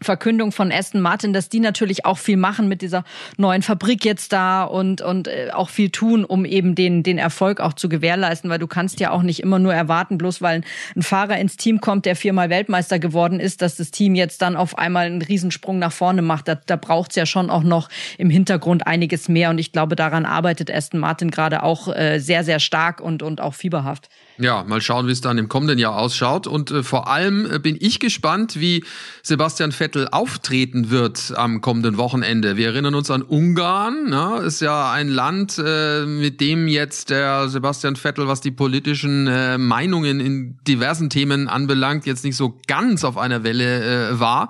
Verkündung 0.04 0.52
von 0.52 0.72
Aston 0.72 1.02
Martin, 1.02 1.34
dass 1.34 1.50
die 1.50 1.60
natürlich 1.60 2.06
auch 2.06 2.18
viel 2.18 2.38
machen 2.38 2.68
mit 2.68 2.82
dieser 2.82 3.04
neuen 3.38 3.62
Fabrik 3.62 4.06
jetzt 4.06 4.34
da 4.34 4.64
und 4.64 5.02
und 5.02 5.28
äh, 5.28 5.50
auch 5.54 5.70
viel 5.70 5.90
tun, 5.90 6.26
um 6.26 6.46
eben 6.46 6.76
den 6.76 7.04
den 7.04 7.18
Erfolg 7.18 7.60
auch 7.60 7.74
zu 7.74 7.90
gewährleisten, 7.90 8.50
weil 8.50 8.60
du 8.60 8.68
kannst 8.68 9.00
ja 9.00 9.12
auch 9.12 9.24
nicht 9.24 9.42
immer 9.42 9.60
nur 9.60 9.74
erwarten, 9.74 10.18
bloß 10.18 10.42
weil 10.42 10.62
ein 10.96 11.02
Fahrer 11.02 11.38
ins 11.38 11.58
Team 11.58 11.82
kommt, 11.82 12.06
der 12.06 12.16
viermal 12.16 12.50
Weltmeister 12.50 13.00
geworden 13.00 13.40
ist, 13.40 13.62
dass 13.62 13.76
das 13.76 13.92
Team 13.92 14.16
jetzt 14.16 14.42
dann 14.42 14.56
auf 14.56 14.78
einmal 14.78 15.06
einen 15.06 15.22
Riesensprung 15.22 15.80
nach 15.80 15.92
vorne 15.92 16.22
macht. 16.22 16.48
Da, 16.48 16.56
da 16.56 16.76
braucht's 16.76 17.16
ja 17.16 17.26
schon 17.26 17.50
auch 17.50 17.64
noch 17.64 17.90
im 18.18 18.30
Hintergrund 18.30 18.88
einiges 18.88 19.30
mehr 19.30 19.50
und 19.50 19.58
ich 19.58 19.72
glaube, 19.72 19.96
daran 19.96 20.26
arbeitet 20.26 20.72
Aston 20.72 21.00
Martin 21.00 21.32
gerade 21.32 21.64
auch 21.64 21.88
äh, 21.88 22.20
sehr 22.20 22.44
sehr 22.44 22.60
stark 22.60 23.02
und 23.02 23.24
und 23.24 23.42
auch 23.42 23.54
fieberhaft. 23.54 24.10
Ja, 24.40 24.64
mal 24.64 24.82
schauen, 24.82 25.08
wie 25.08 25.12
es 25.12 25.22
dann 25.22 25.38
im 25.38 25.48
kommenden 25.48 25.78
Jahr 25.78 25.96
ausschaut. 25.96 26.48
Und 26.48 26.72
äh, 26.72 26.82
vor 26.82 27.08
allem 27.08 27.50
äh, 27.50 27.60
bin 27.60 27.78
ich 27.80 28.00
gespannt, 28.00 28.60
wie 28.60 28.84
Sebastian 29.22 29.72
Vettel 29.72 30.08
auftreten 30.10 30.90
wird 30.90 31.34
am 31.36 31.62
kommenden 31.62 31.98
Wochenende. 31.98 32.58
Wir 32.58 32.68
erinnern 32.68 32.96
uns 32.96 33.12
an 33.12 33.22
Ungarn, 33.22 34.10
ne? 34.10 34.42
ist 34.44 34.60
ja 34.60 34.92
ein 34.92 35.08
Land, 35.08 35.62
äh, 35.64 36.06
mit 36.06 36.42
dem 36.42 36.68
jetzt 36.68 37.12
der 37.12 37.48
Sebastian 37.48 37.96
Vettel, 37.96 38.28
was 38.28 38.42
die 38.42 38.52
politischen 38.52 39.28
äh, 39.28 39.60
Meinungen 39.60 40.20
in 40.20 40.58
diversen 40.68 41.12
Themen 41.12 41.48
anbelangt, 41.48 42.08
jetzt 42.08 42.26
nicht 42.26 42.36
so 42.36 42.60
ganz 42.66 43.04
auf 43.04 43.18
einer 43.18 43.44
Welle 43.44 44.10
äh, 44.10 44.20
war 44.20 44.50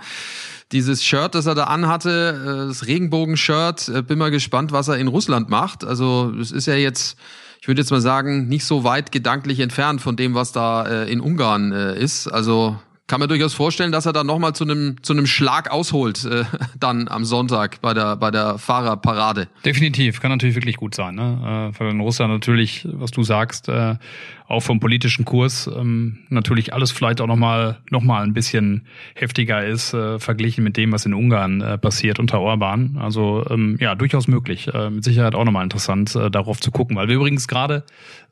dieses 0.71 1.03
Shirt, 1.03 1.35
das 1.35 1.45
er 1.45 1.53
da 1.53 1.65
anhatte, 1.65 2.41
äh, 2.41 2.67
das 2.67 2.87
Regenbogen-Shirt, 2.87 4.07
bin 4.07 4.17
mal 4.17 4.31
gespannt, 4.31 4.71
was 4.71 4.87
er 4.87 4.97
in 4.97 5.07
Russland 5.07 5.49
macht. 5.49 5.83
Also 5.83 6.33
es 6.39 6.51
ist 6.51 6.65
ja 6.65 6.73
jetzt 6.73 7.15
ich 7.63 7.67
würde 7.69 7.79
jetzt 7.79 7.91
mal 7.91 8.01
sagen, 8.01 8.49
nicht 8.49 8.65
so 8.65 8.83
weit 8.83 9.13
gedanklich 9.13 9.61
entfernt 9.61 10.01
von 10.01 10.17
dem, 10.17 10.35
was 10.35 10.51
da 10.51 10.85
äh, 10.85 11.09
in 11.09 11.21
Ungarn 11.21 11.71
äh, 11.71 11.97
ist. 11.97 12.27
Also 12.27 12.77
kann 13.07 13.21
mir 13.21 13.29
durchaus 13.29 13.53
vorstellen, 13.53 13.93
dass 13.93 14.05
er 14.05 14.11
dann 14.11 14.27
nochmal 14.27 14.53
zu 14.53 14.65
einem 14.65 15.01
zu 15.01 15.13
einem 15.13 15.25
Schlag 15.25 15.71
ausholt, 15.71 16.25
äh, 16.25 16.43
dann 16.77 17.07
am 17.07 17.23
Sonntag 17.23 17.79
bei 17.79 17.93
der 17.93 18.17
bei 18.17 18.31
der 18.31 18.57
Fahrerparade. 18.57 19.47
Definitiv, 19.63 20.19
kann 20.19 20.29
natürlich 20.29 20.55
wirklich 20.55 20.75
gut 20.75 20.93
sein. 20.93 21.15
Ne? 21.15 21.69
Äh, 21.71 21.73
für 21.73 21.85
den 21.85 22.01
Russland 22.01 22.33
natürlich, 22.33 22.85
was 22.91 23.11
du 23.11 23.23
sagst, 23.23 23.69
äh, 23.69 23.95
auch 24.53 24.63
vom 24.63 24.79
politischen 24.79 25.25
Kurs 25.25 25.67
ähm, 25.67 26.19
natürlich 26.29 26.73
alles 26.73 26.91
vielleicht 26.91 27.21
auch 27.21 27.27
nochmal 27.27 27.79
noch 27.89 28.01
mal 28.01 28.23
ein 28.23 28.33
bisschen 28.33 28.83
heftiger 29.15 29.65
ist, 29.65 29.93
äh, 29.93 30.19
verglichen 30.19 30.63
mit 30.63 30.77
dem, 30.77 30.91
was 30.91 31.05
in 31.05 31.13
Ungarn 31.13 31.61
äh, 31.61 31.77
passiert 31.77 32.19
unter 32.19 32.39
Orban. 32.39 32.97
Also 32.99 33.45
ähm, 33.49 33.77
ja, 33.79 33.95
durchaus 33.95 34.27
möglich. 34.27 34.73
Äh, 34.73 34.89
mit 34.89 35.03
Sicherheit 35.03 35.35
auch 35.35 35.43
nochmal 35.43 35.63
interessant, 35.63 36.15
äh, 36.15 36.31
darauf 36.31 36.59
zu 36.59 36.71
gucken. 36.71 36.95
Weil 36.95 37.07
wir 37.07 37.15
übrigens 37.15 37.47
gerade, 37.47 37.83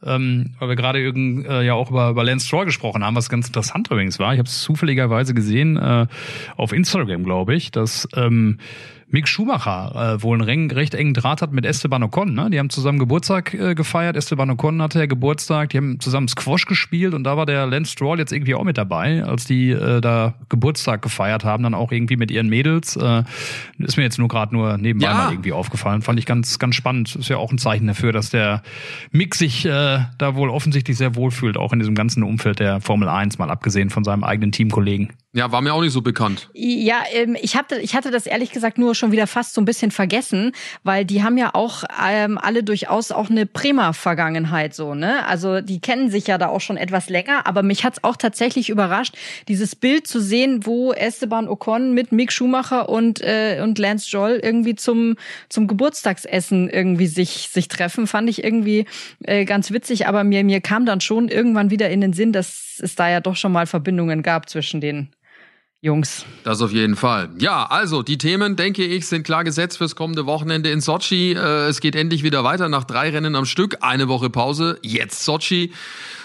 ähm, 0.04 0.52
weil 0.60 0.70
wir 0.70 0.76
gerade 0.76 1.00
äh, 1.00 1.66
ja 1.66 1.74
auch 1.74 1.92
über, 1.92 2.10
über 2.10 2.24
Lance 2.24 2.48
Stroll 2.48 2.66
gesprochen 2.66 3.04
haben, 3.04 3.16
was 3.16 3.30
ganz 3.30 3.48
interessant 3.48 3.90
übrigens 3.92 4.20
war. 4.20 4.34
Ich 4.34 4.40
habe 4.40 4.48
es 4.48 4.62
zufälligerweise 4.62 5.34
gesehen 5.34 5.78
äh, 5.78 6.08
auf 6.56 6.72
Instagram, 6.72 7.24
glaube 7.24 7.56
ich, 7.56 7.72
dass 7.72 8.08
ähm, 8.16 8.60
Mick 9.12 9.28
Schumacher 9.28 10.16
äh, 10.16 10.24
wohl 10.24 10.42
einen 10.42 10.72
recht 10.72 10.94
engen 10.94 11.14
Draht 11.14 11.42
hat 11.42 11.52
mit 11.52 11.66
Esteban 11.66 12.04
Ocon. 12.04 12.34
Ne? 12.34 12.50
Die 12.50 12.60
haben 12.60 12.70
zusammen 12.70 12.98
Geburtstag 12.98 13.54
äh, 13.54 13.76
gefeiert. 13.76 14.16
Esteban 14.16 14.50
Ocon 14.50 14.82
hatte 14.82 15.00
ja 15.00 15.06
Geburtstag. 15.06 15.70
Die 15.70 15.78
haben 15.78 16.00
zusammen 16.00 16.28
Squash 16.28 16.66
gespielt 16.66 17.14
und 17.14 17.24
da 17.24 17.38
war 17.38 17.46
der 17.46 17.66
Lance 17.68 17.92
Stroll 17.92 18.20
jetzt 18.20 18.32
irgendwie 18.32 18.56
auch 18.56 18.64
mit 18.64 18.78
dabei, 18.78 19.24
als 19.24 19.46
die 19.46 19.72
äh, 19.72 20.02
da 20.02 20.34
Geburtstag 20.50 21.02
gefeiert 21.02 21.44
haben, 21.44 21.64
dann 21.64 21.74
auch 21.74 21.92
irgendwie 21.92 22.16
mit 22.16 22.32
ihren 22.32 22.48
Mädels. 22.48 22.96
Äh, 22.96 23.24
ist 23.80 23.98
mir 23.98 24.04
jetzt 24.04 24.18
nur 24.18 24.30
gerade 24.30 24.56
nur 24.56 24.78
nebenbei 24.78 25.08
ja. 25.08 25.14
mal 25.14 25.32
irgendwie 25.32 25.54
aufgefallen. 25.54 26.02
Fand 26.02 26.18
ich 26.18 26.26
ganz, 26.26 26.58
ganz 26.58 26.76
spannend. 26.76 27.16
Ist 27.16 27.30
ja 27.30 27.38
auch 27.38 27.52
ein 27.52 27.58
Zeichen 27.58 27.88
dafür, 27.88 28.14
dass 28.14 28.30
der 28.30 28.64
Mick 29.12 29.36
sich 29.36 29.66
äh, 29.66 30.00
da 30.18 30.36
wohl 30.36 30.50
offensichtlich 30.50 30.98
sehr 30.98 31.16
wohlfühlt, 31.16 31.58
auch 31.58 31.74
in 31.74 31.80
diesem 31.80 31.96
ganzen 31.96 32.24
Umfeld 32.24 32.60
der 32.60 32.80
Formel 32.80 33.10
1, 33.10 33.38
mal 33.38 33.50
abgesehen 33.50 33.90
von 33.90 34.04
seinem 34.04 34.24
eigenen 34.24 34.52
Teamkollegen. 34.52 35.10
Ja, 35.34 35.52
war 35.52 35.62
mir 35.62 35.74
auch 35.74 35.82
nicht 35.82 35.94
so 35.94 36.02
bekannt. 36.02 36.50
Ja, 36.54 37.04
ähm, 37.14 37.38
ich 37.42 37.56
hatte, 37.56 37.80
ich 37.80 37.96
hatte 37.96 38.12
das 38.12 38.26
ehrlich 38.26 38.52
gesagt 38.52 38.78
nur 38.78 38.96
schon 39.02 39.12
wieder 39.12 39.28
fast 39.28 39.54
so 39.54 39.62
ein 39.62 39.66
bisschen 39.66 39.92
vergessen, 39.92 40.54
weil 40.84 41.04
die 41.04 41.24
haben 41.24 41.38
ja 41.38 41.54
auch 41.54 41.84
ähm, 42.08 42.38
alle 42.38 42.64
durchaus 42.64 43.12
auch 43.12 43.30
eine 43.30 43.46
Bremer-Vergangenheit 43.46 44.74
so, 44.74 44.96
ne? 44.96 45.26
Also 45.26 45.60
die 45.60 45.82
kennen 45.82 46.10
sich 46.10 46.28
ja 46.28 46.38
da 46.38 46.48
auch 46.48 46.62
schon 46.62 46.78
etwas 46.78 47.10
länger, 47.10 47.48
aber 47.48 47.64
mich 47.64 47.84
hat's 47.84 48.04
auch 48.04 48.16
tatsächlich 48.16 48.70
überrascht, 48.70 49.18
dieses 49.48 49.76
Bild 49.76 50.08
zu 50.08 50.22
sehen, 50.22 50.66
wo 50.66 50.94
Esteban 50.94 51.50
Ocon 51.50 51.94
mit 51.94 52.12
Mick 52.12 52.32
Schumacher 52.32 52.88
und 52.88 53.22
äh, 53.22 53.60
und 53.62 53.78
Lance 53.80 54.10
Joll 54.10 54.40
irgendwie 54.42 54.76
zum 54.76 55.16
zum 55.50 55.68
Geburtstagsessen 55.68 56.70
irgendwie 56.70 57.08
sich 57.08 57.50
sich 57.52 57.68
treffen, 57.68 58.08
fand 58.08 58.30
ich 58.30 58.44
irgendwie 58.44 58.86
äh, 59.24 59.46
ganz 59.46 59.72
witzig, 59.72 60.08
aber 60.08 60.24
mir 60.24 60.44
mir 60.44 60.62
kam 60.62 60.86
dann 60.86 61.02
schon 61.02 61.28
irgendwann 61.28 61.72
wieder 61.72 61.90
in 61.90 62.02
den 62.02 62.14
Sinn, 62.14 62.32
dass 62.32 62.80
es 62.80 62.96
da 62.96 63.10
ja 63.10 63.20
doch 63.20 63.36
schon 63.36 63.52
mal 63.52 63.66
Verbindungen 63.66 64.22
gab 64.22 64.48
zwischen 64.48 64.80
denen. 64.80 65.10
Jungs. 65.84 66.28
Das 66.44 66.62
auf 66.62 66.72
jeden 66.72 66.96
Fall. 66.96 67.30
Ja, 67.40 67.66
also 67.66 68.04
die 68.04 68.20
Themen, 68.20 68.56
denke 68.56 68.86
ich, 68.86 69.08
sind 69.08 69.24
klar 69.24 69.44
gesetzt 69.44 69.80
fürs 69.80 69.96
kommende 69.96 70.28
Wochenende 70.28 70.70
in 70.70 70.80
Sochi. 70.80 71.32
Äh, 71.32 71.70
es 71.70 71.80
geht 71.80 71.96
endlich 71.96 72.22
wieder 72.22 72.44
weiter 72.44 72.70
nach 72.70 72.84
drei 72.84 73.10
Rennen 73.10 73.36
am 73.36 73.46
Stück. 73.46 73.78
Eine 73.82 74.08
Woche 74.08 74.30
Pause, 74.30 74.78
jetzt 74.84 75.26
Sochi. 75.26 75.74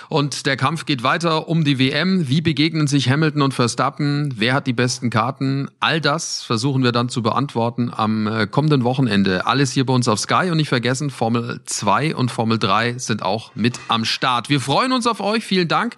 Und 0.08 0.46
der 0.46 0.56
Kampf 0.56 0.86
geht 0.86 1.02
weiter 1.02 1.48
um 1.48 1.64
die 1.64 1.78
WM. 1.78 2.28
Wie 2.28 2.40
begegnen 2.40 2.86
sich 2.86 3.10
Hamilton 3.10 3.42
und 3.42 3.54
Verstappen? 3.54 4.34
Wer 4.36 4.54
hat 4.54 4.66
die 4.66 4.72
besten 4.72 5.10
Karten? 5.10 5.68
All 5.80 6.00
das 6.00 6.42
versuchen 6.42 6.82
wir 6.82 6.92
dann 6.92 7.08
zu 7.08 7.22
beantworten 7.22 7.90
am 7.94 8.26
äh, 8.26 8.46
kommenden 8.46 8.84
Wochenende. 8.84 9.46
Alles 9.46 9.72
hier 9.72 9.84
bei 9.84 9.92
uns 9.92 10.08
auf 10.08 10.18
Sky 10.20 10.48
und 10.50 10.56
nicht 10.56 10.68
vergessen, 10.68 11.10
Formel 11.10 11.60
2 11.64 12.14
und 12.14 12.30
Formel 12.30 12.58
3 12.58 12.98
sind 12.98 13.22
auch 13.22 13.54
mit 13.54 13.78
am 13.88 14.04
Start. 14.04 14.48
Wir 14.48 14.60
freuen 14.60 14.92
uns 14.92 15.06
auf 15.06 15.20
euch. 15.20 15.44
Vielen 15.44 15.68
Dank 15.68 15.96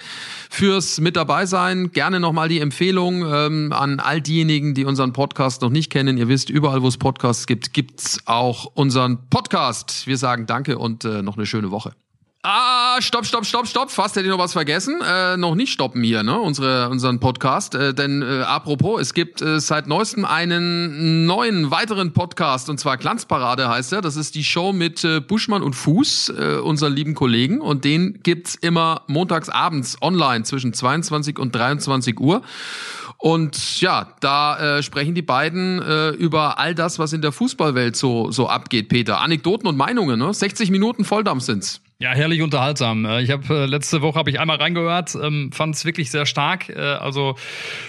fürs 0.51 1.01
mit 1.01 1.17
dabei 1.17 1.47
sein. 1.47 1.93
Gerne 1.93 2.21
nochmal 2.21 2.49
die 2.49 2.61
Empfehlung 2.61 3.25
ähm, 3.27 3.73
an 3.73 4.01
all 4.01 4.21
diejenigen, 4.21 4.75
die 4.75 4.85
unseren 4.85 5.13
Podcast 5.13 5.63
noch 5.63 5.71
nicht 5.71 5.91
kennen. 5.91 6.17
Ihr 6.17 6.29
wisst, 6.29 6.51
überall, 6.51 6.83
wo 6.83 6.89
es 6.89 6.97
Podcasts 6.97 7.47
gibt, 7.47 7.73
gibt's 7.73 8.21
auch 8.27 8.67
unseren 8.75 9.29
Podcast. 9.29 10.07
Wir 10.07 10.17
sagen 10.17 10.47
Danke 10.47 10.79
und 10.79 11.05
äh, 11.05 11.23
noch 11.23 11.37
eine 11.37 11.47
schöne 11.47 11.71
Woche. 11.71 11.93
Ah, 12.45 13.01
stopp, 13.01 13.27
stopp, 13.27 13.45
stopp, 13.45 13.67
stopp. 13.67 13.91
Fast 13.91 14.15
hätte 14.15 14.27
ich 14.27 14.31
noch 14.31 14.39
was 14.39 14.53
vergessen. 14.53 15.01
Äh, 15.05 15.37
noch 15.37 15.57
nicht 15.57 15.73
stoppen 15.73 16.05
hier, 16.05 16.23
ne? 16.23 16.39
Unsere, 16.39 16.89
unseren 16.89 17.19
Podcast. 17.19 17.75
Äh, 17.75 17.93
denn 17.95 18.23
äh, 18.23 18.43
apropos, 18.43 19.01
es 19.01 19.13
gibt 19.13 19.43
äh, 19.43 19.59
seit 19.59 19.89
neuestem 19.89 20.25
einen 20.25 21.27
neuen, 21.27 21.73
weiteren 21.73 22.13
Podcast. 22.13 22.71
Und 22.71 22.79
zwar 22.79 22.97
Glanzparade 22.97 23.69
heißt 23.69 23.93
er. 23.93 24.03
Das 24.03 24.15
ist 24.15 24.37
die 24.37 24.45
Show 24.45 24.73
mit 24.73 25.03
äh, 25.03 25.21
Buschmann 25.21 25.65
und 25.65 25.75
Fuß, 25.75 26.29
äh, 26.29 26.57
unseren 26.59 26.95
lieben 26.95 27.17
Kollegen. 27.17 27.61
Und 27.61 27.85
den 27.85 28.21
gibt's 28.23 28.55
immer 28.55 29.03
montags 29.09 29.49
abends 29.49 30.01
online 30.01 30.45
zwischen 30.45 30.73
22 30.73 31.41
und 31.41 31.53
23 31.53 32.21
Uhr. 32.21 32.43
Und 33.17 33.81
ja, 33.81 34.15
da 34.21 34.79
äh, 34.79 34.83
sprechen 34.85 35.17
die 35.17 35.23
beiden 35.23 35.83
äh, 35.83 36.11
über 36.11 36.61
all 36.61 36.77
das, 36.77 37.01
was 37.01 37.13
in 37.13 37.21
der 37.21 37.33
Fußballwelt 37.33 37.97
so, 37.97 38.31
so 38.31 38.49
abgeht, 38.49 38.89
Peter. 38.89 39.21
Anekdoten 39.21 39.67
und 39.67 39.77
Meinungen, 39.77 40.21
ne? 40.21 40.33
60 40.33 40.71
Minuten 40.71 41.05
Volldampf 41.05 41.43
sind's. 41.43 41.81
Ja, 42.01 42.13
herrlich 42.13 42.43
unterhaltsam. 42.43 43.05
Äh, 43.07 43.23
ich 43.23 43.33
habe 43.33 43.43
äh, 43.53 43.67
letzte 43.67 44.03
Woche 44.03 44.21
habe 44.21 44.31
ich 44.31 44.39
einmal 44.39 44.59
reingehört, 44.59 45.17
ähm, 45.21 45.51
fand 45.51 45.75
es 45.75 45.85
wirklich 45.85 46.13
sehr 46.13 46.27
stark. 46.27 46.69
Äh, 46.69 46.79
also 46.79 47.35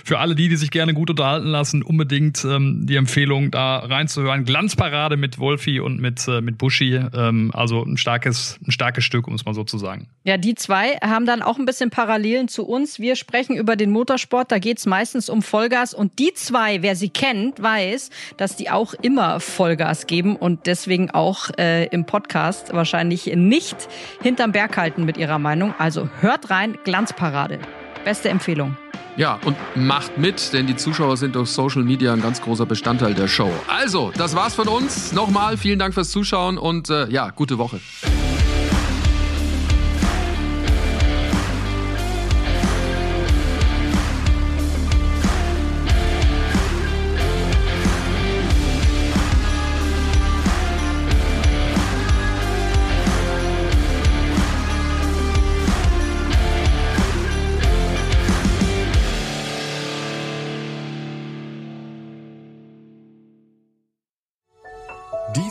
für 0.03 0.18
alle 0.18 0.34
die, 0.34 0.49
die 0.49 0.55
sich 0.55 0.72
gerne 0.72 0.95
gut 0.95 1.12
unterhalten 1.12 1.45
lassen, 1.45 1.84
unbedingt 1.84 2.43
ähm, 2.43 2.88
die 2.88 2.95
Empfehlung, 2.95 3.51
da 3.51 3.78
reinzuhören. 3.78 4.45
Glanzparade 4.45 5.16
mit 5.16 5.38
Wolfi 5.38 5.80
und 5.80 5.99
mit 6.01 6.28
mit 6.28 6.57
Buschi. 6.57 6.95
Ähm, 6.95 7.51
also 7.53 7.84
ein 7.84 7.97
starkes 7.97 8.60
ein 8.66 8.72
starkes 8.72 9.03
Stück, 9.03 9.28
um 9.28 9.36
es 9.36 9.45
mal 9.45 9.53
so 9.53 9.64
zu 9.64 9.78
sagen. 9.78 10.07
Ja, 10.24 10.38
die 10.38 10.55
zwei 10.55 10.97
haben 11.03 11.28
dann 11.28 11.43
auch 11.43 11.60
ein 11.60 11.66
bisschen 11.66 11.91
Parallelen 11.91 12.47
zu 12.47 12.66
uns. 12.66 12.97
Wir 12.97 13.16
sprechen 13.16 13.55
über 13.55 13.76
den 13.76 13.91
Motorsport. 13.91 14.51
Da 14.51 14.57
geht's 14.57 14.88
meistens 14.88 15.30
um 15.30 15.43
Vollgas 15.43 15.93
und 15.93 16.18
die 16.18 16.34
zwei, 16.34 16.82
wer 16.82 16.95
sie 16.95 17.10
kennt, 17.10 17.62
weiß, 17.62 18.10
dass 18.38 18.55
die 18.55 18.72
auch 18.72 18.95
immer 18.95 19.39
Vollgas 19.39 20.07
geben 20.07 20.36
und 20.36 20.66
deswegen 20.66 21.12
auch 21.12 21.51
äh, 21.60 21.86
im 21.89 22.07
Podcast 22.07 22.74
wahrscheinlich 22.74 23.28
nicht 23.36 23.88
hinterm 24.22 24.52
Berg 24.52 24.78
halten 24.78 25.06
mit 25.06 25.18
ihrer 25.18 25.39
Meinung. 25.39 25.74
Also 25.78 26.10
hört 26.22 26.50
rein, 26.50 26.78
Glanzparade. 26.84 27.60
Beste 28.06 28.30
Empfehlung. 28.30 28.78
Ja, 29.18 29.38
und 29.43 29.58
macht 29.76 30.18
mit, 30.18 30.54
denn 30.54 30.66
die 30.66 30.78
Zuschauer 30.78 31.18
sind 31.18 31.36
durch 31.36 31.50
Social 31.50 31.84
Media 31.84 32.14
ein 32.14 32.22
ganz 32.22 32.41
großer 32.41 32.66
Bestandteil 32.66 33.14
der 33.14 33.28
Show. 33.28 33.52
Also, 33.68 34.14
das 34.16 34.36
war's 34.36 34.56
von 34.56 34.70
uns. 34.70 35.12
Nochmal 35.12 35.58
vielen 35.58 35.78
Dank 35.78 35.93
fürs 35.93 36.10
Zuschauen 36.12 36.58
und 36.58 36.89
äh, 36.89 37.10
ja, 37.10 37.30
gute 37.32 37.58
Woche. 37.58 37.82